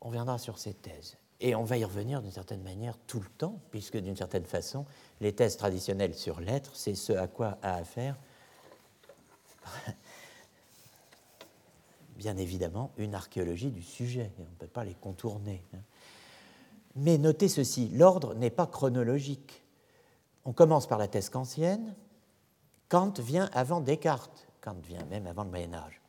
On 0.00 0.10
viendra 0.10 0.38
sur 0.38 0.58
ces 0.58 0.74
thèses. 0.74 1.16
Et 1.40 1.54
on 1.54 1.62
va 1.62 1.78
y 1.78 1.84
revenir 1.84 2.20
d'une 2.20 2.32
certaine 2.32 2.62
manière 2.62 2.98
tout 3.06 3.20
le 3.20 3.28
temps, 3.28 3.60
puisque 3.70 3.96
d'une 3.96 4.16
certaine 4.16 4.44
façon, 4.44 4.86
les 5.20 5.32
thèses 5.32 5.56
traditionnelles 5.56 6.14
sur 6.14 6.40
l'être, 6.40 6.74
c'est 6.74 6.94
ce 6.94 7.12
à 7.12 7.28
quoi 7.28 7.58
a 7.62 7.74
affaire 7.74 8.16
bien 12.18 12.36
évidemment 12.36 12.90
une 12.96 13.14
archéologie 13.14 13.70
du 13.70 13.82
sujet, 13.82 14.32
on 14.38 14.42
ne 14.42 14.56
peut 14.58 14.66
pas 14.66 14.84
les 14.84 14.94
contourner. 14.94 15.64
Hein. 15.74 15.78
Mais 16.96 17.16
notez 17.16 17.48
ceci, 17.48 17.88
l'ordre 17.90 18.34
n'est 18.34 18.50
pas 18.50 18.66
chronologique. 18.66 19.62
On 20.44 20.52
commence 20.52 20.88
par 20.88 20.98
la 20.98 21.06
thèse 21.06 21.30
kantienne, 21.30 21.94
Kant 22.88 23.12
vient 23.18 23.48
avant 23.52 23.80
Descartes, 23.80 24.48
Kant 24.60 24.76
vient 24.82 25.04
même 25.04 25.26
avant 25.26 25.44
le 25.44 25.50
Moyen 25.50 25.74
Âge. 25.74 26.00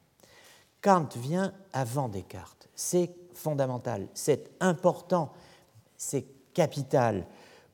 Kant 0.81 1.09
vient 1.15 1.53
avant 1.73 2.09
Descartes, 2.09 2.69
c'est 2.73 3.13
c'est 4.13 4.51
important, 4.59 5.31
c'est 5.97 6.25
capital 6.53 7.25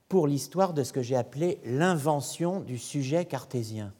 pour 0.10 0.28
l'histoire 0.28 0.74
de 0.74 0.84
ce 0.84 0.94
que 0.94 1.02
j'ai 1.02 1.16
appelé 1.16 1.60
l'invention 1.66 2.60
du 2.60 2.78
sujet 2.78 3.26
cartésien. 3.26 3.94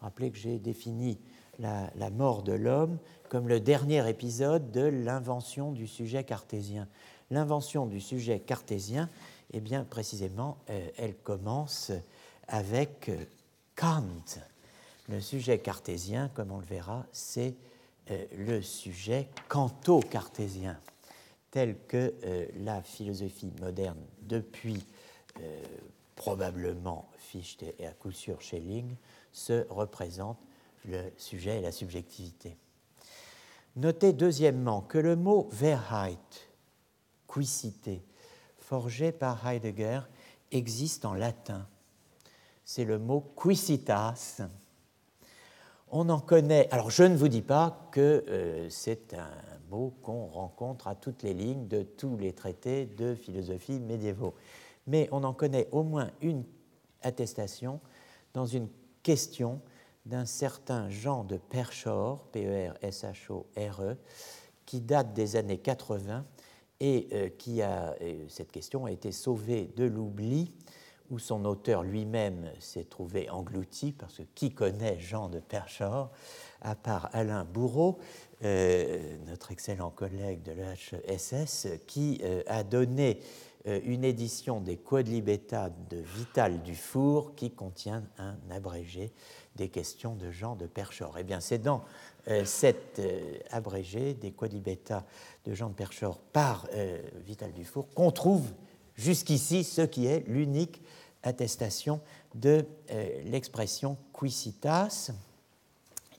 Rappelez 0.00 0.30
que 0.30 0.38
j'ai 0.38 0.58
défini 0.58 1.18
la, 1.58 2.10
mort 2.10 2.42
de 2.42 2.52
l'homme 2.52 2.98
comme 3.28 3.48
le 3.48 3.60
dernier 3.60 4.08
épisode 4.08 4.70
de 4.70 4.82
l'invention 4.82 5.72
du 5.72 5.86
sujet 5.86 6.24
cartésien. 6.24 6.88
L'invention 7.30 7.86
du 7.86 8.00
sujet 8.00 8.40
cartésien, 8.40 9.08
eh 9.52 9.60
bien 9.60 9.84
précisément, 9.84 10.58
euh, 10.70 10.88
elle 10.98 11.16
commence 11.16 11.90
avec 12.48 13.10
Kant. 13.76 14.40
Le 15.08 15.20
sujet 15.20 15.58
cartésien, 15.58 16.30
comme 16.34 16.50
on 16.50 16.58
le 16.58 16.66
verra, 16.66 17.06
c'est 17.12 17.54
le 18.08 18.60
sujet 18.62 19.28
canto-cartésien, 19.48 20.78
tel 21.50 21.78
que 21.86 22.14
la 22.56 22.82
philosophie 22.82 23.52
moderne 23.60 24.00
depuis 24.22 24.84
probablement 26.16 27.10
Fichte 27.18 27.64
et 27.78 27.86
à 27.86 27.92
coup 27.92 28.12
sûr 28.12 28.40
Schelling 28.40 28.94
se 29.32 29.66
représente 29.68 30.38
le 30.84 31.10
sujet 31.16 31.58
et 31.58 31.62
la 31.62 31.72
subjectivité. 31.72 32.56
Notez 33.76 34.12
deuxièmement 34.12 34.82
que 34.82 34.98
le 34.98 35.16
mot 35.16 35.48
Verheit, 35.50 36.18
quicité, 37.26 38.04
forgé 38.58 39.10
par 39.10 39.44
Heidegger, 39.46 40.00
existe 40.52 41.04
en 41.04 41.14
latin. 41.14 41.66
C'est 42.64 42.84
le 42.84 42.98
mot 42.98 43.20
quicitas. 43.20 44.42
On 45.96 46.08
en 46.08 46.18
connaît. 46.18 46.68
Alors, 46.72 46.90
je 46.90 47.04
ne 47.04 47.16
vous 47.16 47.28
dis 47.28 47.40
pas 47.40 47.88
que 47.92 48.24
euh, 48.28 48.68
c'est 48.68 49.14
un 49.14 49.30
mot 49.70 49.94
qu'on 50.02 50.26
rencontre 50.26 50.88
à 50.88 50.96
toutes 50.96 51.22
les 51.22 51.34
lignes 51.34 51.68
de 51.68 51.84
tous 51.84 52.16
les 52.16 52.32
traités 52.32 52.84
de 52.84 53.14
philosophie 53.14 53.78
médiévaux, 53.78 54.34
mais 54.88 55.08
on 55.12 55.22
en 55.22 55.32
connaît 55.32 55.68
au 55.70 55.84
moins 55.84 56.10
une 56.20 56.42
attestation 57.02 57.78
dans 58.32 58.44
une 58.44 58.66
question 59.04 59.60
d'un 60.04 60.24
certain 60.24 60.90
Jean 60.90 61.22
de 61.22 61.36
Perchor, 61.36 62.24
P-E-R-S-H-O-R-E, 62.32 63.92
e, 63.92 63.96
qui 64.66 64.80
date 64.80 65.14
des 65.14 65.36
années 65.36 65.58
80 65.58 66.24
et 66.80 67.06
euh, 67.12 67.28
qui 67.38 67.62
a, 67.62 67.94
cette 68.26 68.50
question 68.50 68.86
a 68.86 68.90
été 68.90 69.12
sauvée 69.12 69.70
de 69.76 69.84
l'oubli, 69.84 70.50
où 71.10 71.18
son 71.18 71.44
auteur 71.44 71.82
lui-même 71.82 72.50
s'est 72.58 72.84
trouvé 72.84 73.28
englouti, 73.30 73.92
parce 73.92 74.18
que 74.18 74.22
qui 74.34 74.52
connaît 74.52 74.98
Jean 74.98 75.28
de 75.28 75.38
Perchor, 75.38 76.10
à 76.62 76.74
part 76.74 77.10
Alain 77.12 77.44
Bourreau, 77.44 77.98
euh, 78.44 79.16
notre 79.26 79.52
excellent 79.52 79.90
collègue 79.90 80.42
de 80.42 80.52
l'HSS, 80.52 81.68
qui 81.86 82.20
euh, 82.24 82.42
a 82.46 82.62
donné 82.62 83.20
euh, 83.66 83.80
une 83.84 84.04
édition 84.04 84.60
des 84.60 84.76
Quodlibeta 84.76 85.70
de 85.90 85.98
Vital 85.98 86.62
Dufour 86.62 87.34
qui 87.34 87.50
contient 87.50 88.02
un 88.18 88.36
abrégé 88.50 89.12
des 89.56 89.68
questions 89.68 90.14
de 90.14 90.30
Jean 90.30 90.56
de 90.56 90.66
Perchor. 90.66 91.16
Eh 91.18 91.22
bien, 91.22 91.40
c'est 91.40 91.58
dans 91.58 91.84
cet 92.44 93.00
abrégé 93.50 94.14
des 94.14 94.32
Quodlibeta 94.32 95.04
de 95.44 95.52
Jean 95.52 95.68
de 95.68 95.74
Perchor 95.74 96.18
par 96.18 96.66
Vital 97.24 97.52
Dufour 97.52 97.86
qu'on 97.94 98.10
trouve 98.10 98.50
jusqu'ici 98.96 99.64
ce 99.64 99.82
qui 99.82 100.06
est 100.06 100.26
l'unique 100.28 100.82
attestation 101.22 102.00
de 102.34 102.66
l'expression 103.24 103.96
quicitas. 104.18 105.10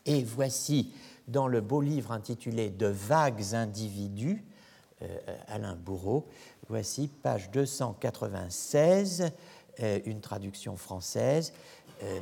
Et 0.06 0.24
voici 0.24 0.92
dans 1.28 1.48
le 1.48 1.62
beau 1.62 1.82
livre 1.82 2.12
intitulé 2.12 2.70
De 2.70 2.88
vagues 2.88 3.54
individus, 3.54 4.44
Alain 5.48 5.76
Bourreau, 5.76 6.28
Voici 6.68 7.08
page 7.08 7.52
296, 7.52 9.32
euh, 9.80 10.00
une 10.06 10.20
traduction 10.20 10.76
française 10.78 11.54
euh, 12.02 12.20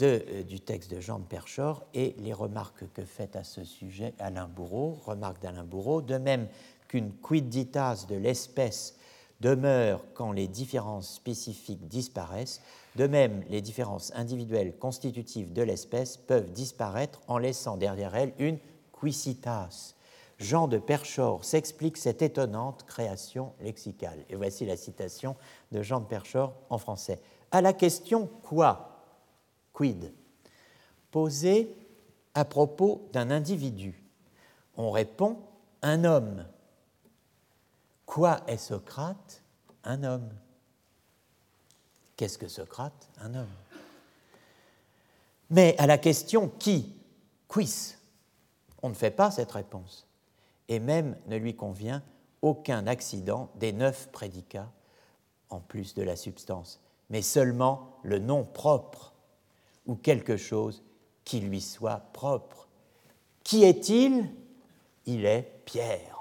euh, 0.00 0.42
du 0.42 0.60
texte 0.60 0.90
de 0.90 1.00
Jean 1.00 1.18
de 1.18 1.24
Perchor 1.24 1.84
et 1.92 2.16
les 2.18 2.32
remarques 2.32 2.90
que 2.94 3.04
fait 3.04 3.36
à 3.36 3.44
ce 3.44 3.62
sujet 3.62 4.14
Alain 4.18 4.48
Bourreau, 4.48 4.98
remarques 5.04 5.42
d'Alain 5.42 5.64
Bourreau, 5.64 6.00
de 6.00 6.16
même 6.16 6.48
qu'une 6.88 7.12
quidditas 7.12 8.06
de 8.08 8.14
l'espèce 8.14 8.95
demeure 9.40 10.04
quand 10.14 10.32
les 10.32 10.48
différences 10.48 11.14
spécifiques 11.14 11.88
disparaissent, 11.88 12.60
de 12.96 13.06
même 13.06 13.42
les 13.48 13.60
différences 13.60 14.12
individuelles 14.14 14.76
constitutives 14.78 15.52
de 15.52 15.62
l'espèce 15.62 16.16
peuvent 16.16 16.52
disparaître 16.52 17.20
en 17.28 17.38
laissant 17.38 17.76
derrière 17.76 18.14
elles 18.14 18.32
une 18.38 18.58
quicitas 18.98 19.96
Jean 20.38 20.68
de 20.68 20.78
Perchor 20.78 21.44
s'explique 21.44 21.96
cette 21.96 22.20
étonnante 22.20 22.84
création 22.84 23.54
lexicale. 23.60 24.24
Et 24.28 24.36
voici 24.36 24.66
la 24.66 24.76
citation 24.76 25.36
de 25.72 25.82
Jean 25.82 26.00
de 26.00 26.06
Perchor 26.06 26.52
en 26.68 26.78
français. 26.78 27.20
À 27.50 27.62
la 27.62 27.72
question 27.72 28.28
quoi? 28.42 29.04
Quid? 29.72 30.12
Posée 31.10 31.74
à 32.34 32.44
propos 32.44 33.08
d'un 33.12 33.30
individu, 33.30 34.02
on 34.76 34.90
répond 34.90 35.38
un 35.80 36.04
homme. 36.04 36.44
Quoi 38.06 38.40
est 38.46 38.56
Socrate 38.56 39.42
Un 39.84 40.04
homme? 40.04 40.30
Qu'est-ce 42.16 42.38
que 42.38 42.48
Socrate 42.48 43.10
Un 43.20 43.34
homme? 43.34 43.54
Mais 45.50 45.76
à 45.78 45.86
la 45.86 45.98
question 45.98 46.48
qui 46.48 46.94
Quis? 47.48 47.96
On 48.82 48.88
ne 48.88 48.94
fait 48.94 49.10
pas 49.10 49.30
cette 49.30 49.52
réponse. 49.52 50.06
Et 50.68 50.80
même 50.80 51.16
ne 51.26 51.36
lui 51.36 51.54
convient 51.54 52.02
aucun 52.42 52.86
accident 52.86 53.50
des 53.56 53.72
neuf 53.72 54.08
prédicats 54.12 54.70
en 55.50 55.60
plus 55.60 55.94
de 55.94 56.02
la 56.02 56.16
substance, 56.16 56.80
mais 57.08 57.22
seulement 57.22 57.98
le 58.02 58.18
nom 58.18 58.44
propre 58.44 59.12
ou 59.86 59.94
quelque 59.94 60.36
chose 60.36 60.82
qui 61.24 61.40
lui 61.40 61.60
soit 61.60 62.02
propre. 62.12 62.68
Qui 63.44 63.64
est-il? 63.64 64.28
Il 65.06 65.24
est 65.24 65.60
Pierre. 65.64 66.15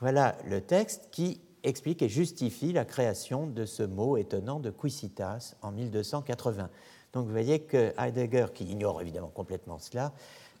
Voilà 0.00 0.36
le 0.46 0.60
texte 0.60 1.08
qui 1.10 1.40
explique 1.64 2.02
et 2.02 2.08
justifie 2.08 2.72
la 2.72 2.84
création 2.84 3.46
de 3.46 3.64
ce 3.64 3.82
mot 3.82 4.16
étonnant 4.16 4.60
de 4.60 4.70
quicitas 4.70 5.54
en 5.62 5.72
1280. 5.72 6.70
Donc 7.12 7.26
vous 7.26 7.32
voyez 7.32 7.60
que 7.60 7.92
Heidegger, 7.98 8.46
qui 8.54 8.64
ignore 8.64 9.00
évidemment 9.00 9.28
complètement 9.28 9.78
cela, 9.78 10.12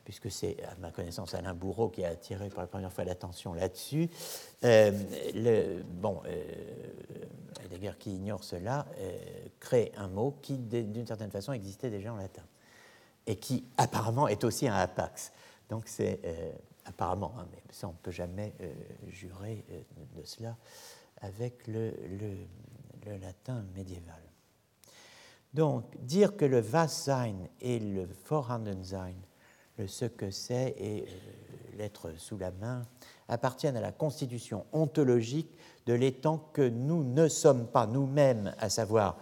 puisque 0.04 0.30
c'est 0.30 0.56
à 0.64 0.74
ma 0.80 0.90
connaissance 0.90 1.34
Alain 1.34 1.54
Bourreau 1.54 1.88
qui 1.90 2.04
a 2.04 2.08
attiré 2.08 2.48
pour 2.48 2.62
la 2.62 2.66
première 2.66 2.92
fois 2.92 3.04
l'attention 3.04 3.52
là-dessus, 3.52 4.08
euh, 4.64 4.90
euh, 5.36 5.82
Heidegger 7.62 7.92
qui 7.98 8.14
ignore 8.14 8.42
cela 8.42 8.86
euh, 8.98 9.18
crée 9.60 9.92
un 9.96 10.08
mot 10.08 10.34
qui 10.40 10.56
d'une 10.56 11.06
certaine 11.06 11.30
façon 11.30 11.52
existait 11.52 11.90
déjà 11.90 12.12
en 12.12 12.16
latin 12.16 12.42
et 13.26 13.36
qui 13.36 13.64
apparemment 13.76 14.28
est 14.28 14.44
aussi 14.44 14.66
un 14.66 14.74
apax. 14.74 15.30
Donc 15.68 15.82
c'est 15.86 16.20
apparemment, 16.88 17.34
hein, 17.38 17.46
mais 17.52 17.62
ça 17.70 17.86
on 17.88 17.92
ne 17.92 17.96
peut 17.98 18.10
jamais 18.10 18.54
jurer 19.08 19.64
de 20.16 20.24
cela 20.24 20.56
avec 21.20 21.66
le, 21.66 21.92
latin 23.22 23.64
médiéval. 23.74 24.20
Donc, 25.54 25.84
dire 26.04 26.36
que 26.36 26.44
le 26.44 26.60
Was-Sein 26.60 27.36
et 27.60 27.78
le 27.78 28.06
Vorhandensein, 28.28 29.14
le 29.78 29.86
ce 29.86 30.04
que 30.04 30.30
c'est 30.30 30.74
et 30.76 31.04
euh, 31.04 31.76
l'être 31.78 32.12
sous 32.18 32.36
la 32.36 32.50
main, 32.50 32.82
appartiennent 33.28 33.76
à 33.76 33.80
la 33.80 33.92
constitution 33.92 34.66
ontologique 34.72 35.56
de 35.86 35.94
l'étant 35.94 36.38
que 36.52 36.68
nous 36.68 37.02
ne 37.02 37.28
sommes 37.28 37.66
pas 37.66 37.86
nous-mêmes, 37.86 38.54
à 38.58 38.68
savoir 38.68 39.18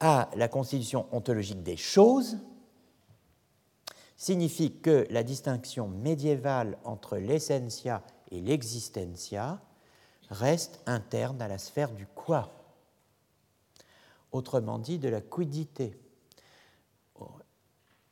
à 0.00 0.30
la 0.36 0.48
constitution 0.48 1.06
ontologique 1.12 1.62
des 1.62 1.76
choses, 1.76 2.38
signifie 4.22 4.70
que 4.70 5.04
la 5.10 5.24
distinction 5.24 5.88
médiévale 5.88 6.78
entre 6.84 7.16
l'essentia 7.16 8.04
et 8.30 8.40
l'existentia 8.40 9.60
reste 10.30 10.80
interne 10.86 11.42
à 11.42 11.48
la 11.48 11.58
sphère 11.58 11.90
du 11.90 12.06
quoi, 12.06 12.52
autrement 14.30 14.78
dit 14.78 15.00
de 15.00 15.08
la 15.08 15.20
quidité, 15.20 15.98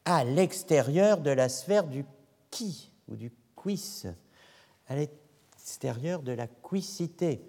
à 0.04 0.24
l'extérieur 0.24 1.18
de 1.18 1.30
la 1.30 1.48
sphère 1.48 1.86
du 1.86 2.04
qui 2.50 2.90
ou 3.06 3.14
du 3.14 3.32
quis, 3.54 4.02
à 4.88 4.96
l'extérieur 4.96 6.22
de 6.22 6.32
la 6.32 6.48
quicité. 6.48 7.40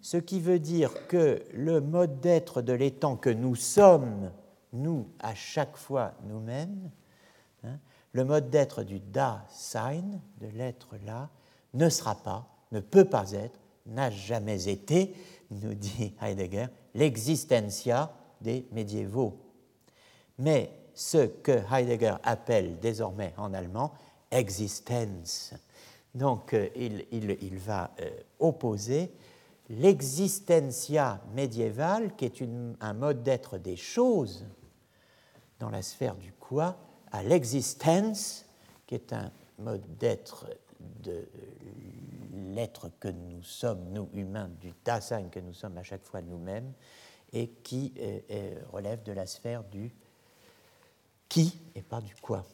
Ce 0.00 0.16
qui 0.16 0.40
veut 0.40 0.58
dire 0.58 1.06
que 1.06 1.40
le 1.52 1.80
mode 1.80 2.18
d'être 2.18 2.62
de 2.62 2.72
l'étang 2.72 3.16
que 3.16 3.30
nous 3.30 3.54
sommes, 3.54 4.32
nous, 4.72 5.08
à 5.20 5.36
chaque 5.36 5.76
fois 5.76 6.14
nous-mêmes, 6.24 6.90
hein, 7.66 7.78
le 8.12 8.24
mode 8.24 8.50
d'être 8.50 8.82
du 8.82 9.00
da-sein, 9.00 10.02
de 10.40 10.46
l'être 10.46 10.96
là, 11.04 11.30
ne 11.74 11.88
sera 11.88 12.14
pas, 12.14 12.46
ne 12.72 12.80
peut 12.80 13.04
pas 13.04 13.32
être 13.32 13.60
n'a 13.86 14.10
jamais 14.10 14.68
été, 14.68 15.14
nous 15.50 15.74
dit 15.74 16.14
Heidegger, 16.20 16.66
l'existentia 16.94 18.12
des 18.40 18.66
médiévaux. 18.72 19.38
Mais 20.38 20.70
ce 20.94 21.26
que 21.26 21.62
Heidegger 21.72 22.16
appelle 22.22 22.78
désormais 22.78 23.34
en 23.36 23.54
allemand 23.54 23.92
Existenz. 24.30 25.54
Donc 26.14 26.52
euh, 26.52 26.68
il, 26.74 27.58
va 27.58 27.94
euh, 28.00 28.10
opposer 28.40 29.12
l'existentia 29.68 31.20
médiévale, 31.34 32.16
qui 32.16 32.24
est 32.24 32.42
un 32.80 32.92
mode 32.94 33.22
d'être 33.22 33.58
des 33.58 33.76
choses 33.76 34.46
dans 35.58 35.70
la 35.70 35.82
sphère 35.82 36.16
du 36.16 36.32
quoi, 36.32 36.76
à 37.16 37.22
l'existence, 37.22 38.44
qui 38.86 38.94
est 38.94 39.12
un 39.12 39.30
mode 39.58 39.82
d'être 39.98 40.46
de 41.02 41.26
l'être 42.54 42.90
que 43.00 43.08
nous 43.08 43.42
sommes, 43.42 43.90
nous 43.90 44.08
humains, 44.12 44.50
du 44.60 44.72
Dasein 44.84 45.28
que 45.28 45.40
nous 45.40 45.54
sommes 45.54 45.78
à 45.78 45.82
chaque 45.82 46.04
fois 46.04 46.20
nous-mêmes, 46.20 46.72
et 47.32 47.48
qui 47.62 47.92
euh, 47.98 48.20
euh, 48.30 48.60
relève 48.72 49.02
de 49.02 49.12
la 49.12 49.26
sphère 49.26 49.64
du 49.64 49.90
qui 51.28 51.58
et 51.74 51.82
pas 51.82 52.00
du 52.00 52.14
quoi. 52.16 52.44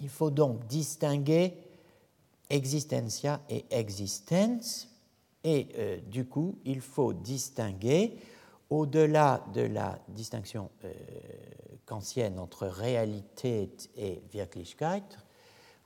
Il 0.00 0.08
faut 0.08 0.30
donc 0.30 0.66
distinguer 0.66 1.54
existentia 2.50 3.40
et 3.48 3.64
existence, 3.70 4.88
et 5.42 5.68
euh, 5.76 5.98
du 6.06 6.26
coup, 6.26 6.58
il 6.64 6.80
faut 6.80 7.12
distinguer, 7.12 8.18
au-delà 8.70 9.44
de 9.52 9.62
la 9.62 9.98
distinction 10.08 10.70
kantienne 11.86 12.38
entre 12.38 12.66
réalité 12.66 13.70
et 13.96 14.22
Wirklichkeit, 14.32 15.02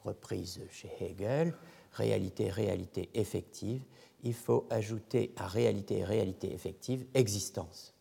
reprise 0.05 0.61
chez 0.71 0.91
Hegel, 1.01 1.55
réalité, 1.93 2.51
réalité 2.51 3.11
effective, 3.15 3.83
il 4.23 4.35
faut 4.35 4.67
ajouter 4.71 5.33
à 5.37 5.47
réalité, 5.47 6.05
réalité 6.05 6.53
effective, 6.53 7.07
existence. 7.15 7.95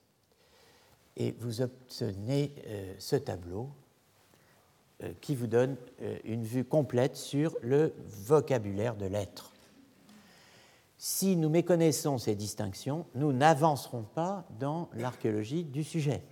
Et 1.16 1.32
vous 1.40 1.62
obtenez 1.62 2.54
euh, 2.68 2.96
ce 3.00 3.16
tableau 3.16 3.70
euh, 5.04 5.14
qui 5.22 5.36
vous 5.36 5.48
donne 5.48 5.76
euh, 6.02 6.18
une 6.24 6.44
vue 6.44 6.66
complète 6.66 7.16
sur 7.16 7.56
le 7.62 7.94
vocabulaire 8.06 8.96
de 8.96 9.06
l'être. 9.06 9.54
Si 10.98 11.36
nous 11.36 11.50
méconnaissons 11.50 12.18
ces 12.18 12.34
distinctions, 12.34 13.06
nous 13.14 13.32
n'avancerons 13.32 14.04
pas 14.04 14.48
dans 14.60 14.90
l'archéologie 14.96 15.64
du 15.64 15.84
sujet. 15.84 16.24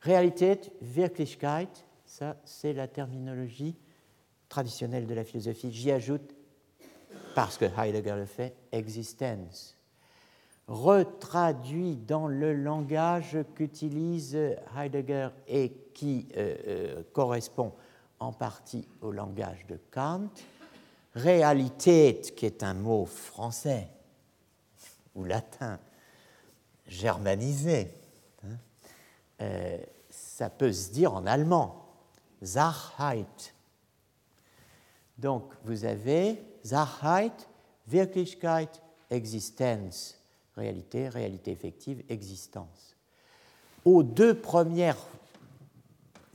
Réalité, 0.00 0.60
Wirklichkeit, 0.80 1.68
ça 2.04 2.36
c'est 2.44 2.72
la 2.72 2.86
terminologie 2.86 3.76
traditionnelle 4.48 5.06
de 5.06 5.14
la 5.14 5.24
philosophie, 5.24 5.72
j'y 5.72 5.90
ajoute, 5.90 6.34
parce 7.34 7.58
que 7.58 7.64
Heidegger 7.64 8.16
le 8.16 8.26
fait, 8.26 8.54
existence. 8.72 9.76
Retraduit 10.66 11.96
dans 11.96 12.28
le 12.28 12.52
langage 12.52 13.38
qu'utilise 13.54 14.38
Heidegger 14.76 15.30
et 15.46 15.72
qui 15.94 16.28
euh, 16.36 16.56
euh, 16.66 17.02
correspond 17.12 17.72
en 18.20 18.32
partie 18.32 18.86
au 19.00 19.10
langage 19.10 19.66
de 19.66 19.78
Kant, 19.90 20.28
réalité, 21.14 22.20
qui 22.36 22.46
est 22.46 22.62
un 22.62 22.74
mot 22.74 23.06
français 23.06 23.88
ou 25.14 25.24
latin, 25.24 25.78
germanisé, 26.86 27.97
ça 30.10 30.50
peut 30.50 30.72
se 30.72 30.90
dire 30.90 31.14
en 31.14 31.26
allemand, 31.26 31.84
Sachheit, 32.42 33.54
donc 35.18 35.52
vous 35.64 35.84
avez 35.84 36.40
Sachheit, 36.62 37.32
Wirklichkeit, 37.86 38.68
Existenz, 39.10 40.18
réalité, 40.56 41.08
réalité 41.08 41.50
effective, 41.50 42.02
existence. 42.08 42.96
Aux 43.84 44.02
deux 44.02 44.34
premières 44.34 44.98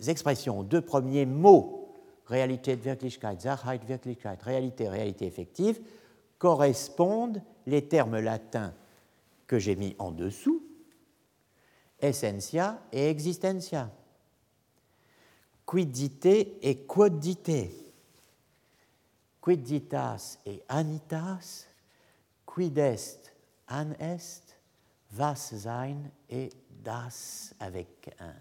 expressions, 0.07 0.59
aux 0.59 0.63
deux 0.63 0.81
premiers 0.81 1.25
mots, 1.25 1.93
réalité, 2.25 2.75
Wirklichkeit, 2.75 3.39
Sachheit, 3.39 3.79
Wirklichkeit, 3.87 4.41
réalité, 4.41 4.89
réalité 4.89 5.27
effective, 5.27 5.79
correspondent 6.39 7.41
les 7.67 7.87
termes 7.87 8.19
latins 8.19 8.73
que 9.47 9.59
j'ai 9.59 9.75
mis 9.75 9.95
en 9.99 10.11
dessous, 10.11 10.63
essentia 12.03 12.81
et 12.91 13.09
existentia, 13.09 13.89
quidité 15.65 16.59
et 16.61 16.85
quodité 16.85 17.83
ditas 19.51 20.39
et 20.45 20.63
anitas, 20.69 21.67
quid 22.45 22.77
est, 22.77 23.33
an 23.67 23.91
est, 23.99 24.55
was 25.17 25.35
sein 25.35 25.97
et 26.29 26.49
das 26.83 27.53
avec 27.59 28.15
un 28.19 28.33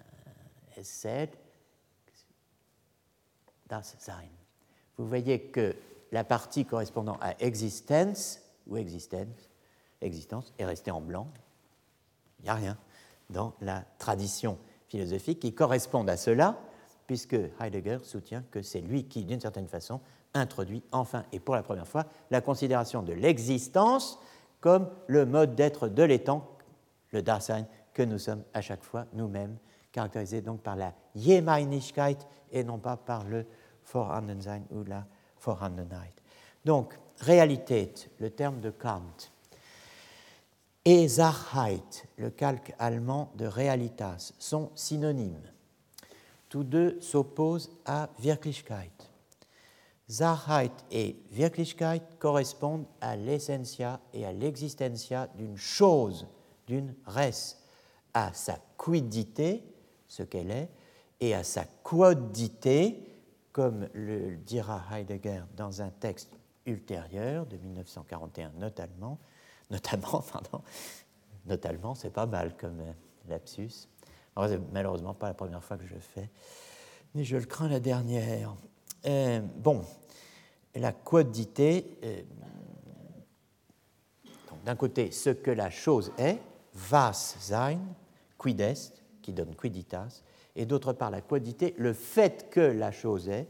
SZ, 0.81 1.29
das 3.69 3.97
sein. 3.99 4.29
Vous 4.97 5.09
voyez 5.09 5.51
que 5.51 5.75
la 6.13 6.25
partie 6.25 6.65
correspondant 6.65 7.19
à 7.21 7.35
existence 7.41 8.41
ou 8.67 8.77
existence, 8.77 9.51
existence 10.01 10.53
est 10.59 10.65
restée 10.65 10.91
en 10.91 11.01
blanc. 11.01 11.29
Il 12.39 12.45
n'y 12.45 12.49
a 12.51 12.55
rien 12.55 12.79
dans 13.33 13.55
la 13.61 13.85
tradition 13.99 14.59
philosophique 14.89 15.41
qui 15.41 15.55
corresponde 15.55 16.09
à 16.09 16.17
cela, 16.17 16.59
puisque 17.07 17.37
Heidegger 17.61 17.99
soutient 18.03 18.45
que 18.51 18.63
c'est 18.63 18.81
lui 18.81 19.05
qui, 19.05 19.25
d'une 19.25 19.41
certaine 19.41 19.67
façon, 19.67 20.01
introduit 20.35 20.83
enfin 20.93 21.25
et 21.33 21.41
pour 21.41 21.55
la 21.55 21.63
première 21.63 21.87
fois 21.87 22.07
la 22.31 22.41
considération 22.41 23.03
de 23.03 23.13
l'existence 23.13 24.19
comme 24.61 24.89
le 25.09 25.27
mode 25.27 25.55
d'être 25.55 25.89
de 25.89 26.03
l'étang, 26.03 26.49
le 27.11 27.21
Dasein, 27.21 27.67
que 27.93 28.03
nous 28.03 28.19
sommes 28.19 28.45
à 28.55 28.61
chaque 28.61 28.85
fois 28.85 29.07
nous-mêmes, 29.13 29.57
caractérisé 29.91 30.41
donc 30.41 30.61
par 30.61 30.77
la 30.77 30.95
Jemeinigkeit 31.17 32.19
et 32.51 32.65
non 32.65 32.79
pas 32.79 32.97
par 32.97 33.25
le 33.25 33.45
Vorhandensein 33.93 34.63
ou 34.71 34.85
la 34.85 35.05
Vorhandenheit. 35.43 36.15
Donc, 36.65 36.99
Realität, 37.21 38.11
le 38.19 38.31
terme 38.31 38.61
de 38.61 38.71
Kant, 38.71 39.32
et 40.85 41.07
le 42.17 42.31
calque 42.31 42.75
allemand 42.79 43.33
de 43.37 43.47
Realitas, 43.47 44.33
sont 44.39 44.71
synonymes. 44.75 45.51
Tous 46.49 46.65
deux 46.65 47.01
s'opposent 47.01 47.71
à 47.85 48.11
Wirklichkeit. 48.19 48.91
Sachheit 50.09 50.73
et 50.91 51.17
Wirklichkeit 51.31 52.03
correspondent 52.19 52.87
à 53.01 53.17
l'essentia 53.17 54.01
et 54.13 54.27
à 54.27 54.33
l'existentia 54.33 55.29
d'une 55.37 55.57
chose, 55.57 56.27
d'une 56.67 56.95
res, 57.07 57.57
à 58.13 58.33
sa 58.35 58.59
quidité, 58.77 59.65
ce 60.09 60.23
qu'elle 60.23 60.51
est, 60.51 60.69
et 61.21 61.35
à 61.35 61.45
sa 61.45 61.65
quodité, 61.83 63.09
comme 63.53 63.89
le 63.95 64.37
dira 64.37 64.83
Heidegger 64.93 65.45
dans 65.57 65.81
un 65.81 65.91
texte 65.91 66.37
ultérieur 66.67 67.47
de 67.47 67.57
1941 67.57 68.53
notamment, 68.59 69.19
notamment, 69.73 70.23
pardon, 70.33 70.63
notamment, 71.47 71.95
c'est 71.95 72.11
pas 72.13 72.27
mal 72.27 72.57
comme 72.57 72.81
euh, 72.81 72.93
lapsus. 73.29 73.89
Malheureusement, 74.73 75.13
pas 75.13 75.29
la 75.29 75.35
première 75.35 75.63
fois 75.63 75.77
que 75.77 75.85
je 75.85 75.95
le 75.95 76.01
fais, 76.01 76.31
mais 77.15 77.25
je 77.25 77.37
le 77.37 77.45
crains 77.45 77.69
la 77.69 77.81
dernière. 77.81 78.55
Euh, 79.05 79.41
bon, 79.57 79.85
la 80.75 80.93
quodité, 80.93 81.99
euh, 82.05 82.23
d'un 84.65 84.77
côté, 84.77 85.11
ce 85.11 85.31
que 85.31 85.51
la 85.51 85.69
chose 85.69 86.13
est, 86.17 86.39
vas 86.73 87.13
sein, 87.13 87.79
quid 88.39 88.61
est, 88.61 88.95
qui 89.21 89.33
donne 89.33 89.55
quiditas, 89.55 90.23
et 90.55 90.65
d'autre 90.65 90.93
part, 90.93 91.11
la 91.11 91.21
quodité, 91.21 91.75
le 91.77 91.93
fait 91.93 92.49
que 92.51 92.61
la 92.61 92.93
chose 92.93 93.29
est, 93.29 93.49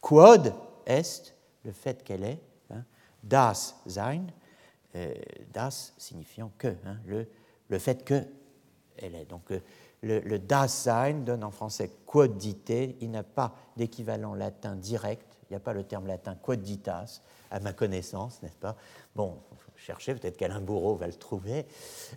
quod 0.00 0.52
est, 0.86 1.34
le 1.64 1.72
fait 1.72 2.02
qu'elle 2.02 2.24
est, 2.24 2.40
hein, 2.70 2.84
das 3.22 3.76
sein, 3.86 4.26
das 5.52 5.92
signifiant 5.98 6.52
que, 6.58 6.68
hein, 6.68 6.98
le, 7.06 7.26
le, 7.68 7.78
fait 7.78 8.04
que 8.04 8.22
elle 8.98 9.14
est. 9.14 9.24
Donc 9.24 9.50
euh, 9.50 9.60
le, 10.02 10.20
le, 10.20 10.38
das 10.38 10.68
sein 10.68 11.14
donne 11.14 11.44
en 11.44 11.50
français 11.50 11.90
quodité, 12.06 12.96
il 13.00 13.10
n'a 13.10 13.22
pas 13.22 13.54
d'équivalent 13.76 14.34
latin 14.34 14.76
direct, 14.76 15.38
il 15.42 15.52
n'y 15.52 15.56
a 15.56 15.60
pas 15.60 15.72
le 15.72 15.84
terme 15.84 16.06
latin 16.06 16.34
quoditas, 16.36 17.22
à 17.50 17.60
ma 17.60 17.72
connaissance, 17.72 18.42
n'est-ce 18.42 18.56
pas? 18.56 18.76
Bon, 19.14 19.38
chercher, 19.76 20.14
peut-être 20.14 20.36
qu'Alain 20.36 20.60
Bourreau 20.60 20.94
va 20.94 21.06
le 21.06 21.14
trouver, 21.14 21.66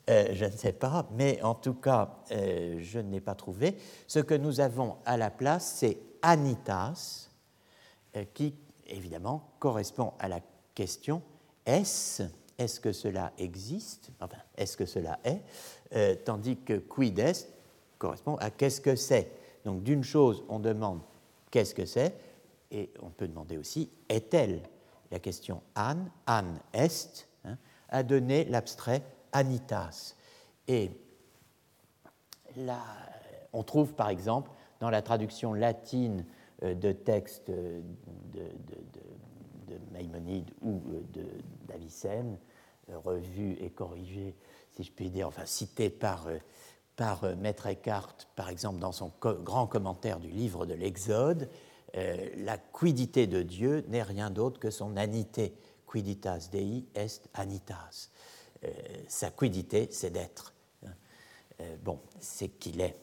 euh, 0.09 0.27
je 0.33 0.45
ne 0.45 0.51
sais 0.51 0.73
pas, 0.73 1.07
mais 1.11 1.41
en 1.41 1.55
tout 1.55 1.75
cas, 1.75 2.19
je 2.29 2.99
ne 2.99 3.11
l'ai 3.11 3.21
pas 3.21 3.35
trouvé. 3.35 3.77
Ce 4.07 4.19
que 4.19 4.33
nous 4.33 4.59
avons 4.59 4.97
à 5.05 5.17
la 5.17 5.29
place, 5.29 5.75
c'est 5.77 5.97
anitas, 6.21 7.29
qui 8.33 8.55
évidemment 8.87 9.51
correspond 9.59 10.13
à 10.19 10.27
la 10.27 10.39
question 10.73 11.21
est-ce 11.65 12.23
est-ce 12.57 12.79
que 12.79 12.91
cela 12.91 13.33
existe, 13.37 14.09
enfin, 14.19 14.37
est-ce 14.55 14.77
que 14.77 14.85
cela 14.85 15.19
est, 15.23 15.41
euh, 15.93 16.15
tandis 16.15 16.57
que 16.57 16.77
quid 16.77 17.19
est 17.19 17.47
correspond 17.97 18.35
à 18.35 18.49
qu'est-ce 18.49 18.81
que 18.81 18.95
c'est. 18.95 19.31
Donc 19.65 19.83
d'une 19.83 20.03
chose, 20.03 20.43
on 20.49 20.59
demande 20.59 21.01
qu'est-ce 21.51 21.75
que 21.75 21.85
c'est, 21.85 22.13
et 22.71 22.91
on 23.01 23.09
peut 23.09 23.27
demander 23.27 23.57
aussi 23.57 23.89
est-elle 24.09 24.61
La 25.11 25.19
question 25.19 25.61
an, 25.75 25.97
an 26.27 26.55
est, 26.73 27.27
hein, 27.45 27.57
a 27.89 28.03
donné 28.03 28.45
l'abstrait 28.45 29.03
anitas. 29.31 30.15
Et 30.67 30.91
on 33.53 33.63
trouve 33.63 33.93
par 33.93 34.09
exemple 34.09 34.51
dans 34.79 34.89
la 34.89 35.01
traduction 35.01 35.53
latine 35.53 36.25
euh, 36.63 36.73
de 36.73 36.91
textes 36.91 37.49
de, 37.49 37.81
de, 38.33 38.39
de, 38.39 38.77
de 39.67 39.77
ou 40.61 40.81
euh, 40.89 41.01
d'Avicenne, 41.67 42.37
euh, 42.89 42.99
revu 42.99 43.57
et 43.59 43.69
corrigé, 43.69 44.33
si 44.75 44.83
je 44.83 44.91
puis 44.91 45.09
dire, 45.09 45.27
enfin 45.27 45.45
cité 45.45 45.89
par, 45.89 46.27
euh, 46.27 46.37
par 46.95 47.25
euh, 47.25 47.35
Maître 47.35 47.67
Eckhart, 47.67 48.15
par 48.35 48.47
exemple, 48.47 48.79
dans 48.79 48.93
son 48.93 49.11
grand 49.19 49.67
commentaire 49.67 50.19
du 50.19 50.29
livre 50.29 50.65
de 50.65 50.73
l'Exode, 50.73 51.49
la 51.93 52.57
quidité 52.57 53.25
de 53.25 53.41
Dieu 53.41 53.83
n'est 53.87 54.03
rien 54.03 54.29
d'autre 54.29 54.59
que 54.59 54.69
son 54.69 54.97
anité. 54.97 55.55
Quiditas 55.91 56.49
Dei 56.51 56.85
est 56.93 57.27
anitas. 57.33 58.11
sa 59.07 59.31
quidité, 59.31 59.87
c'est 59.89 60.11
d'être. 60.11 60.53
bon, 61.83 61.99
c'est 62.19 62.49
qu'il 62.49 62.81
est. 62.81 62.97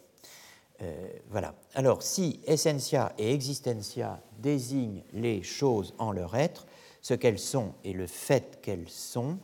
voilà. 1.29 1.57
Alors, 1.75 2.03
si 2.03 2.41
essentia 2.45 3.15
et 3.19 3.33
existentia 3.33 4.23
désignent 4.39 5.03
les 5.13 5.43
choses 5.43 5.95
en 5.99 6.13
leur 6.13 6.37
être, 6.37 6.67
ce 7.01 7.15
qu'elles 7.15 7.41
sont 7.41 7.75
et 7.85 7.95
le 7.95 8.07
fait 8.07 8.61
qu'elles 8.63 8.89
sont, 8.89 9.39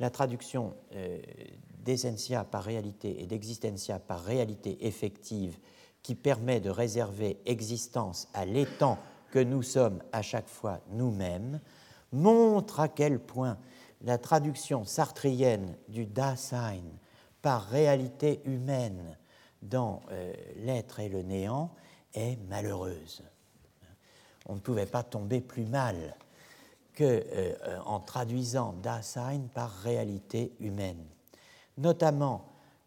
la 0.00 0.10
traduction 0.10 0.74
euh, 0.94 1.18
d'essentia 1.84 2.44
par 2.44 2.64
réalité 2.64 3.22
et 3.22 3.26
d'existentia 3.26 3.98
par 4.00 4.24
réalité 4.24 4.86
effective 4.86 5.58
qui 6.02 6.14
permet 6.14 6.60
de 6.60 6.70
réserver 6.70 7.38
existence 7.46 8.28
à 8.34 8.46
l'étant 8.46 8.98
que 9.30 9.38
nous 9.38 9.62
sommes 9.62 10.02
à 10.12 10.22
chaque 10.22 10.48
fois 10.48 10.80
nous-mêmes, 10.90 11.60
montre 12.12 12.80
à 12.80 12.88
quel 12.88 13.20
point 13.20 13.58
la 14.02 14.18
traduction 14.18 14.84
sartrienne 14.84 15.76
du 15.88 16.06
Dasein 16.06 16.82
par 17.42 17.68
réalité 17.68 18.40
humaine 18.44 19.16
dans 19.62 20.00
euh, 20.10 20.32
l'être 20.56 21.00
et 21.00 21.08
le 21.08 21.22
néant 21.22 21.70
est 22.14 22.38
malheureuse. 22.48 23.22
On 24.46 24.54
ne 24.54 24.60
pouvait 24.60 24.86
pas 24.86 25.02
tomber 25.02 25.40
plus 25.40 25.66
mal 25.66 26.16
euh, 27.04 27.54
en 27.84 28.00
traduisant 28.00 28.74
Dasein 28.82 29.42
par 29.54 29.70
réalité 29.82 30.52
humaine. 30.60 31.04
Notamment 31.78 32.46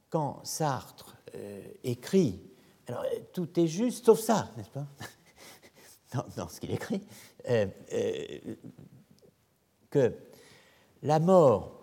quand 0.10 0.40
Sartre 0.44 1.18
euh, 1.36 1.62
écrit, 1.84 2.42
alors 2.88 3.06
tout 3.34 3.60
est 3.60 3.68
juste 3.68 4.06
sauf 4.06 4.20
ça, 4.20 4.50
n'est-ce 4.58 4.70
pas? 4.70 4.86
Dans, 6.38 6.48
ce 6.48 6.60
qu'il 6.60 6.72
écrit, 6.72 7.02
euh, 7.50 7.66
que 9.90 10.14
la 11.02 11.20
mort 11.20 11.82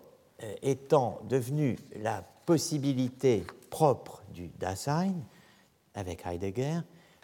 étant 0.61 1.19
devenue 1.27 1.77
la 1.97 2.21
possibilité 2.45 3.45
propre 3.69 4.23
du 4.33 4.47
Dasein, 4.47 5.13
avec 5.93 6.25
Heidegger, 6.25 6.79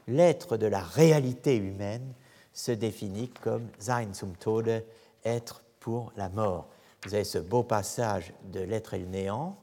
l'être 0.07 0.57
de 0.57 0.67
la 0.67 0.81
réalité 0.81 1.55
humaine 1.55 2.13
se 2.57 2.71
définit 2.71 3.29
comme 3.29 3.67
Sein 3.77 4.11
zum 4.13 4.35
Tode, 4.35 4.83
être 5.23 5.61
pour 5.79 6.11
la 6.17 6.27
mort. 6.27 6.67
Vous 7.05 7.13
avez 7.13 7.23
ce 7.23 7.37
beau 7.37 7.61
passage 7.61 8.33
de 8.51 8.59
L'être 8.59 8.95
et 8.95 8.99
le 8.99 9.05
néant. 9.05 9.55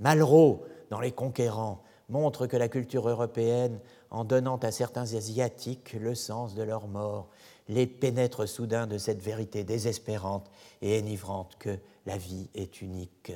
Malraux, 0.00 0.64
dans 0.88 0.98
Les 0.98 1.12
Conquérants, 1.12 1.82
montre 2.08 2.46
que 2.46 2.56
la 2.56 2.68
culture 2.68 3.06
européenne, 3.06 3.78
en 4.10 4.24
donnant 4.24 4.56
à 4.56 4.70
certains 4.70 5.14
Asiatiques 5.14 5.92
le 5.92 6.14
sens 6.14 6.54
de 6.54 6.62
leur 6.62 6.88
mort, 6.88 7.28
les 7.68 7.86
pénètre 7.86 8.48
soudain 8.48 8.86
de 8.86 8.96
cette 8.96 9.22
vérité 9.22 9.62
désespérante 9.62 10.50
et 10.80 10.98
enivrante 10.98 11.56
que 11.58 11.78
la 12.06 12.16
vie 12.16 12.48
est 12.54 12.80
unique. 12.80 13.32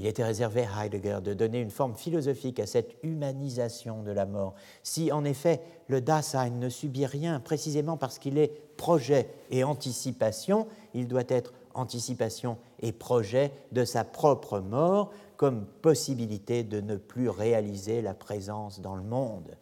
Il 0.00 0.06
était 0.06 0.24
réservé 0.24 0.66
à 0.74 0.86
Heidegger 0.86 1.18
de 1.22 1.34
donner 1.34 1.60
une 1.60 1.70
forme 1.70 1.94
philosophique 1.94 2.58
à 2.58 2.64
cette 2.64 2.96
humanisation 3.02 4.02
de 4.02 4.10
la 4.10 4.24
mort. 4.24 4.54
Si 4.82 5.12
en 5.12 5.26
effet 5.26 5.60
le 5.88 6.00
Dasein 6.00 6.48
ne 6.48 6.70
subit 6.70 7.04
rien 7.04 7.38
précisément 7.38 7.98
parce 7.98 8.18
qu'il 8.18 8.38
est 8.38 8.50
projet 8.78 9.28
et 9.50 9.62
anticipation, 9.62 10.66
il 10.94 11.06
doit 11.06 11.24
être 11.28 11.52
anticipation 11.74 12.56
et 12.80 12.92
projet 12.92 13.52
de 13.72 13.84
sa 13.84 14.04
propre 14.04 14.60
mort 14.60 15.12
comme 15.36 15.66
possibilité 15.66 16.64
de 16.64 16.80
ne 16.80 16.96
plus 16.96 17.28
réaliser 17.28 18.00
la 18.00 18.14
présence 18.14 18.80
dans 18.80 18.96
le 18.96 19.02
monde. 19.02 19.54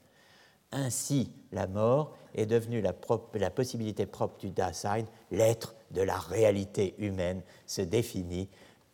Ainsi, 0.71 1.33
la 1.51 1.67
mort 1.67 2.15
est 2.37 2.47
devenue 2.47 2.81
la, 2.81 2.95
la 3.35 3.51
possibilité 3.51 4.07
propre 4.07 4.39
du 4.39 4.51
Dasein, 4.51 5.05
l'être 5.33 5.75
de 5.91 6.03
la 6.03 6.17
réalité 6.17 6.95
humaine 6.99 7.43
se 7.67 7.83
définit 7.83 8.49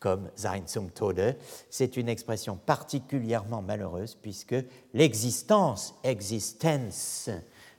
comme 0.05 0.29
Sein 0.35 0.67
zum 0.67 0.91
Tode. 0.91 1.35
C'est 1.71 1.97
une 1.97 2.11
expression 2.11 2.59
particulièrement 2.59 3.63
malheureuse 3.63 4.19
puisque 4.21 4.55
l'existence, 4.93 5.95
existence, 6.05 7.31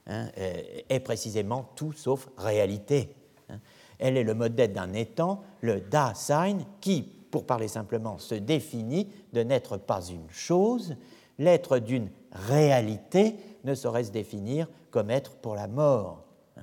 hein, 0.08 0.28
euh, 0.36 0.62
est 0.88 0.98
précisément 0.98 1.70
tout 1.76 1.92
sauf 1.92 2.28
réalité. 2.36 3.14
Hein. 3.48 3.60
Elle 4.00 4.16
est 4.16 4.24
le 4.24 4.34
d'être 4.48 4.72
d'un 4.72 4.92
étant, 4.92 5.44
le 5.60 5.80
Dasein, 5.80 6.58
qui, 6.80 7.02
pour 7.30 7.46
parler 7.46 7.68
simplement, 7.68 8.18
se 8.18 8.34
définit 8.34 9.08
de 9.32 9.44
n'être 9.44 9.76
pas 9.76 10.04
une 10.04 10.28
chose. 10.28 10.96
L'être 11.38 11.78
d'une 11.78 12.10
réalité 12.32 13.36
ne 13.62 13.76
saurait 13.76 14.02
se 14.02 14.10
définir 14.10 14.66
comme 14.90 15.12
être 15.12 15.36
pour 15.36 15.54
la 15.54 15.68
mort. 15.68 16.24
Hein. 16.56 16.62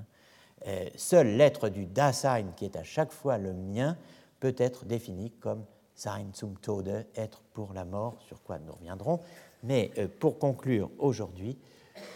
Euh, 0.67 0.89
seul 0.97 1.37
l'être 1.37 1.69
du 1.69 1.85
Dasein, 1.85 2.47
qui 2.57 2.65
est 2.65 2.75
à 2.75 2.83
chaque 2.83 3.13
fois 3.13 3.37
le 3.37 3.53
mien, 3.53 3.97
peut 4.43 4.55
être 4.57 4.83
défini 4.83 5.31
comme 5.39 5.63
Sein 5.95 6.25
zum 6.33 6.57
Tode, 6.57 7.05
être 7.15 7.41
pour 7.53 7.71
la 7.71 7.85
mort, 7.85 8.17
sur 8.27 8.43
quoi 8.43 8.59
nous 8.59 8.73
reviendrons. 8.73 9.21
Mais 9.63 9.89
euh, 9.97 10.09
pour 10.19 10.37
conclure 10.37 10.89
aujourd'hui, 10.99 11.57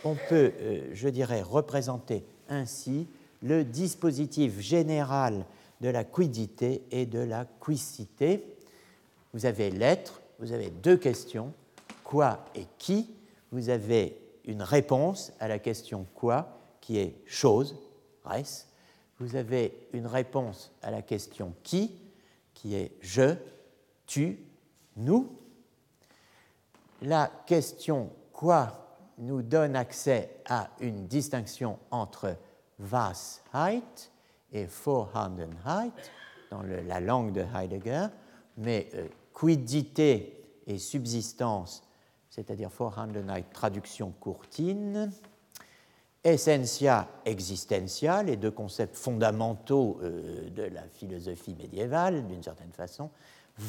on 0.04 0.18
peut, 0.28 0.52
euh, 0.60 0.90
je 0.92 1.08
dirais, 1.08 1.42
représenter 1.42 2.26
ainsi 2.50 3.08
le 3.42 3.64
dispositif 3.64 4.60
général 4.60 5.46
de 5.80 5.88
la 5.88 6.04
quidité 6.04 6.84
et 6.92 7.06
de 7.06 7.20
la 7.20 7.46
quicité. 7.66 8.44
Vous 9.34 9.46
avez 9.46 9.72
l'être, 9.72 10.22
vous 10.40 10.52
avez 10.52 10.70
deux 10.70 10.98
questions, 10.98 11.54
quoi 12.04 12.44
et 12.56 12.66
qui. 12.78 13.10
Vous 13.54 13.70
avez 13.70 14.20
une 14.44 14.64
réponse 14.64 15.32
à 15.40 15.48
la 15.48 15.60
question 15.60 16.06
quoi, 16.14 16.60
qui 16.82 16.98
est 16.98 17.16
chose, 17.26 17.78
res. 18.26 18.66
Vous 19.18 19.38
avez 19.38 19.88
une 19.94 20.08
réponse 20.08 20.74
à 20.82 20.92
la 20.92 21.02
question 21.02 21.54
qui, 21.64 21.92
qui 22.58 22.74
est 22.74 22.92
je, 23.02 23.36
tu, 24.08 24.40
nous. 24.96 25.30
La 27.04 27.32
question 27.46 28.10
quoi 28.34 28.98
nous 29.20 29.44
donne 29.44 29.76
accès 29.76 30.42
à 30.50 30.72
une 30.80 31.06
distinction 31.06 31.78
entre 31.92 32.36
Washeit 32.80 34.10
et 34.52 34.66
Vorhandenheit 34.66 35.92
dans 36.50 36.64
la 36.64 37.00
langue 37.00 37.32
de 37.32 37.46
Heidegger, 37.56 38.08
mais 38.58 38.90
euh, 38.96 39.08
quidité 39.40 40.44
et 40.66 40.80
subsistance, 40.80 41.84
c'est-à-dire 42.32 42.70
Vorhandenheit, 42.70 43.46
traduction 43.54 44.12
courtine, 44.20 45.12
essentia 46.28 47.08
existentia, 47.24 48.22
les 48.22 48.36
deux 48.36 48.52
concepts 48.52 48.98
fondamentaux 48.98 49.98
euh, 50.02 50.50
de 50.50 50.64
la 50.64 50.84
philosophie 50.84 51.56
médiévale, 51.56 52.28
d'une 52.28 52.44
certaine 52.44 52.74
façon, 52.74 53.10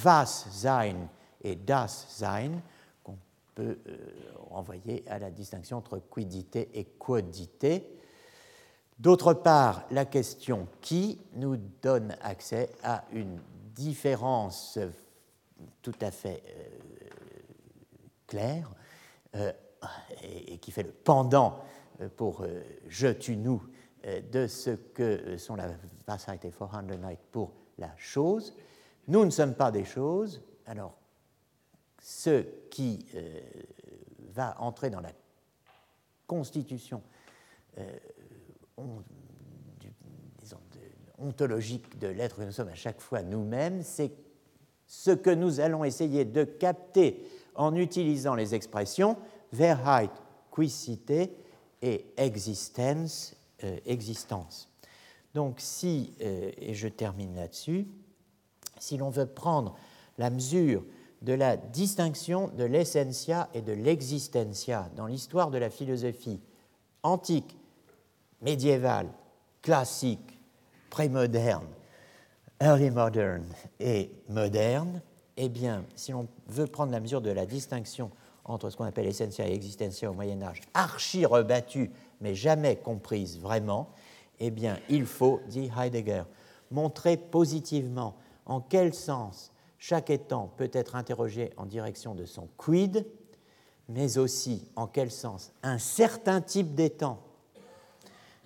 was 0.05 0.47
sein 0.51 1.09
et 1.43 1.55
das 1.55 2.07
sein, 2.09 2.61
qu'on 3.05 3.17
peut 3.55 3.79
euh, 3.87 3.97
renvoyer 4.51 5.05
à 5.07 5.21
la 5.21 5.31
distinction 5.31 5.77
entre 5.77 6.01
quidité 6.13 6.69
et 6.75 6.85
quodité. 6.85 7.97
D'autre 8.99 9.35
part, 9.35 9.85
la 9.93 10.05
question 10.05 10.67
qui 10.81 11.21
nous 11.35 11.57
donne 11.81 12.17
accès 12.23 12.71
à 12.83 13.05
une 13.13 13.39
différence 13.73 14.81
tout 15.81 15.95
à 16.01 16.11
fait 16.11 16.43
euh, 16.49 17.07
claire 18.27 18.73
et, 20.23 20.59
qui 20.59 20.73
fait 20.73 20.83
le 20.83 20.91
pendant 20.91 21.61
pour 22.17 22.47
je, 22.89 23.09
tu, 23.09 23.37
nous 23.37 23.63
de 24.33 24.47
ce 24.47 24.71
que 24.71 25.37
sont 25.37 25.57
la 25.57 25.69
Wahrheit 26.07 26.41
et 26.45 26.51
Vorhandenheit 26.51 27.19
pour 27.33 27.53
la 27.79 27.91
chose. 27.97 28.55
Nous 29.09 29.25
ne 29.25 29.31
sommes 29.31 29.55
pas 29.55 29.71
des 29.71 29.85
choses, 29.85 30.43
alors 30.67 30.95
ce 32.01 32.43
qui 32.71 33.07
euh, 33.15 33.41
va 34.31 34.55
entrer 34.61 34.91
dans 34.91 35.01
la 35.01 35.13
constitution 36.27 37.03
euh, 37.79 37.99
ontologique 41.19 41.99
de 41.99 42.09
l'être 42.09 42.37
que 42.37 42.43
nous 42.43 42.53
sommes 42.53 42.69
à 42.69 42.75
chaque 42.75 43.01
fois 43.01 43.23
nous-mêmes, 43.23 43.83
c'est 43.83 44.13
ce 44.87 45.11
que 45.11 45.31
nous 45.31 45.61
allons 45.61 45.85
essayer 45.85 46.25
de 46.25 46.45
capter 46.45 47.27
en 47.55 47.75
utilisant 47.75 48.35
les 48.35 48.55
expressions 48.55 49.17
Verheit, 49.53 50.11
quicité 50.55 51.35
et 51.83 52.07
existence, 52.17 53.35
euh, 53.65 53.79
existence. 53.87 54.69
Donc 55.35 55.57
si, 55.59 56.15
et 56.21 56.75
je 56.75 56.89
termine 56.89 57.37
là-dessus, 57.37 57.87
si 58.79 58.97
l'on 58.97 59.11
veut 59.11 59.27
prendre 59.27 59.77
la 60.17 60.31
mesure 60.31 60.83
de 61.23 61.33
la 61.33 61.57
distinction 61.57 62.49
de 62.49 62.65
l'essentia 62.65 63.49
et 63.55 63.61
de 63.61 63.73
l'existentia 63.73 64.91
dans 64.97 65.07
l'histoire 65.07 65.51
de 65.51 65.59
la 65.59 65.71
philosophie 65.71 66.41
antique, 67.03 67.57
médiévale, 68.41 69.09
classique, 69.63 70.41
prémoderne, 70.91 71.67
early 72.61 72.91
modern 72.91 73.45
et 73.81 74.11
moderne, 74.29 75.01
eh 75.37 75.49
bien, 75.49 75.85
si 75.95 76.13
l'on 76.13 76.29
veut 76.49 76.67
prendre 76.67 76.93
la 76.93 77.01
mesure 77.01 77.21
de 77.21 77.31
la 77.31 77.47
distinction 77.47 78.11
entre 78.49 78.71
ce 78.71 78.77
qu'on 78.77 78.85
appelle 78.85 79.07
essentia 79.07 79.47
et 79.47 79.53
existentia 79.53 80.11
au 80.11 80.15
Moyen 80.15 80.43
Âge, 80.43 80.63
archi 80.75 81.25
rebattue, 81.27 81.91
mais 82.21 82.35
jamais 82.35 82.77
comprise 82.77 83.39
vraiment, 83.39 83.91
eh 84.41 84.51
bien, 84.51 84.79
il 84.89 85.07
faut, 85.07 85.41
dit 85.47 85.71
Heidegger, 85.79 86.25
montrer 86.71 87.17
positivement 87.17 88.17
en 88.47 88.61
quel 88.61 88.95
sens 88.95 89.53
chaque 89.79 90.11
étant 90.11 90.51
peut 90.57 90.71
être 90.73 90.97
interrogé 90.97 91.53
en 91.57 91.67
direction 91.67 92.15
de 92.15 92.25
son 92.25 92.49
quid, 92.57 93.07
mais 93.89 94.19
aussi 94.19 94.67
en 94.75 94.87
quel 94.87 95.11
sens 95.11 95.53
un 95.63 95.79
certain 95.79 96.41
type 96.41 96.75
d'étang 96.75 97.21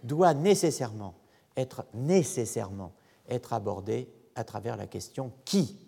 doit 0.02 0.34
nécessairement 0.34 1.14
nécessairement 1.94 2.92
être 3.28 3.52
abordé 3.52 4.08
à 4.34 4.44
travers 4.44 4.76
la 4.76 4.86
question 4.86 5.32
qui. 5.44 5.78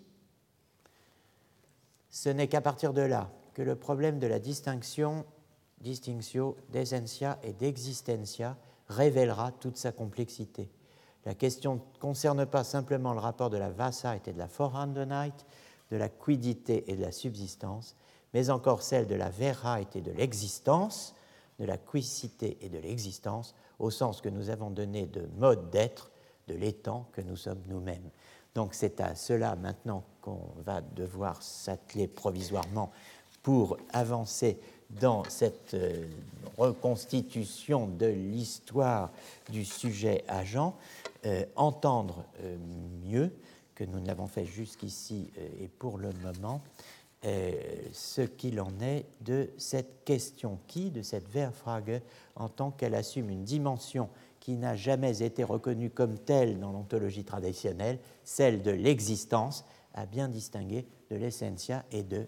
Ce 2.09 2.29
n'est 2.29 2.47
qu'à 2.47 2.61
partir 2.61 2.93
de 2.93 3.01
là 3.01 3.29
que 3.55 3.61
le 3.61 3.75
problème 3.75 4.19
de 4.19 4.27
la 4.27 4.37
distinction, 4.37 5.25
distinctio 5.79 6.57
d'essentia 6.69 7.39
et 7.41 7.53
d'existentia 7.53 8.57
révélera 8.89 9.51
toute 9.53 9.77
sa 9.77 9.91
complexité. 9.91 10.69
La 11.25 11.33
question 11.33 11.75
ne 11.75 11.99
concerne 11.99 12.45
pas 12.45 12.63
simplement 12.63 13.13
le 13.13 13.19
rapport 13.19 13.49
de 13.49 13.57
la 13.57 13.71
Wahrheit 13.71 14.27
et 14.27 14.33
de 14.33 14.37
la 14.37 14.45
Vorhandenheit, 14.47 15.45
de 15.89 15.97
la 15.97 16.09
quidité 16.09 16.83
et 16.91 16.97
de 16.97 17.01
la 17.01 17.13
subsistance, 17.13 17.95
mais 18.33 18.49
encore 18.49 18.83
celle 18.83 19.07
de 19.07 19.15
la 19.15 19.31
Wahrheit 19.39 19.95
et 19.95 20.01
de 20.01 20.11
l'existence, 20.11 21.15
de 21.57 21.65
la 21.65 21.77
quicité 21.77 22.57
et 22.61 22.67
de 22.67 22.77
l'existence, 22.77 23.55
au 23.79 23.89
sens 23.89 24.19
que 24.19 24.29
nous 24.29 24.49
avons 24.49 24.69
donné 24.69 25.05
de 25.05 25.27
mode 25.37 25.69
d'être 25.69 26.11
de 26.49 26.55
l'étang 26.55 27.07
que 27.13 27.21
nous 27.21 27.37
sommes 27.37 27.61
nous-mêmes. 27.67 28.09
Donc 28.53 28.73
c'est 28.73 28.99
à 28.99 29.15
cela 29.15 29.55
maintenant 29.55 30.03
qu'on 30.21 30.41
va 30.65 30.81
devoir 30.81 31.41
s'atteler 31.41 32.07
provisoirement 32.07 32.91
pour 33.45 33.77
avancer 33.93 34.57
dans 34.89 35.23
cette 35.25 35.75
euh, 35.75 36.07
reconstitution 36.57 37.85
de 37.85 38.07
l'histoire 38.07 39.11
du 39.51 39.63
sujet 39.63 40.23
agent. 40.27 40.75
Euh, 41.27 41.45
entendre 41.55 42.25
euh, 42.41 42.57
mieux 43.05 43.31
que 43.75 43.83
nous 43.83 43.99
n'avons 43.99 44.25
fait 44.25 44.45
jusqu'ici 44.45 45.29
et 45.61 45.67
pour 45.67 45.99
le 45.99 46.09
moment 46.23 46.61
ce 47.91 48.21
qu'il 48.21 48.61
en 48.61 48.71
est 48.81 49.05
de 49.21 49.49
cette 49.57 50.05
question 50.05 50.59
qui, 50.67 50.91
de 50.91 51.01
cette 51.01 51.27
Verfrage, 51.27 52.01
en 52.35 52.49
tant 52.49 52.71
qu'elle 52.71 52.93
assume 52.93 53.31
une 53.31 53.43
dimension 53.43 54.09
qui 54.39 54.53
n'a 54.53 54.75
jamais 54.75 55.23
été 55.23 55.43
reconnue 55.43 55.89
comme 55.89 56.19
telle 56.19 56.59
dans 56.59 56.71
l'ontologie 56.71 57.23
traditionnelle, 57.23 57.97
celle 58.23 58.61
de 58.61 58.71
l'existence, 58.71 59.65
à 59.93 60.05
bien 60.05 60.29
distinguer 60.29 60.85
de 61.09 61.15
l'essentia 61.15 61.83
et 61.91 62.03
de 62.03 62.27